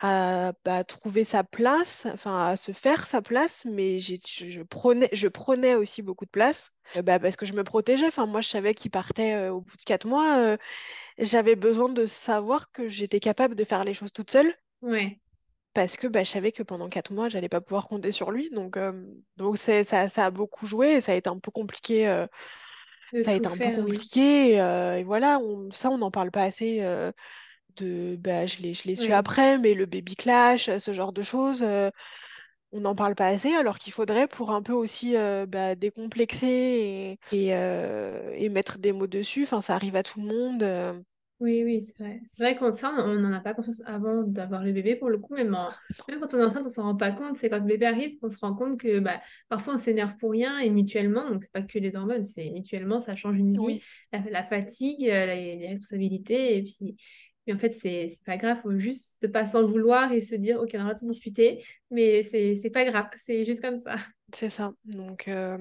à 0.00 0.52
bah, 0.64 0.84
trouver 0.84 1.24
sa 1.24 1.44
place, 1.44 2.06
enfin 2.12 2.46
à 2.48 2.56
se 2.56 2.72
faire 2.72 3.06
sa 3.06 3.22
place, 3.22 3.64
mais 3.66 3.98
je, 4.00 4.16
je 4.26 4.62
prenais, 4.62 5.08
je 5.12 5.28
prenais 5.28 5.74
aussi 5.74 6.02
beaucoup 6.02 6.24
de 6.26 6.30
place 6.30 6.72
euh, 6.96 7.02
bah, 7.02 7.18
parce 7.18 7.36
que 7.36 7.46
je 7.46 7.54
me 7.54 7.64
protégeais. 7.64 8.06
Enfin, 8.08 8.26
moi, 8.26 8.40
je 8.42 8.48
savais 8.48 8.74
qu'il 8.74 8.90
partait 8.90 9.34
euh, 9.34 9.52
au 9.52 9.60
bout 9.62 9.76
de 9.76 9.82
quatre 9.84 10.06
mois. 10.06 10.38
euh, 10.38 10.56
j'avais 11.18 11.56
besoin 11.56 11.88
de 11.90 12.06
savoir 12.06 12.72
que 12.72 12.88
j'étais 12.88 13.20
capable 13.20 13.54
de 13.56 13.64
faire 13.64 13.84
les 13.84 13.94
choses 13.94 14.12
toute 14.12 14.30
seule 14.32 14.54
ouais, 14.80 15.20
parce 15.74 15.96
que 15.96 16.06
bah, 16.06 16.24
je 16.24 16.30
savais 16.30 16.52
que 16.52 16.62
pendant 16.62 16.88
quatre 16.88 17.12
mois, 17.12 17.28
j'allais 17.28 17.48
pas 17.50 17.60
pouvoir 17.60 17.86
compter 17.88 18.10
sur 18.12 18.30
lui. 18.30 18.48
Donc, 18.50 18.78
donc 19.36 19.58
c'est, 19.58 19.84
ça, 19.84 20.08
ça 20.08 20.26
a 20.26 20.30
beaucoup 20.30 20.66
joué 20.66 20.94
et 20.94 21.00
ça 21.00 21.12
a 21.12 21.14
été 21.16 21.28
un 21.28 21.38
peu 21.38 21.50
compliqué. 21.50 22.06
ça 23.20 23.32
a 23.32 23.34
été 23.34 23.48
un 23.48 23.58
peu 23.58 23.70
faire, 23.70 23.70
compliqué. 23.70 24.52
Et, 24.52 24.60
euh, 24.60 24.98
et 24.98 25.04
voilà, 25.04 25.38
on- 25.40 25.70
ça, 25.70 25.90
on 25.90 25.98
n'en 25.98 26.10
parle 26.10 26.30
pas 26.30 26.42
assez. 26.44 26.82
euh, 26.82 27.12
de, 27.76 28.16
bah, 28.16 28.46
je 28.46 28.62
l'ai, 28.62 28.74
je 28.74 28.84
l'ai 28.84 28.96
su 28.96 29.12
Ouais, 29.12 29.14
après, 29.14 29.58
mais 29.58 29.74
le 29.74 29.86
baby 29.86 30.16
clash, 30.16 30.70
ce 30.78 30.92
genre 30.94 31.12
de 31.12 31.22
choses, 31.22 31.62
euh, 31.62 31.90
on 32.72 32.80
n'en 32.80 32.94
parle 32.96 33.14
pas 33.16 33.28
assez, 33.28 33.54
alors 33.54 33.78
qu'il 33.78 33.92
faudrait 33.92 34.28
pour 34.28 34.52
un 34.52 34.62
peu 34.62 34.72
aussi 34.74 35.16
euh, 35.16 35.46
bah, 35.46 35.74
décomplexer 35.76 37.18
et, 37.32 37.46
et, 37.46 37.54
euh, 37.56 38.32
et 38.36 38.48
mettre 38.50 38.78
des 38.78 38.92
mots 38.92 39.06
dessus. 39.08 39.44
Enfin, 39.44 39.62
ça 39.62 39.74
arrive 39.76 39.96
à 39.96 40.02
tout 40.04 40.20
le 40.20 40.26
monde. 40.26 41.04
oui, 41.40 41.62
oui, 41.64 41.82
c'est 41.82 41.98
vrai. 42.02 42.20
C'est 42.26 42.42
vrai 42.42 42.56
qu'on 42.56 42.72
ça, 42.72 42.90
on 42.98 43.14
n'en 43.18 43.32
a 43.32 43.40
pas 43.40 43.52
conscience 43.52 43.82
avant 43.84 44.22
d'avoir 44.22 44.64
le 44.64 44.72
bébé 44.72 44.96
pour 44.96 45.10
le 45.10 45.18
coup, 45.18 45.34
même, 45.34 45.54
en- 45.54 45.74
même 46.08 46.18
quand 46.20 46.32
on 46.34 46.38
est 46.40 46.44
enceinte, 46.44 46.64
on 46.66 46.70
s'en 46.70 46.82
rend 46.84 46.96
pas 46.96 47.12
compte. 47.12 47.36
C'est 47.36 47.50
quand 47.50 47.58
le 47.58 47.66
bébé 47.66 47.84
arrive 47.86 48.18
qu'on 48.20 48.30
se 48.30 48.38
rend 48.38 48.54
compte 48.54 48.80
que 48.80 49.00
bah, 49.00 49.20
parfois 49.50 49.74
on 49.74 49.78
s'énerve 49.78 50.16
pour 50.16 50.30
rien 50.30 50.58
et 50.60 50.70
mutuellement, 50.70 51.28
donc 51.28 51.42
c'est 51.44 51.52
pas 51.52 51.60
que 51.62 51.78
les 51.78 51.94
hormones, 51.94 52.24
c'est 52.24 52.48
mutuellement, 52.50 53.00
ça 53.00 53.16
change 53.16 53.36
une 53.38 53.54
vie, 53.58 53.64
Oui, 53.64 53.84
la, 54.12 54.20
la 54.30 54.44
fatigue, 54.44 55.00
les, 55.02 55.56
les 55.56 55.68
responsabilités, 55.68 56.56
et 56.56 56.62
puis, 56.62 56.96
puis 57.46 57.54
en 57.54 57.58
fait, 57.60 57.72
c'est 57.72 58.18
pas 58.26 58.36
grave, 58.36 58.58
faut 58.62 58.76
juste 58.76 59.18
ne 59.22 59.28
pas 59.28 59.46
s'en 59.46 59.64
vouloir 59.64 60.10
et 60.10 60.20
se 60.20 60.34
dire, 60.34 60.60
ok, 60.60 60.70
on 60.74 60.88
a 60.88 60.96
se 60.96 61.04
disputer, 61.04 61.64
mais 61.92 62.24
c'est 62.24 62.70
pas 62.70 62.84
grave, 62.84 63.06
c'est 63.16 63.46
juste 63.46 63.62
comme 63.62 63.78
ça. 63.78 63.94
c'est 64.34 64.50
ça. 64.50 64.72
Donc, 64.84 65.28
euh, 65.28 65.56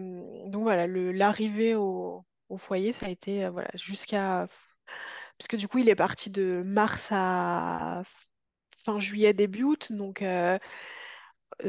donc 0.48 0.64
voilà, 0.64 0.88
l'arrivée 0.88 1.76
au, 1.76 2.26
au 2.50 2.58
foyer, 2.58 2.92
ça 2.92 3.06
a 3.06 3.10
été 3.10 3.46
euh, 3.46 3.52
voilà, 3.52 3.70
jusqu'à... 3.76 4.48
Parce 5.38 5.48
que 5.48 5.58
du 5.58 5.68
coup, 5.68 5.78
il 5.78 5.90
est 5.90 5.96
parti 5.96 6.32
de 6.32 6.64
mars 6.66 7.10
à 7.12 8.02
fin 8.76 9.00
juillet, 9.00 9.34
début 9.34 9.64
août. 9.64 9.92
Donc, 9.92 10.22
euh, 10.24 10.58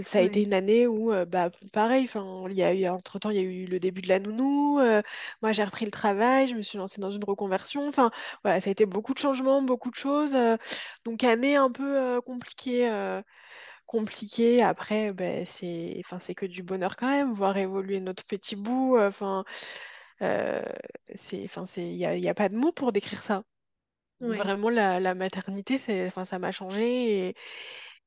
ça 0.03 0.19
a 0.19 0.23
été 0.23 0.43
Ouais, 0.43 0.45
une 0.45 0.55
année 0.55 0.87
où, 0.87 1.13
euh, 1.13 1.25
bah, 1.27 1.51
pareil, 1.73 2.05
enfin, 2.05 2.45
il 2.51 2.55
y 2.57 2.63
a 2.63 2.75
eu, 2.75 2.87
entre-temps, 2.89 3.31
il 3.31 3.37
y 3.37 3.39
a 3.41 3.43
eu 3.43 3.67
le 3.67 3.81
début 3.81 4.03
de 4.03 4.09
la 4.09 4.19
nounou. 4.19 4.81
euh, 4.81 5.03
moi, 5.43 5.53
j'ai 5.53 5.65
repris 5.65 5.85
le 5.85 5.91
travail, 5.91 6.49
je 6.49 6.55
me 6.55 6.63
suis 6.63 6.79
lancée 6.79 7.01
dans 7.01 7.11
une 7.11 7.25
reconversion. 7.25 7.89
Enfin, 7.89 8.11
voilà, 8.45 8.61
ça 8.61 8.69
a 8.71 8.73
été 8.73 8.87
beaucoup 8.87 9.15
de 9.15 9.19
changements, 9.19 9.63
beaucoup 9.63 9.91
de 9.91 9.97
choses. 9.97 10.35
euh, 10.35 10.57
donc, 11.05 11.25
année 11.25 11.57
un 11.57 11.71
peu 11.71 11.97
euh, 11.99 12.21
compliquée. 12.21 12.91
euh, 12.91 13.23
compliquée. 13.87 14.63
Après, 14.63 15.13
ben, 15.13 15.45
c'est, 15.47 15.97
enfin, 16.05 16.19
c'est 16.21 16.35
que 16.35 16.47
du 16.47 16.63
bonheur 16.65 16.97
quand 16.97 17.09
même, 17.09 17.33
voir 17.35 17.57
évoluer 17.59 18.01
notre 18.01 18.25
petit 18.27 18.57
bout. 18.57 18.97
euh, 18.97 19.09
Enfin, 19.09 19.45
euh, 20.23 20.63
c'est, 21.15 21.45
enfin, 21.45 21.67
c'est, 21.67 21.87
il 21.89 21.97
n'y 21.99 22.07
a, 22.07 22.17
il 22.17 22.23
y 22.25 22.29
a 22.29 22.35
pas 22.35 22.49
de 22.49 22.57
mots 22.57 22.73
pour 22.73 22.93
décrire 22.93 23.25
ça. 23.25 23.45
ouais. 24.21 24.47
Vraiment, 24.47 24.71
la, 24.71 24.99
la 24.99 25.15
maternité, 25.15 25.79
c'est, 25.79 26.07
enfin, 26.09 26.25
ça 26.25 26.39
m'a 26.39 26.51
changé 26.53 27.35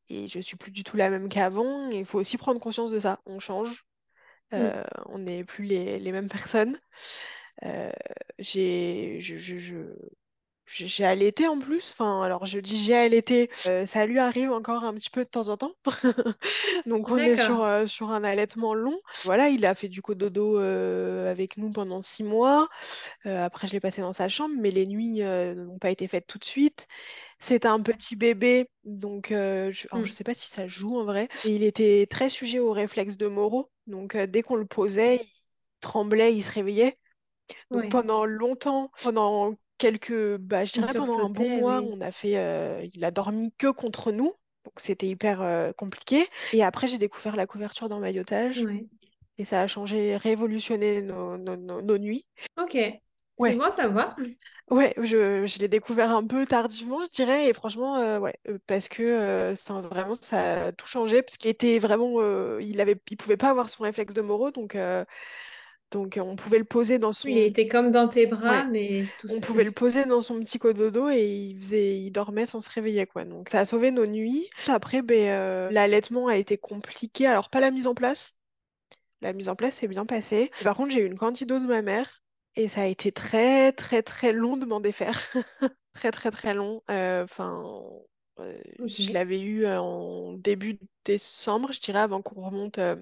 et, 0.09 0.27
je 0.27 0.39
suis 0.39 0.57
plus 0.57 0.71
du 0.71 0.83
tout 0.83 0.97
la 0.97 1.09
même 1.09 1.29
qu'avant. 1.29 1.89
Il 1.91 2.05
faut 2.05 2.19
aussi 2.19 2.37
prendre 2.37 2.59
conscience 2.59 2.91
de 2.91 2.99
ça. 2.99 3.21
On 3.25 3.39
change, 3.39 3.85
Mm. 4.55 4.59
euh, 4.59 4.83
on 5.07 5.19
n'est 5.19 5.43
plus 5.45 5.65
les, 5.65 5.99
les 5.99 6.11
mêmes 6.13 6.29
personnes. 6.29 6.77
Euh, 7.65 7.91
j'ai, 8.39 9.19
je, 9.21 9.37
je, 9.37 9.57
je- 9.59 9.95
j'ai 10.71 11.05
allaité 11.05 11.47
en 11.47 11.59
plus. 11.59 11.91
Enfin, 11.93 12.21
alors 12.23 12.45
je 12.45 12.59
dis 12.59 12.77
j'ai 12.83 12.95
allaité, 12.95 13.49
euh, 13.65 13.85
ça 13.85 14.05
lui 14.05 14.19
arrive 14.19 14.51
encore 14.51 14.83
un 14.83 14.93
petit 14.93 15.09
peu 15.09 15.23
de 15.23 15.29
temps 15.29 15.49
en 15.49 15.57
temps. 15.57 15.73
Donc 16.85 17.09
on 17.11 17.25
est 17.25 17.35
sur, 17.35 17.61
euh, 17.63 17.85
sur 17.87 18.11
un 18.11 18.23
allaitement 18.23 18.73
long. 18.73 18.97
Voilà, 19.23 19.49
il 19.49 19.65
a 19.65 19.75
fait 19.75 19.89
du 19.89 20.01
cododo 20.01 20.59
euh, 20.59 21.29
avec 21.31 21.57
nous 21.57 21.71
pendant 21.71 22.01
six 22.01 22.23
mois. 22.23 22.67
Euh, 23.25 23.45
après, 23.45 23.67
je 23.67 23.73
l'ai 23.73 23.79
passé 23.81 24.01
dans 24.01 24.13
sa 24.13 24.29
chambre, 24.29 24.55
mais 24.59 24.71
les 24.71 24.87
nuits 24.87 25.21
n'ont 25.23 25.79
pas 25.79 25.91
été 25.91 26.07
faites 26.07 26.27
tout 26.27 26.39
de 26.39 26.45
suite. 26.45 26.87
C'était 27.39 27.67
un 27.67 27.81
petit 27.81 28.15
bébé, 28.15 28.69
donc 28.85 29.31
euh, 29.31 29.71
je, 29.71 29.87
alors, 29.91 30.05
je 30.05 30.11
Mm. 30.11 30.13
sais 30.13 30.23
pas 30.23 30.33
si 30.35 30.49
ça 30.49 30.67
joue 30.67 30.97
en 30.99 31.05
vrai. 31.05 31.29
Et 31.43 31.55
il 31.55 31.63
était 31.63 32.07
très 32.09 32.29
sujet 32.29 32.59
au 32.59 32.71
réflexe 32.73 33.17
de 33.17 33.27
Moro, 33.27 33.71
donc 33.87 34.15
euh, 34.15 34.27
dès 34.27 34.41
qu'on 34.43 34.55
le 34.57 34.65
posait, 34.67 35.17
il 35.17 35.27
tremblait, 35.81 36.35
il 36.35 36.43
se 36.43 36.51
réveillait. 36.51 36.97
Donc 37.71 37.89
pendant 37.89 38.25
longtemps, 38.25 38.91
pendant 39.01 39.55
quelques, 39.79 40.37
bah, 40.37 40.65
je 40.65 40.73
dirais 40.73 40.95
pendant 40.95 41.19
un 41.25 41.29
bon 41.29 41.49
mois, 41.49 41.81
oui. 41.81 41.91
on 41.91 42.01
a 42.01 42.11
fait, 42.11 42.37
euh, 42.39 42.87
il 42.93 43.05
a 43.05 43.11
dormi 43.11 43.53
que 43.57 43.67
contre 43.71 44.11
nous, 44.11 44.33
donc 44.65 44.73
c'était 44.77 45.07
hyper 45.07 45.41
euh, 45.41 45.71
compliqué. 45.73 46.27
Et 46.53 46.63
après, 46.63 46.87
j'ai 46.87 46.99
découvert 46.99 47.35
la 47.35 47.47
couverture 47.47 47.89
d'emmaillotage 47.89 48.65
Ouais. 48.65 48.87
et 49.39 49.45
ça 49.45 49.61
a 49.61 49.67
changé, 49.67 50.17
révolutionné 50.17 51.01
nos, 51.03 51.37
nos 51.37 51.57
nos- 51.57 51.81
nos 51.81 51.97
nuits. 51.99 52.25
Ok. 52.57 52.77
C'est 53.37 53.53
Ouais, 53.53 53.55
bon, 53.55 53.71
ça 53.71 53.87
va. 53.87 54.23
ouais, 54.71 54.93
je, 54.97 55.45
je 55.45 55.59
l'ai 55.59 55.67
découvert 55.67 56.11
un 56.15 56.25
peu 56.25 56.45
tardivement, 56.45 57.03
je 57.05 57.09
dirais, 57.09 57.49
et 57.49 57.53
franchement, 57.53 57.97
euh, 57.97 58.19
ouais, 58.19 58.35
parce 58.67 58.87
que, 58.89 59.01
euh, 59.03 59.55
vraiment, 59.67 60.15
ça 60.15 60.67
a 60.67 60.71
tout 60.71 60.87
changé, 60.87 61.21
parce 61.23 61.37
qu'il 61.37 61.49
était 61.49 61.79
vraiment, 61.79 62.15
euh, 62.19 62.59
il 62.61 62.79
avait, 62.81 62.95
il 63.09 63.17
pouvait 63.17 63.37
pas 63.37 63.49
avoir 63.49 63.69
son 63.69 63.83
réflexe 63.83 64.13
de 64.13 64.21
Moreau, 64.21 64.51
donc, 64.51 64.75
donc 65.91 66.19
on 66.21 66.35
pouvait 66.35 66.59
le 66.59 66.65
poser 66.65 66.99
dans 66.99 67.13
Oui, 67.23 67.33
il 67.33 67.37
son, 67.39 67.47
était 67.47 67.67
comme 67.67 67.91
dans 67.91 68.07
tes 68.09 68.25
bras, 68.27 68.63
ouais, 68.63 68.65
mais 68.65 69.13
tout 69.17 69.29
on 69.29 69.41
pouvait 69.41 69.63
le 69.63 69.71
poser 69.71 70.05
dans 70.05 70.21
son 70.21 70.39
petit 70.39 70.59
cododo 70.59 71.09
et 71.09 71.25
il 71.25 71.57
faisait, 71.61 71.97
il 71.99 72.11
dormait 72.11 72.45
sans 72.45 72.59
se 72.61 72.69
réveiller, 72.71 73.07
quoi. 73.07 73.25
Donc 73.25 73.49
ça 73.49 73.59
a 73.61 73.65
sauvé 73.65 73.91
nos 73.91 74.05
nuits. 74.07 74.47
Après, 74.67 75.01
ben, 75.01 75.29
euh, 75.29 75.69
l'allaitement 75.71 76.27
a 76.27 76.37
été 76.37 76.57
compliqué, 76.57 77.27
alors 77.27 77.49
pas 77.49 77.59
la 77.59 77.71
mise 77.71 77.87
en 77.87 77.95
place. 77.95 78.37
La 79.21 79.33
mise 79.33 79.49
en 79.49 79.55
place 79.55 79.75
s'est 79.75 79.87
bien 79.87 80.05
passée. 80.05 80.51
Par 80.63 80.75
contre, 80.75 80.91
j'ai 80.93 81.01
eu 81.01 81.07
une 81.07 81.17
candidose 81.17 81.63
mammaire 81.65 82.23
et 82.55 82.67
ça 82.69 82.83
a 82.83 82.85
été 82.87 83.11
très, 83.11 83.71
très, 83.73 84.03
très 84.03 84.33
long 84.33 84.57
de 84.57 84.65
m'en 84.65 84.81
défaire. 84.81 85.19
Très, 85.93 86.11
très, 86.11 86.31
très 86.31 86.53
long. 86.53 86.83
Euh, 86.91 87.23
Enfin, 87.25 87.63
euh, 87.65 87.99
je 88.85 89.11
Ok, 89.11 89.13
l'avais 89.13 89.39
eu 89.41 89.65
euh, 89.65 89.79
en 89.81 90.33
début 90.33 90.79
décembre, 91.05 91.71
je 91.71 91.79
dirais, 91.81 91.99
avant 91.99 92.21
qu'on 92.21 92.41
remonte 92.41 92.77
euh, 92.79 92.95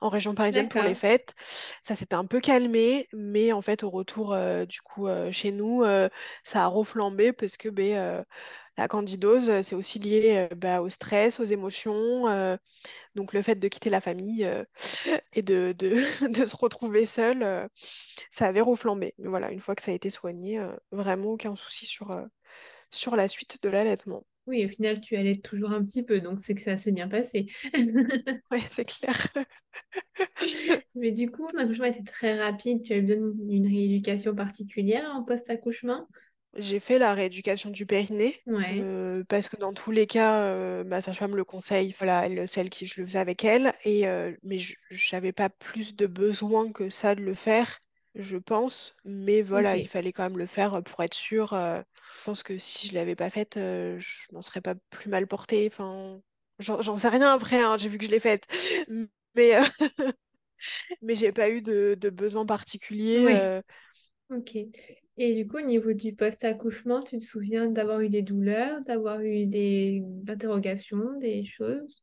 en 0.00 0.08
région 0.10 0.34
parisienne 0.34 0.68
pour 0.68 0.82
les 0.84 0.94
d'accord. 0.94 0.96
fêtes. 0.96 1.34
Ça 1.82 1.94
s'était 1.96 2.14
un 2.16 2.26
peu 2.26 2.40
calmé, 2.40 3.08
mais 3.12 3.52
en 3.52 3.62
fait, 3.62 3.84
au 3.84 3.90
retour 3.90 4.32
euh, 4.34 4.66
du 4.66 4.80
coup 4.82 5.08
euh, 5.08 5.32
chez 5.32 5.52
nous, 5.52 5.82
euh, 5.84 6.08
ça 6.44 6.64
a 6.64 6.66
reflambé 6.68 7.32
parce 7.32 7.56
que 7.56 7.68
ben, 7.70 7.94
euh, 7.98 8.24
la 8.78 8.88
candidose, 8.88 9.50
euh, 9.50 9.62
c'est 9.62 9.76
aussi 9.76 9.98
lié 10.00 10.48
euh, 10.52 10.56
bah, 10.56 10.82
au 10.82 10.90
stress, 10.90 11.40
aux 11.40 11.44
émotions. 11.44 12.28
euh, 12.28 12.56
donc 13.14 13.32
le 13.34 13.42
fait 13.42 13.56
de 13.56 13.68
quitter 13.68 13.90
la 13.90 14.00
famille 14.02 14.44
euh, 14.44 14.64
et 15.34 15.42
de, 15.42 15.74
de, 15.78 16.28
de 16.32 16.44
se 16.46 16.56
retrouver 16.56 17.04
seul, 17.06 17.42
euh, 17.42 17.68
ça 18.32 18.46
avait 18.48 18.60
reflambé. 18.60 19.14
Mais 19.18 19.28
voilà, 19.28 19.52
une 19.52 19.60
fois 19.60 19.74
que 19.74 19.82
ça 19.82 19.90
a 19.92 19.94
été 19.94 20.10
soigné, 20.10 20.58
euh, 20.60 20.74
vraiment 20.92 21.30
aucun 21.30 21.56
souci 21.56 21.86
sur, 21.86 22.10
euh, 22.10 22.24
sur 22.90 23.16
la 23.16 23.28
suite 23.28 23.62
de 23.62 23.68
l'allaitement. 23.68 24.24
Oui, 24.46 24.64
au 24.64 24.68
final, 24.68 25.00
tu 25.00 25.16
allais 25.16 25.38
toujours 25.38 25.70
un 25.72 25.84
petit 25.84 26.02
peu, 26.02 26.20
donc 26.20 26.40
c'est 26.40 26.54
que 26.54 26.60
ça 26.62 26.76
s'est 26.76 26.92
bien 26.92 27.08
passé. 27.08 27.46
Ouais, 28.50 28.62
c'est 28.68 28.84
clair. 28.84 29.16
Mais 30.94 31.12
du 31.12 31.30
coup, 31.30 31.46
ton 31.48 31.58
accouchement 31.58 31.84
était 31.86 32.02
très 32.02 32.38
rapide. 32.42 32.82
Tu 32.82 32.92
as 32.92 32.96
eu 32.96 33.02
besoin 33.02 33.30
d'une 33.34 33.66
rééducation 33.66 34.34
particulière 34.34 35.10
en 35.14 35.22
post-accouchement? 35.24 36.08
J'ai 36.54 36.80
fait 36.80 36.98
la 36.98 37.14
rééducation 37.14 37.70
du 37.70 37.86
périnée. 37.86 38.36
Ouais, 38.46 38.82
euh, 38.82 39.24
parce 39.28 39.48
que 39.48 39.56
dans 39.56 39.72
tous 39.72 39.90
les 39.90 40.06
cas, 40.06 40.42
euh, 40.44 40.84
ma 40.84 41.00
sage-femme 41.02 41.36
le 41.36 41.44
conseille, 41.44 41.94
voilà, 41.98 42.26
elle, 42.26 42.48
celle 42.48 42.70
qui 42.70 42.86
je 42.86 43.00
le 43.00 43.06
faisais 43.06 43.18
avec 43.18 43.44
elle, 43.44 43.72
et 43.84 44.06
euh, 44.08 44.32
mais 44.42 44.58
je 44.58 44.74
j'avais 44.90 45.32
pas 45.32 45.48
plus 45.50 45.94
de 45.96 46.06
besoin 46.06 46.70
que 46.72 46.90
ça 46.90 47.14
de 47.14 47.20
le 47.22 47.34
faire, 47.34 47.80
je 48.14 48.36
pense, 48.36 48.94
mais 49.04 49.42
voilà, 49.42 49.76
il 49.76 49.86
fallait 49.86 50.12
quand 50.12 50.24
même 50.24 50.38
le 50.38 50.46
faire 50.46 50.82
pour 50.84 51.02
être 51.02 51.14
sûr. 51.14 51.50
je 51.54 52.24
pense 52.24 52.42
que 52.42 52.58
si 52.58 52.88
je 52.88 52.94
l'avais 52.94 53.16
pas 53.16 53.30
faite, 53.30 53.56
euh, 53.56 53.98
je 54.00 54.08
m'en 54.32 54.42
serais 54.42 54.60
pas 54.60 54.74
plus 54.90 55.08
mal 55.10 55.26
portée. 55.26 55.66
Enfin, 55.72 56.20
j'en 56.58 56.82
j'en 56.82 56.98
sais 56.98 57.08
rien 57.08 57.32
après, 57.34 57.62
hein, 57.62 57.76
j'ai 57.78 57.88
vu 57.88 57.98
que 57.98 58.04
je 58.06 58.10
l'ai 58.10 58.20
faite, 58.20 58.46
mais 59.34 59.56
euh, 59.56 59.62
mais 61.02 61.14
j'ai 61.16 61.32
pas 61.32 61.50
eu 61.50 61.62
de, 61.62 61.96
de 61.98 62.10
besoin 62.10 62.46
particulier. 62.46 63.26
Ouais, 63.26 63.42
euh, 63.42 63.62
ok. 64.30 64.56
Et 65.18 65.34
du 65.34 65.48
coup, 65.48 65.58
au 65.58 65.62
niveau 65.62 65.92
du 65.94 66.14
post-accouchement, 66.14 67.02
tu 67.02 67.18
te 67.18 67.24
souviens 67.24 67.68
d'avoir 67.70 68.00
eu 68.00 68.08
des 68.10 68.22
douleurs, 68.22 68.82
d'avoir 68.84 69.20
eu 69.22 69.46
des 69.46 70.04
interrogations, 70.28 71.18
des 71.20 71.44
choses? 71.44 72.02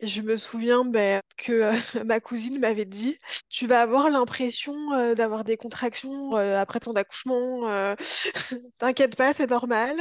Je 0.00 0.20
me 0.22 0.36
souviens 0.36 0.84
ben, 0.84 1.20
que 1.36 1.52
euh, 1.52 1.72
ma 2.06 2.20
cousine 2.20 2.58
m'avait 2.60 2.84
dit, 2.84 3.18
tu 3.48 3.66
vas 3.66 3.82
avoir 3.82 4.10
l'impression 4.10 4.92
euh, 4.94 5.14
d'avoir 5.14 5.42
des 5.44 5.56
contractions 5.56 6.36
euh, 6.36 6.60
après 6.60 6.78
ton 6.80 6.92
accouchement. 6.94 7.68
euh, 7.68 7.94
T'inquiète 8.78 9.16
pas, 9.16 9.34
c'est 9.34 9.50
normal. 9.50 9.96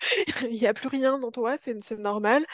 Il 0.50 0.50
n'y 0.60 0.66
a 0.66 0.74
plus 0.74 0.88
rien 0.88 1.18
dans 1.18 1.30
toi, 1.30 1.56
c'est 1.58 1.90
normal. 1.98 2.44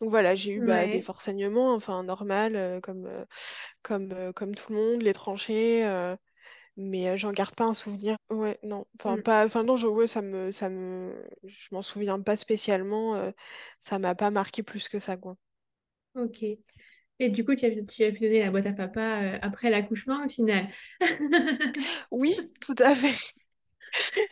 Donc 0.00 0.10
voilà, 0.10 0.34
j'ai 0.34 0.52
eu 0.52 0.62
bah, 0.62 0.88
des 0.88 1.00
Ouais. 1.00 1.02
forts 1.02 1.22
saignements, 1.22 1.74
enfin 1.74 2.02
normal, 2.04 2.80
comme, 2.82 3.08
comme, 3.82 4.32
comme 4.34 4.54
tout 4.54 4.72
le 4.72 4.78
monde, 4.78 5.02
les 5.02 5.12
tranchées, 5.14 5.86
euh, 5.86 6.16
mais 6.78 7.08
euh, 7.10 7.16
j'en 7.18 7.32
garde 7.32 7.54
pas 7.56 7.64
un 7.66 7.74
souvenir. 7.74 8.16
Ouais, 8.30 8.58
non, 8.62 8.86
enfin 8.98 9.16
Mm, 9.16 9.22
pas, 9.22 9.44
enfin 9.46 9.62
non, 9.64 9.76
je, 9.78 9.86
ouais, 9.86 10.06
ça 10.08 10.20
me, 10.22 10.50
ça 10.50 10.68
me, 10.70 11.14
je 11.44 11.68
m'en 11.72 11.80
souviens 11.82 12.20
pas 12.22 12.36
spécialement. 12.36 13.14
euh, 13.16 13.30
ça 13.80 13.98
m'a 13.98 14.14
pas 14.14 14.30
marqué 14.30 14.62
plus 14.62 14.88
que 14.88 14.98
ça, 14.98 15.16
quoi. 15.16 15.36
Ok. 16.14 16.44
Et 17.20 17.30
du 17.30 17.44
coup, 17.44 17.54
tu 17.54 17.66
as, 17.66 17.70
tu 17.84 18.04
as 18.04 18.12
pu 18.12 18.20
donner 18.20 18.40
la 18.40 18.50
boîte 18.50 18.66
à 18.66 18.72
papa 18.72 19.22
euh, 19.22 19.38
après 19.42 19.70
l'accouchement 19.70 20.24
au 20.26 20.28
final. 20.28 20.68
Oui, 22.10 22.34
tout 22.60 22.74
à 22.78 22.94
fait. 22.94 23.14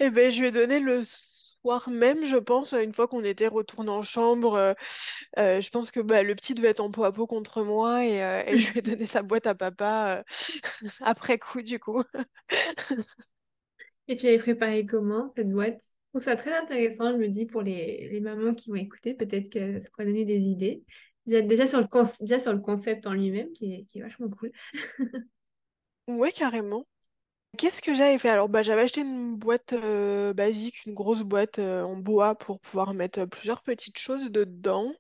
Eh 0.00 0.10
ben, 0.10 0.30
je 0.30 0.40
lui 0.40 0.48
ai 0.48 0.50
donné 0.52 0.80
le 0.80 1.02
soir 1.04 1.88
même, 1.90 2.24
je 2.26 2.36
pense, 2.36 2.72
une 2.74 2.92
fois 2.92 3.06
qu'on 3.08 3.24
était 3.24 3.46
retourné 3.48 3.90
en 3.90 4.02
chambre. 4.02 4.54
euh, 4.54 4.74
euh, 5.38 5.60
je 5.60 5.70
pense 5.70 5.90
que 5.90 6.00
bah, 6.00 6.22
le 6.22 6.34
petit 6.34 6.54
devait 6.54 6.68
être 6.68 6.80
en 6.80 6.90
peau 6.90 7.04
à 7.04 7.12
peau 7.12 7.26
contre 7.26 7.62
moi 7.62 8.04
et, 8.04 8.22
euh, 8.22 8.42
et 8.46 8.58
je 8.58 8.72
lui 8.72 8.80
ai 8.80 8.82
donné 8.82 9.06
sa 9.06 9.22
boîte 9.22 9.46
à 9.46 9.54
papa 9.54 10.24
après 11.00 11.38
coup, 11.38 11.62
du 11.62 11.78
coup. 11.78 12.02
Et 14.08 14.16
tu 14.16 14.26
l'avais 14.26 14.38
préparé 14.38 14.86
comment, 14.86 15.32
cette 15.36 15.50
boîte? 15.50 15.80
Je 15.82 16.18
trouve 16.18 16.22
ça 16.22 16.36
très 16.36 16.54
intéressant, 16.54 17.12
je 17.12 17.16
me 17.16 17.28
dis, 17.28 17.46
pour 17.46 17.62
les, 17.62 18.08
les 18.10 18.20
mamans 18.20 18.52
qui 18.54 18.68
vont 18.70 18.76
écouter, 18.76 19.14
peut-être 19.14 19.48
que 19.50 19.80
ça 19.80 19.88
pourrait 19.90 20.06
donner 20.06 20.24
des 20.24 20.40
idées. 20.48 20.84
Déjà, 21.26 21.66
sur 21.66 21.80
le, 21.80 21.86
con- 21.86 22.04
déjà 22.20 22.40
sur 22.40 22.52
le 22.52 22.58
concept 22.60 23.06
en 23.06 23.12
lui-même, 23.14 23.52
qui 23.52 23.74
est, 23.74 23.84
qui 23.86 23.98
est 23.98 24.02
vachement 24.02 24.28
cool. 24.30 24.52
Ouais, 26.08 26.32
carrément. 26.32 26.86
Qu'est-ce 27.58 27.82
que 27.82 27.94
j'avais 27.94 28.18
fait? 28.18 28.28
Alors, 28.30 28.48
bah, 28.48 28.62
j'avais 28.62 28.82
acheté 28.82 29.02
une 29.02 29.36
boîte 29.36 29.72
euh, 29.74 30.34
basique, 30.34 30.86
une 30.86 30.94
grosse 30.94 31.22
boîte 31.22 31.58
euh, 31.60 31.82
en 31.84 31.96
bois 31.96 32.34
pour 32.36 32.60
pouvoir 32.60 32.94
mettre 32.94 33.20
euh, 33.20 33.26
plusieurs 33.26 33.62
petites 33.62 33.98
choses 33.98 34.30
dedans. 34.30 34.92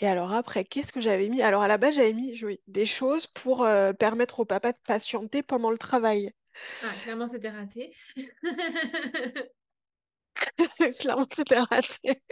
Et 0.00 0.06
alors 0.08 0.32
après, 0.32 0.64
qu'est-ce 0.64 0.92
que 0.92 1.00
j'avais 1.02 1.28
mis? 1.28 1.42
Alors 1.42 1.62
à 1.62 1.68
la 1.68 1.78
base, 1.78 1.96
j'avais 1.96 2.12
mis 2.14 2.42
oui, 2.44 2.60
des 2.68 2.86
choses 2.86 3.26
pour 3.28 3.64
euh, 3.64 3.92
permettre 3.94 4.40
au 4.40 4.46
papa 4.46 4.72
de 4.72 4.78
patienter 4.86 5.42
pendant 5.44 5.70
le 5.70 5.78
travail. 5.78 6.32
Ah, 6.80 6.96
clairement, 7.02 7.28
c'était 7.30 7.50
raté. 7.50 7.94
Clairement, 11.00 11.26
c'était 11.32 11.58
raté. 11.58 12.22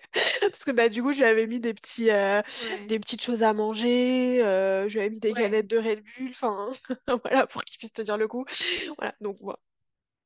Parce 0.40 0.64
que 0.64 0.70
bah, 0.72 0.88
du 0.88 1.02
coup, 1.02 1.12
je 1.12 1.18
lui 1.18 1.24
avais 1.24 1.46
mis 1.46 1.60
des 1.60 1.74
petits, 1.74 2.10
euh, 2.10 2.42
Ouais, 2.60 2.88
des 2.88 2.98
petites 3.00 3.22
choses 3.22 3.42
à 3.42 3.52
manger, 3.54 4.42
euh, 4.44 4.88
je 4.88 4.94
lui 4.94 5.00
avais 5.00 5.10
mis 5.10 5.20
des 5.20 5.34
ouais. 5.34 5.36
canettes 5.36 5.66
de 5.68 5.78
Red 5.78 6.04
Bull, 6.16 6.30
enfin, 6.30 6.72
voilà, 7.24 7.46
pour 7.46 7.64
qu'il 7.64 7.78
puisse 7.78 7.92
tenir 7.92 8.16
le 8.18 8.28
coup. 8.28 8.44
Voilà, 8.98 9.14
donc, 9.20 9.38
voilà. 9.40 9.58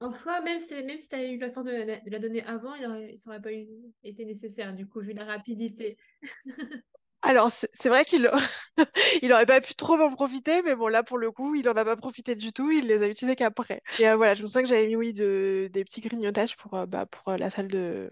En 0.01 0.11
soi, 0.13 0.41
même 0.43 0.61
si, 0.61 0.75
même 0.75 0.99
si 1.01 1.09
tu 1.09 1.15
avais 1.15 1.33
eu 1.33 1.39
la 1.39 1.51
force 1.51 1.67
de 1.67 1.73
la, 1.73 2.01
de 2.01 2.11
la 2.11 2.19
donner 2.19 2.43
avant, 2.43 2.75
il 2.75 2.87
aurait, 2.87 3.15
aurait 3.27 3.41
pas 3.43 3.53
eu- 3.53 3.69
été 4.03 4.25
nécessaire, 4.25 4.75
du 4.75 4.87
coup, 4.87 5.01
vu 5.01 5.13
la 5.13 5.25
rapidité. 5.25 5.99
Alors, 7.23 7.51
c'est 7.53 7.89
vrai 7.89 8.05
qu'il 8.05 8.31
il 9.23 9.33
aurait 9.33 9.47
pas 9.47 9.61
pu 9.61 9.75
trop 9.75 9.95
en 10.01 10.11
profiter, 10.15 10.63
mais 10.63 10.75
bon, 10.75 10.89
là, 10.89 11.03
pour 11.03 11.19
le 11.19 11.31
coup, 11.31 11.55
il 11.55 11.69
en 11.69 11.73
a 11.73 11.85
pas 11.85 11.97
profité 11.97 12.35
du 12.35 12.53
tout, 12.53 12.71
il 12.71 12.87
les 12.87 13.03
a 13.03 13.09
utilisés 13.09 13.37
qu'après. 13.37 13.83
Et 13.99 14.09
euh, 14.09 14.17
voilà, 14.17 14.35
je 14.35 14.43
me 14.43 14.49
souviens 14.49 14.63
que 14.63 14.69
j'avais 14.69 14.87
mis, 14.87 14.97
oui, 14.97 15.13
de, 15.13 15.69
des 15.73 15.85
petits 15.85 16.01
grignotages 16.01 16.57
pour, 16.57 16.75
euh, 16.75 16.87
bah, 16.87 17.07
pour 17.07 17.29
euh, 17.29 17.37
la 17.37 17.51
salle 17.51 17.69
de, 17.69 18.11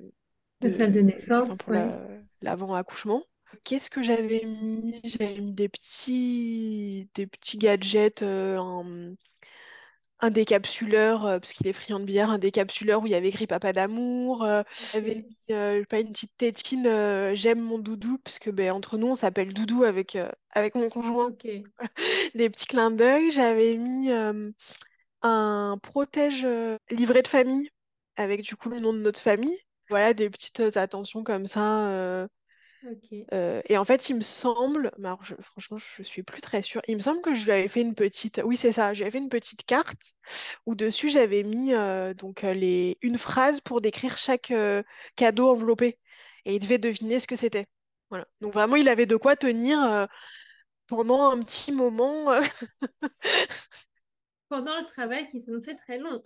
La 0.61 0.71
salle 0.71 0.93
de 0.93 1.01
enfin, 1.41 1.57
naissance, 1.57 1.59
pour 1.59 1.73
ouais. 1.73 1.79
la, 1.79 2.09
l'avant-accouchement. 2.43 3.23
Qu'est-ce 3.65 3.91
que 3.91 4.03
j'avais 4.03 4.45
mis? 4.45 5.01
J'avais 5.05 5.41
mis 5.41 5.55
des 5.55 5.69
petits, 5.69 7.09
des 7.15 7.27
petits 7.27 7.59
gadgets, 7.59 8.23
euh, 8.23 8.59
un, 8.59 9.15
un 10.21 10.31
décapsuleur, 10.31 11.25
euh, 11.27 11.39
parce 11.39 11.53
qu'il 11.53 11.67
est 11.67 11.73
friand 11.73 12.01
de 12.01 12.05
bière, 12.05 12.31
un 12.31 12.39
décapsuleur 12.39 13.03
où 13.03 13.07
il 13.07 13.11
y 13.11 13.15
avait 13.15 13.29
écrit 13.29 13.47
Papa 13.47 13.73
d'amour. 13.73 14.43
euh, 14.43 14.63
mis 15.01 15.25
euh, 15.51 15.85
pas 15.85 16.01
une 16.01 16.13
petite 16.13 16.37
tétine, 16.37 16.87
euh, 16.87 17.35
j'aime 17.35 17.61
mon 17.61 17.79
doudou, 17.79 18.19
parce 18.19 18.39
que 18.39 18.51
ben, 18.51 18.73
entre 18.73 18.99
nous, 18.99 19.09
on 19.09 19.17
s'appelle 19.17 19.53
Doudou 19.53 19.85
avec, 19.85 20.19
avec 20.53 20.75
mon 20.75 20.89
conjoint. 20.89 21.31
Des 22.35 22.51
petits 22.51 22.67
clins 22.67 22.91
d'œil. 22.91 23.31
J'avais 23.33 23.77
mis 23.77 24.11
un 25.23 25.79
protège 25.83 26.47
livret 26.91 27.23
de 27.23 27.29
famille, 27.29 27.71
avec 28.17 28.43
du 28.43 28.57
coup 28.57 28.69
le 28.69 28.81
nom 28.81 28.93
de 28.93 28.99
notre 28.99 29.21
famille. 29.21 29.59
Voilà, 29.91 30.13
des 30.15 30.29
petites 30.29 30.77
attentions 30.77 31.25
comme 31.25 31.47
ça. 31.47 32.29
Euh, 32.85 32.95
euh, 33.33 33.63
et 33.69 33.77
en 33.79 33.85
fait, 33.85 34.09
il 34.09 34.17
me 34.17 34.21
semble, 34.23 34.91
alors 34.99 35.25
je- 35.25 35.35
franchement, 35.41 35.79
je 35.79 36.03
suis 36.03 36.23
plus 36.23 36.41
très 36.41 36.63
sûre. 36.63 36.81
Il 36.89 36.97
me 36.97 37.01
semble 37.01 37.21
que 37.23 37.35
je 37.35 37.45
lui 37.45 37.53
avais 37.53 37.69
fait 37.69 37.81
une 37.83 37.95
petite, 37.95 38.41
oui, 38.45 38.57
c'est 38.57 38.73
ça, 38.73 38.95
j'avais 38.95 39.11
fait 39.11 39.19
une 39.19 39.29
petite 39.29 39.65
carte 39.65 40.15
où 40.67 40.75
dessus 40.75 41.09
j'avais 41.11 41.43
mis 41.45 41.75
euh, 41.75 42.15
donc 42.15 42.45
euh, 42.45 42.55
les 42.55 42.99
une 43.03 43.19
phrase 43.19 43.61
pour 43.61 43.81
décrire 43.81 44.19
chaque 44.19 44.51
euh, 44.53 44.83
cadeau 45.17 45.51
enveloppé 45.51 45.99
et 46.47 46.55
il 46.57 46.61
devait 46.61 46.79
deviner 46.79 47.21
ce 47.21 47.27
que 47.29 47.37
c'était. 47.37 47.67
Voilà. 48.11 48.27
Donc 48.41 48.55
vraiment, 48.55 48.77
il 48.77 48.89
avait 48.89 49.07
de 49.07 49.17
quoi 49.17 49.37
tenir 49.37 50.09
pendant 50.89 51.31
un 51.31 51.41
petit 51.43 51.73
moment. 51.73 52.27
Pendant 54.51 54.79
le 54.79 54.85
travail 54.85 55.31
qui 55.31 55.41
s'annonçait 55.41 55.75
très 55.77 55.97
long. 55.99 56.23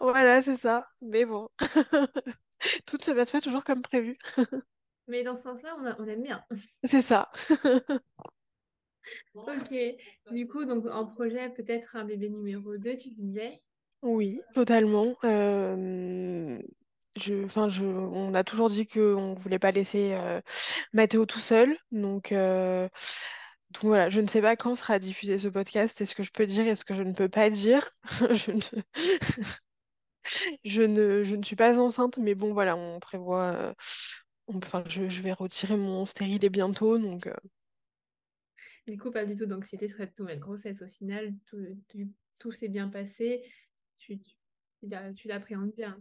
Voilà, 0.00 0.42
c'est 0.42 0.56
ça. 0.56 0.86
Mais 1.02 1.24
bon, 1.24 1.48
tout 2.86 2.98
se 3.02 3.10
passe 3.12 3.30
pas 3.30 3.40
toujours 3.40 3.64
comme 3.64 3.82
prévu. 3.82 4.16
Mais 5.08 5.22
dans 5.24 5.36
ce 5.36 5.44
sens-là, 5.44 5.76
on, 5.80 5.84
a- 5.86 5.96
on 6.00 6.06
aime 6.06 6.22
bien. 6.22 6.44
C'est 6.84 7.02
ça. 7.02 7.30
Ok. 9.34 9.72
Du 10.32 10.48
coup, 10.48 10.64
donc 10.64 10.86
en 10.86 11.06
projet, 11.06 11.50
peut-être 11.50 11.96
un 11.96 12.04
bébé 12.04 12.28
numéro 12.28 12.76
2 12.76 12.96
tu 12.96 13.10
disais? 13.10 13.62
Oui, 14.02 14.40
totalement. 14.54 15.16
Euh, 15.24 16.58
je, 17.16 17.34
on 17.82 18.34
a 18.34 18.44
toujours 18.44 18.68
dit 18.68 18.86
qu'on 18.86 19.32
ne 19.32 19.38
voulait 19.38 19.58
pas 19.58 19.70
laisser 19.72 20.12
euh, 20.14 20.40
Mathéo 20.92 21.26
tout 21.26 21.40
seul. 21.40 21.76
Donc, 21.90 22.30
euh, 22.32 22.88
donc 23.72 23.84
voilà, 23.84 24.10
je 24.10 24.20
ne 24.20 24.28
sais 24.28 24.42
pas 24.42 24.56
quand 24.56 24.76
sera 24.76 24.98
diffusé 24.98 25.38
ce 25.38 25.48
podcast. 25.48 26.00
Est-ce 26.00 26.14
que 26.14 26.22
je 26.22 26.30
peux 26.32 26.46
dire, 26.46 26.66
est-ce 26.66 26.84
que 26.84 26.94
je 26.94 27.02
ne 27.02 27.12
peux 27.14 27.28
pas 27.28 27.50
dire? 27.50 27.90
Je 28.32 28.52
ne, 28.52 28.60
je 30.64 30.82
ne, 30.82 31.24
je 31.24 31.34
ne 31.34 31.42
suis 31.42 31.56
pas 31.56 31.78
enceinte, 31.78 32.18
mais 32.18 32.34
bon, 32.34 32.52
voilà, 32.52 32.76
on 32.76 33.00
prévoit. 33.00 33.44
euh, 33.54 33.74
enfin, 34.48 34.84
je, 34.88 35.08
je 35.08 35.22
vais 35.22 35.32
retirer 35.32 35.76
mon 35.76 36.04
stérilet 36.06 36.48
bientôt. 36.48 36.98
Donc, 36.98 37.26
euh, 37.26 37.34
Du 38.86 38.98
coup, 38.98 39.10
pas 39.10 39.24
du 39.24 39.34
tout 39.36 39.46
d'anxiété 39.46 39.88
sur 39.88 39.98
cette 39.98 40.18
nouvelle 40.18 40.40
grossesse. 40.40 40.82
Au 40.82 40.88
final, 40.88 41.34
tout, 41.46 41.58
tout, 41.88 42.12
tout 42.38 42.52
s'est 42.52 42.68
bien 42.68 42.88
passé. 42.88 43.42
Tu, 43.98 44.18
tu, 44.20 45.28
l'appréhendes 45.28 45.72
bien. 45.76 46.00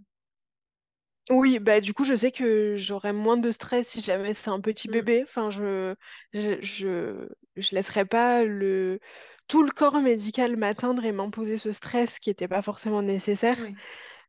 Oui, 1.31 1.57
bah 1.57 1.81
du 1.81 1.93
coup, 1.95 2.03
je 2.03 2.15
sais 2.15 2.31
que 2.31 2.75
j'aurai 2.77 3.11
moins 3.11 3.37
de 3.37 3.51
stress 3.51 3.87
si 3.89 4.01
jamais 4.01 4.33
c'est 4.35 4.51
un 4.51 4.61
petit 4.61 4.87
Mm. 4.87 4.89
bébé. 4.89 5.23
Enfin, 5.23 5.49
je, 5.49 5.95
je, 6.33 6.61
je, 6.61 7.27
je 7.55 7.75
laisserai 7.75 8.05
pas 8.05 8.43
le, 8.43 8.99
tout 9.47 9.63
le 9.63 9.71
corps 9.71 9.99
médical 10.01 10.55
m'atteindre 10.55 11.03
et 11.03 11.11
m'imposer 11.11 11.57
ce 11.57 11.73
stress 11.73 12.19
qui 12.19 12.29
n'était 12.29 12.47
pas 12.47 12.61
forcément 12.61 13.01
nécessaire. 13.01 13.57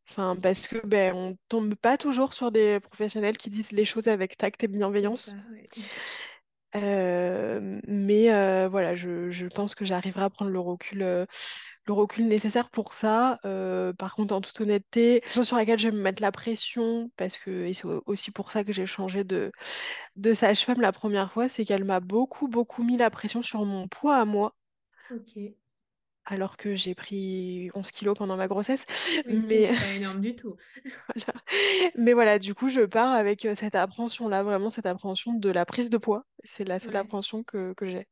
Enfin, 0.09 0.36
parce 0.36 0.66
que 0.68 0.84
ben, 0.86 1.14
on 1.14 1.36
tombe 1.48 1.74
pas 1.74 1.98
toujours 1.98 2.34
sur 2.34 2.50
des 2.52 2.80
professionnels 2.80 3.36
qui 3.38 3.50
disent 3.50 3.72
les 3.72 3.84
choses 3.84 4.09
avec 4.09 4.36
tact 4.36 4.62
et 4.64 4.68
ça, 4.68 4.68
bienveillance. 4.68 5.36
ouais. 5.50 5.68
Euh, 6.74 7.80
mais 7.88 8.30
euh, 8.34 8.68
voilà, 8.68 8.94
je, 8.96 9.30
je 9.30 9.46
pense 9.46 9.74
que 9.74 9.84
j'arriverai 9.86 10.24
à 10.24 10.30
prendre 10.30 10.50
le 10.50 10.61
recul, 10.61 11.00
euh, 11.02 11.24
le 11.86 11.92
recul 11.94 12.26
nécessaire 12.28 12.68
pour 12.70 12.92
ça. 12.94 13.38
Par 13.98 14.14
contre, 14.14 14.34
en 14.34 14.40
toute 14.42 14.61
honnêteté, 14.61 15.22
chose 15.28 15.46
sur 15.46 15.57
laquelle 15.57 15.78
je 15.78 15.88
vais 15.88 15.96
me 15.96 16.02
mettre 16.02 16.20
la 16.22 16.32
pression, 16.32 17.11
parce 17.16 17.38
que 17.38 17.72
c'est 17.72 17.86
au- 17.86 18.02
aussi 18.07 18.30
pour 18.30 18.52
ça 18.52 18.64
que 18.64 18.72
j'ai 18.72 18.86
changé 18.86 19.24
de, 19.24 19.52
de 20.16 20.34
sage-femme 20.34 20.80
la 20.82 20.92
première 20.92 21.32
fois, 21.32 21.48
c'est 21.48 21.64
qu'elle 21.64 21.84
m'a 21.84 22.00
beaucoup, 22.00 22.48
beaucoup 22.48 22.82
mis 22.84 22.96
la 22.98 23.11
pression 23.11 23.42
sur 23.42 23.64
mon 23.66 23.88
poids 23.88 24.16
à 24.18 24.24
moi. 24.26 24.54
Alors 26.27 26.57
que 26.57 26.77
j'ai 26.77 26.95
pris 26.95 27.70
11 27.74 27.91
kilos 27.93 28.16
pendant 28.16 28.37
ma 28.37 28.49
grossesse. 28.49 28.87
Oui, 29.24 29.45
Mais 29.45 29.72
pas 29.79 29.91
énorme 29.91 30.20
du 30.20 30.35
tout. 30.37 30.57
voilà. 31.14 31.41
Mais 31.97 32.12
voilà, 32.12 32.39
du 32.39 32.55
coup, 32.55 32.68
je 32.68 32.81
pars 32.83 33.12
avec 33.12 33.47
cette 33.55 33.74
appréhension-là, 33.74 34.43
vraiment 34.43 34.70
cette 34.70 34.87
appréhension 34.87 35.35
de 35.35 35.51
la 35.51 35.64
prise 35.66 35.91
de 35.91 35.99
poids. 35.99 36.27
C'est 36.45 36.64
la 36.64 36.81
seule 36.81 36.97
Ouais. 36.97 36.97
appréhension 36.97 37.43
que, 37.45 37.74
que 37.74 37.89
j'ai. 37.89 38.09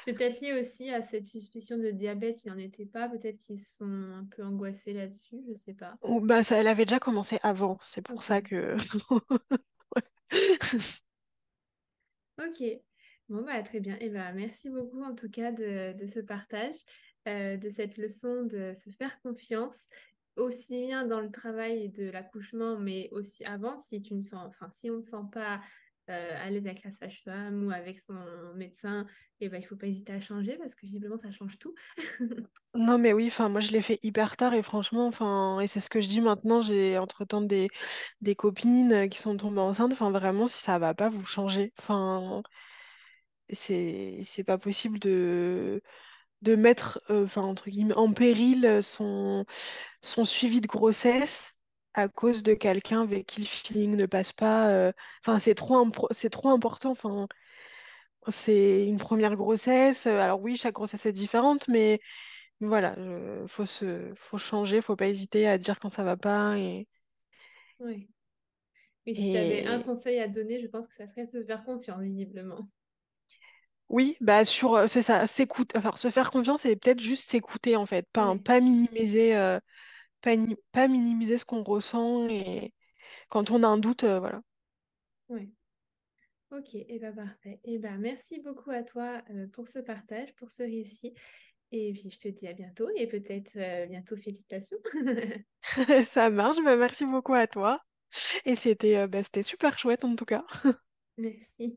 C'est 0.00 0.12
peut-être 0.14 0.40
lié 0.40 0.60
aussi 0.60 0.90
à 0.90 1.02
cette 1.02 1.26
suspicion 1.26 1.78
de 1.78 1.90
diabète, 1.92 2.44
il 2.44 2.48
n'en 2.50 2.58
était 2.58 2.84
pas. 2.86 3.08
Peut-être 3.08 3.38
qu'ils 3.38 3.60
sont 3.62 3.84
un 3.86 4.24
peu 4.24 4.42
angoissés 4.44 4.92
là-dessus, 4.92 5.40
je 5.48 5.54
sais 5.54 5.74
pas. 5.74 5.98
Ou- 6.02 6.20
Bah, 6.20 6.42
ça, 6.42 6.56
elle 6.58 6.66
avait 6.68 6.84
déjà 6.86 6.98
commencé 6.98 7.38
avant, 7.42 7.78
c'est 7.80 8.02
pour 8.02 8.22
ça 8.22 8.42
que... 8.42 8.76
Ok. 12.38 12.62
Bon, 13.28 13.42
bah, 13.42 13.62
très 13.62 13.80
bien. 13.80 13.96
Et 14.00 14.08
ben 14.08 14.32
merci 14.32 14.70
beaucoup 14.70 15.02
en 15.02 15.14
tout 15.14 15.28
cas 15.30 15.52
de, 15.52 15.92
de 15.92 16.06
ce 16.06 16.20
partage, 16.20 16.74
euh, 17.28 17.56
de 17.56 17.70
cette 17.70 17.96
leçon 17.98 18.44
de 18.44 18.74
se 18.74 18.90
faire 18.90 19.20
confiance, 19.22 19.88
aussi 20.36 20.82
bien 20.82 21.06
dans 21.06 21.20
le 21.20 21.30
travail 21.30 21.90
de 21.90 22.10
l'accouchement, 22.10 22.78
mais 22.78 23.08
aussi 23.12 23.44
avant, 23.44 23.78
si 23.78 24.02
tu 24.02 24.14
ne 24.14 24.22
sens, 24.22 24.46
enfin, 24.48 24.70
si 24.70 24.90
on 24.90 24.96
ne 24.98 25.02
sent 25.02 25.26
pas 25.32 25.60
euh, 26.10 26.36
à 26.36 26.46
avec 26.46 26.82
la 26.84 26.90
sage-femme 26.90 27.66
ou 27.66 27.70
avec 27.70 28.00
son 28.00 28.14
médecin, 28.56 29.06
et 29.40 29.48
ben, 29.48 29.60
il 29.60 29.64
faut 29.66 29.76
pas 29.76 29.86
hésiter 29.86 30.12
à 30.12 30.20
changer 30.20 30.56
parce 30.56 30.74
que 30.74 30.86
visiblement 30.86 31.18
ça 31.18 31.30
change 31.30 31.58
tout. 31.58 31.74
Non 32.74 32.98
mais 32.98 33.12
oui, 33.12 33.26
enfin 33.28 33.48
moi 33.48 33.60
je 33.60 33.72
l'ai 33.72 33.82
fait 33.82 33.98
hyper 34.02 34.36
tard 34.36 34.54
et 34.54 34.62
franchement, 34.62 35.06
enfin 35.06 35.58
et 35.60 35.66
c'est 35.66 35.80
ce 35.80 35.90
que 35.90 36.00
je 36.00 36.08
dis 36.08 36.20
maintenant, 36.20 36.62
j'ai 36.62 36.98
entre-temps 36.98 37.40
des, 37.40 37.68
des 38.20 38.36
copines 38.36 38.92
euh, 38.92 39.08
qui 39.08 39.18
sont 39.18 39.36
tombées 39.36 39.60
enceintes, 39.60 39.92
enfin 39.92 40.10
vraiment 40.10 40.46
si 40.46 40.62
ça 40.62 40.78
va 40.78 40.94
pas, 40.94 41.08
vous 41.08 41.24
changez. 41.24 41.72
Enfin 41.78 42.42
c'est 43.50 44.22
c'est 44.24 44.44
pas 44.44 44.58
possible 44.58 44.98
de 44.98 45.82
de 46.42 46.56
mettre 46.56 47.00
euh, 47.10 47.24
enfin 47.24 47.42
entre 47.42 47.70
guillemets 47.70 47.94
en 47.94 48.12
péril 48.12 48.66
euh, 48.66 48.82
son 48.82 49.44
son 50.02 50.24
suivi 50.24 50.60
de 50.60 50.66
grossesse 50.68 51.54
à 51.94 52.08
cause 52.08 52.42
de 52.44 52.54
quelqu'un 52.54 53.02
avec 53.02 53.26
qui 53.26 53.40
le 53.42 53.46
feeling 53.46 53.96
ne 53.96 54.06
passe 54.06 54.32
pas. 54.32 54.70
euh, 54.70 54.92
Enfin 55.22 55.40
c'est 55.40 55.54
trop 55.56 55.86
c'est 56.12 56.30
trop 56.30 56.50
important. 56.50 56.92
Enfin 56.92 57.28
c'est 58.28 58.86
une 58.86 58.98
première 58.98 59.36
grossesse. 59.36 60.06
Alors 60.06 60.40
oui, 60.42 60.56
chaque 60.56 60.74
grossesse 60.74 61.06
est 61.06 61.12
différente, 61.12 61.66
mais 61.68 62.00
Voilà, 62.60 62.96
faut 63.48 63.66
se, 63.66 64.12
faut 64.16 64.38
changer, 64.38 64.80
faut 64.82 64.96
pas 64.96 65.08
hésiter 65.08 65.48
à 65.48 65.58
dire 65.58 65.78
quand 65.80 65.90
ça 65.92 66.04
va 66.04 66.16
pas 66.18 66.58
et, 66.58 66.88
Oui. 67.80 68.08
Et 69.06 69.14
si 69.16 69.28
tu 69.30 69.36
avais 69.36 69.64
un 69.66 69.80
et 69.80 69.82
conseil 69.82 70.20
à 70.20 70.28
donner, 70.28 70.60
je 70.60 70.68
pense 70.68 70.86
que 70.88 70.94
ça 70.94 71.08
serait 71.08 71.26
se 71.26 71.42
faire 71.44 71.64
confiance, 71.64 72.00
visiblement. 72.02 72.68
Oui, 73.88 74.16
bah 74.20 74.44
sur 74.44 74.74
euh, 74.74 74.86
c'est 74.88 75.02
ça, 75.02 75.26
s'écoute, 75.26 75.72
enfin 75.76 75.92
se 75.96 76.10
faire 76.10 76.30
confiance 76.30 76.64
et 76.66 76.76
peut-être 76.76 77.00
juste 77.00 77.30
s'écouter 77.30 77.76
en 77.76 77.86
fait, 77.86 78.06
pas 78.12 78.34
Oui, 78.34 78.44
pas 78.44 78.60
minimiser, 78.60 79.36
euh, 79.36 79.58
pas, 80.22 80.36
ni- 80.36 80.56
pas 80.72 80.88
minimiser 80.88 81.38
ce 81.38 81.44
qu'on 81.46 81.62
ressent 81.64 82.28
et 82.28 82.74
quand 83.30 83.50
on 83.52 83.62
a 83.64 83.68
un 83.68 83.78
doute, 83.78 84.04
euh, 84.04 84.20
voilà. 84.20 84.42
oui. 85.28 85.52
Ok, 86.50 86.74
et 86.74 86.98
ben 86.98 87.14
parfait. 87.14 87.60
Et 87.64 87.78
ben 87.78 87.98
merci 87.98 88.40
beaucoup 88.40 88.70
à 88.70 88.82
toi 88.82 89.22
euh, 89.30 89.46
pour 89.48 89.68
ce 89.68 89.78
partage, 89.80 90.34
pour 90.36 90.50
ce 90.50 90.62
récit. 90.62 91.14
Et 91.72 91.92
puis 91.94 92.10
je 92.10 92.18
te 92.18 92.28
dis 92.28 92.48
à 92.48 92.54
bientôt 92.54 92.88
et 92.96 93.06
peut-être 93.08 93.56
euh, 93.56 93.86
bientôt 93.86 94.16
félicitations. 94.16 94.78
Ça 96.10 96.30
marche, 96.30 96.56
bah 96.64 96.76
merci 96.76 97.04
beaucoup 97.06 97.34
à 97.34 97.46
toi 97.46 97.80
et 98.44 98.56
c'était 98.56 98.96
euh, 98.98 99.06
bah, 99.08 99.22
c'était 99.22 99.42
super 99.44 99.78
chouette 99.78 100.04
en 100.04 100.16
tout 100.16 100.24
cas. 100.26 100.44
Merci. 101.18 101.76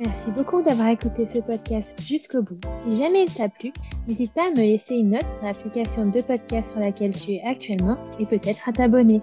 Merci 0.00 0.30
beaucoup 0.30 0.62
d'avoir 0.62 0.88
écouté 0.88 1.26
ce 1.26 1.40
podcast 1.40 1.94
jusqu'au 2.02 2.42
bout. 2.42 2.58
Si 2.82 2.96
jamais 2.96 3.24
il 3.24 3.34
t'a 3.34 3.50
plu, 3.50 3.70
n'hésite 4.08 4.32
pas 4.32 4.46
à 4.46 4.50
me 4.50 4.56
laisser 4.56 4.94
une 4.94 5.10
note 5.10 5.26
sur 5.34 5.44
l'application 5.44 6.06
de 6.06 6.22
podcast 6.22 6.70
sur 6.70 6.80
laquelle 6.80 7.10
tu 7.10 7.32
es 7.32 7.42
actuellement 7.44 7.98
et 8.18 8.24
peut-être 8.24 8.66
à 8.66 8.72
t'abonner. 8.72 9.20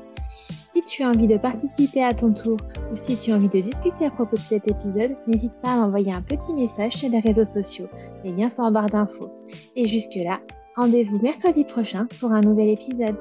Si 0.71 0.84
tu 0.84 1.01
as 1.01 1.09
envie 1.09 1.25
de 1.25 1.38
participer 1.38 2.03
à 2.03 2.13
ton 2.13 2.32
tour 2.32 2.59
ou 2.91 2.95
si 2.95 3.17
tu 3.17 3.32
as 3.32 3.38
envie 3.38 3.47
de 3.47 3.59
discuter 3.59 4.05
à 4.05 4.11
propos 4.11 4.36
de 4.36 4.41
cet 4.41 4.67
épisode, 4.67 5.17
n'hésite 5.25 5.55
pas 5.63 5.71
à 5.71 5.78
m'envoyer 5.78 6.13
un 6.13 6.21
petit 6.21 6.53
message 6.53 6.93
sur 6.93 7.09
les 7.09 7.21
réseaux 7.21 7.45
sociaux. 7.45 7.88
Les 8.23 8.32
liens 8.34 8.51
sont 8.51 8.61
en 8.61 8.71
barre 8.71 8.91
d'infos. 8.91 9.32
Et 9.75 9.88
jusque-là, 9.88 10.41
rendez-vous 10.75 11.17
mercredi 11.17 11.63
prochain 11.63 12.07
pour 12.19 12.32
un 12.32 12.41
nouvel 12.41 12.69
épisode. 12.69 13.17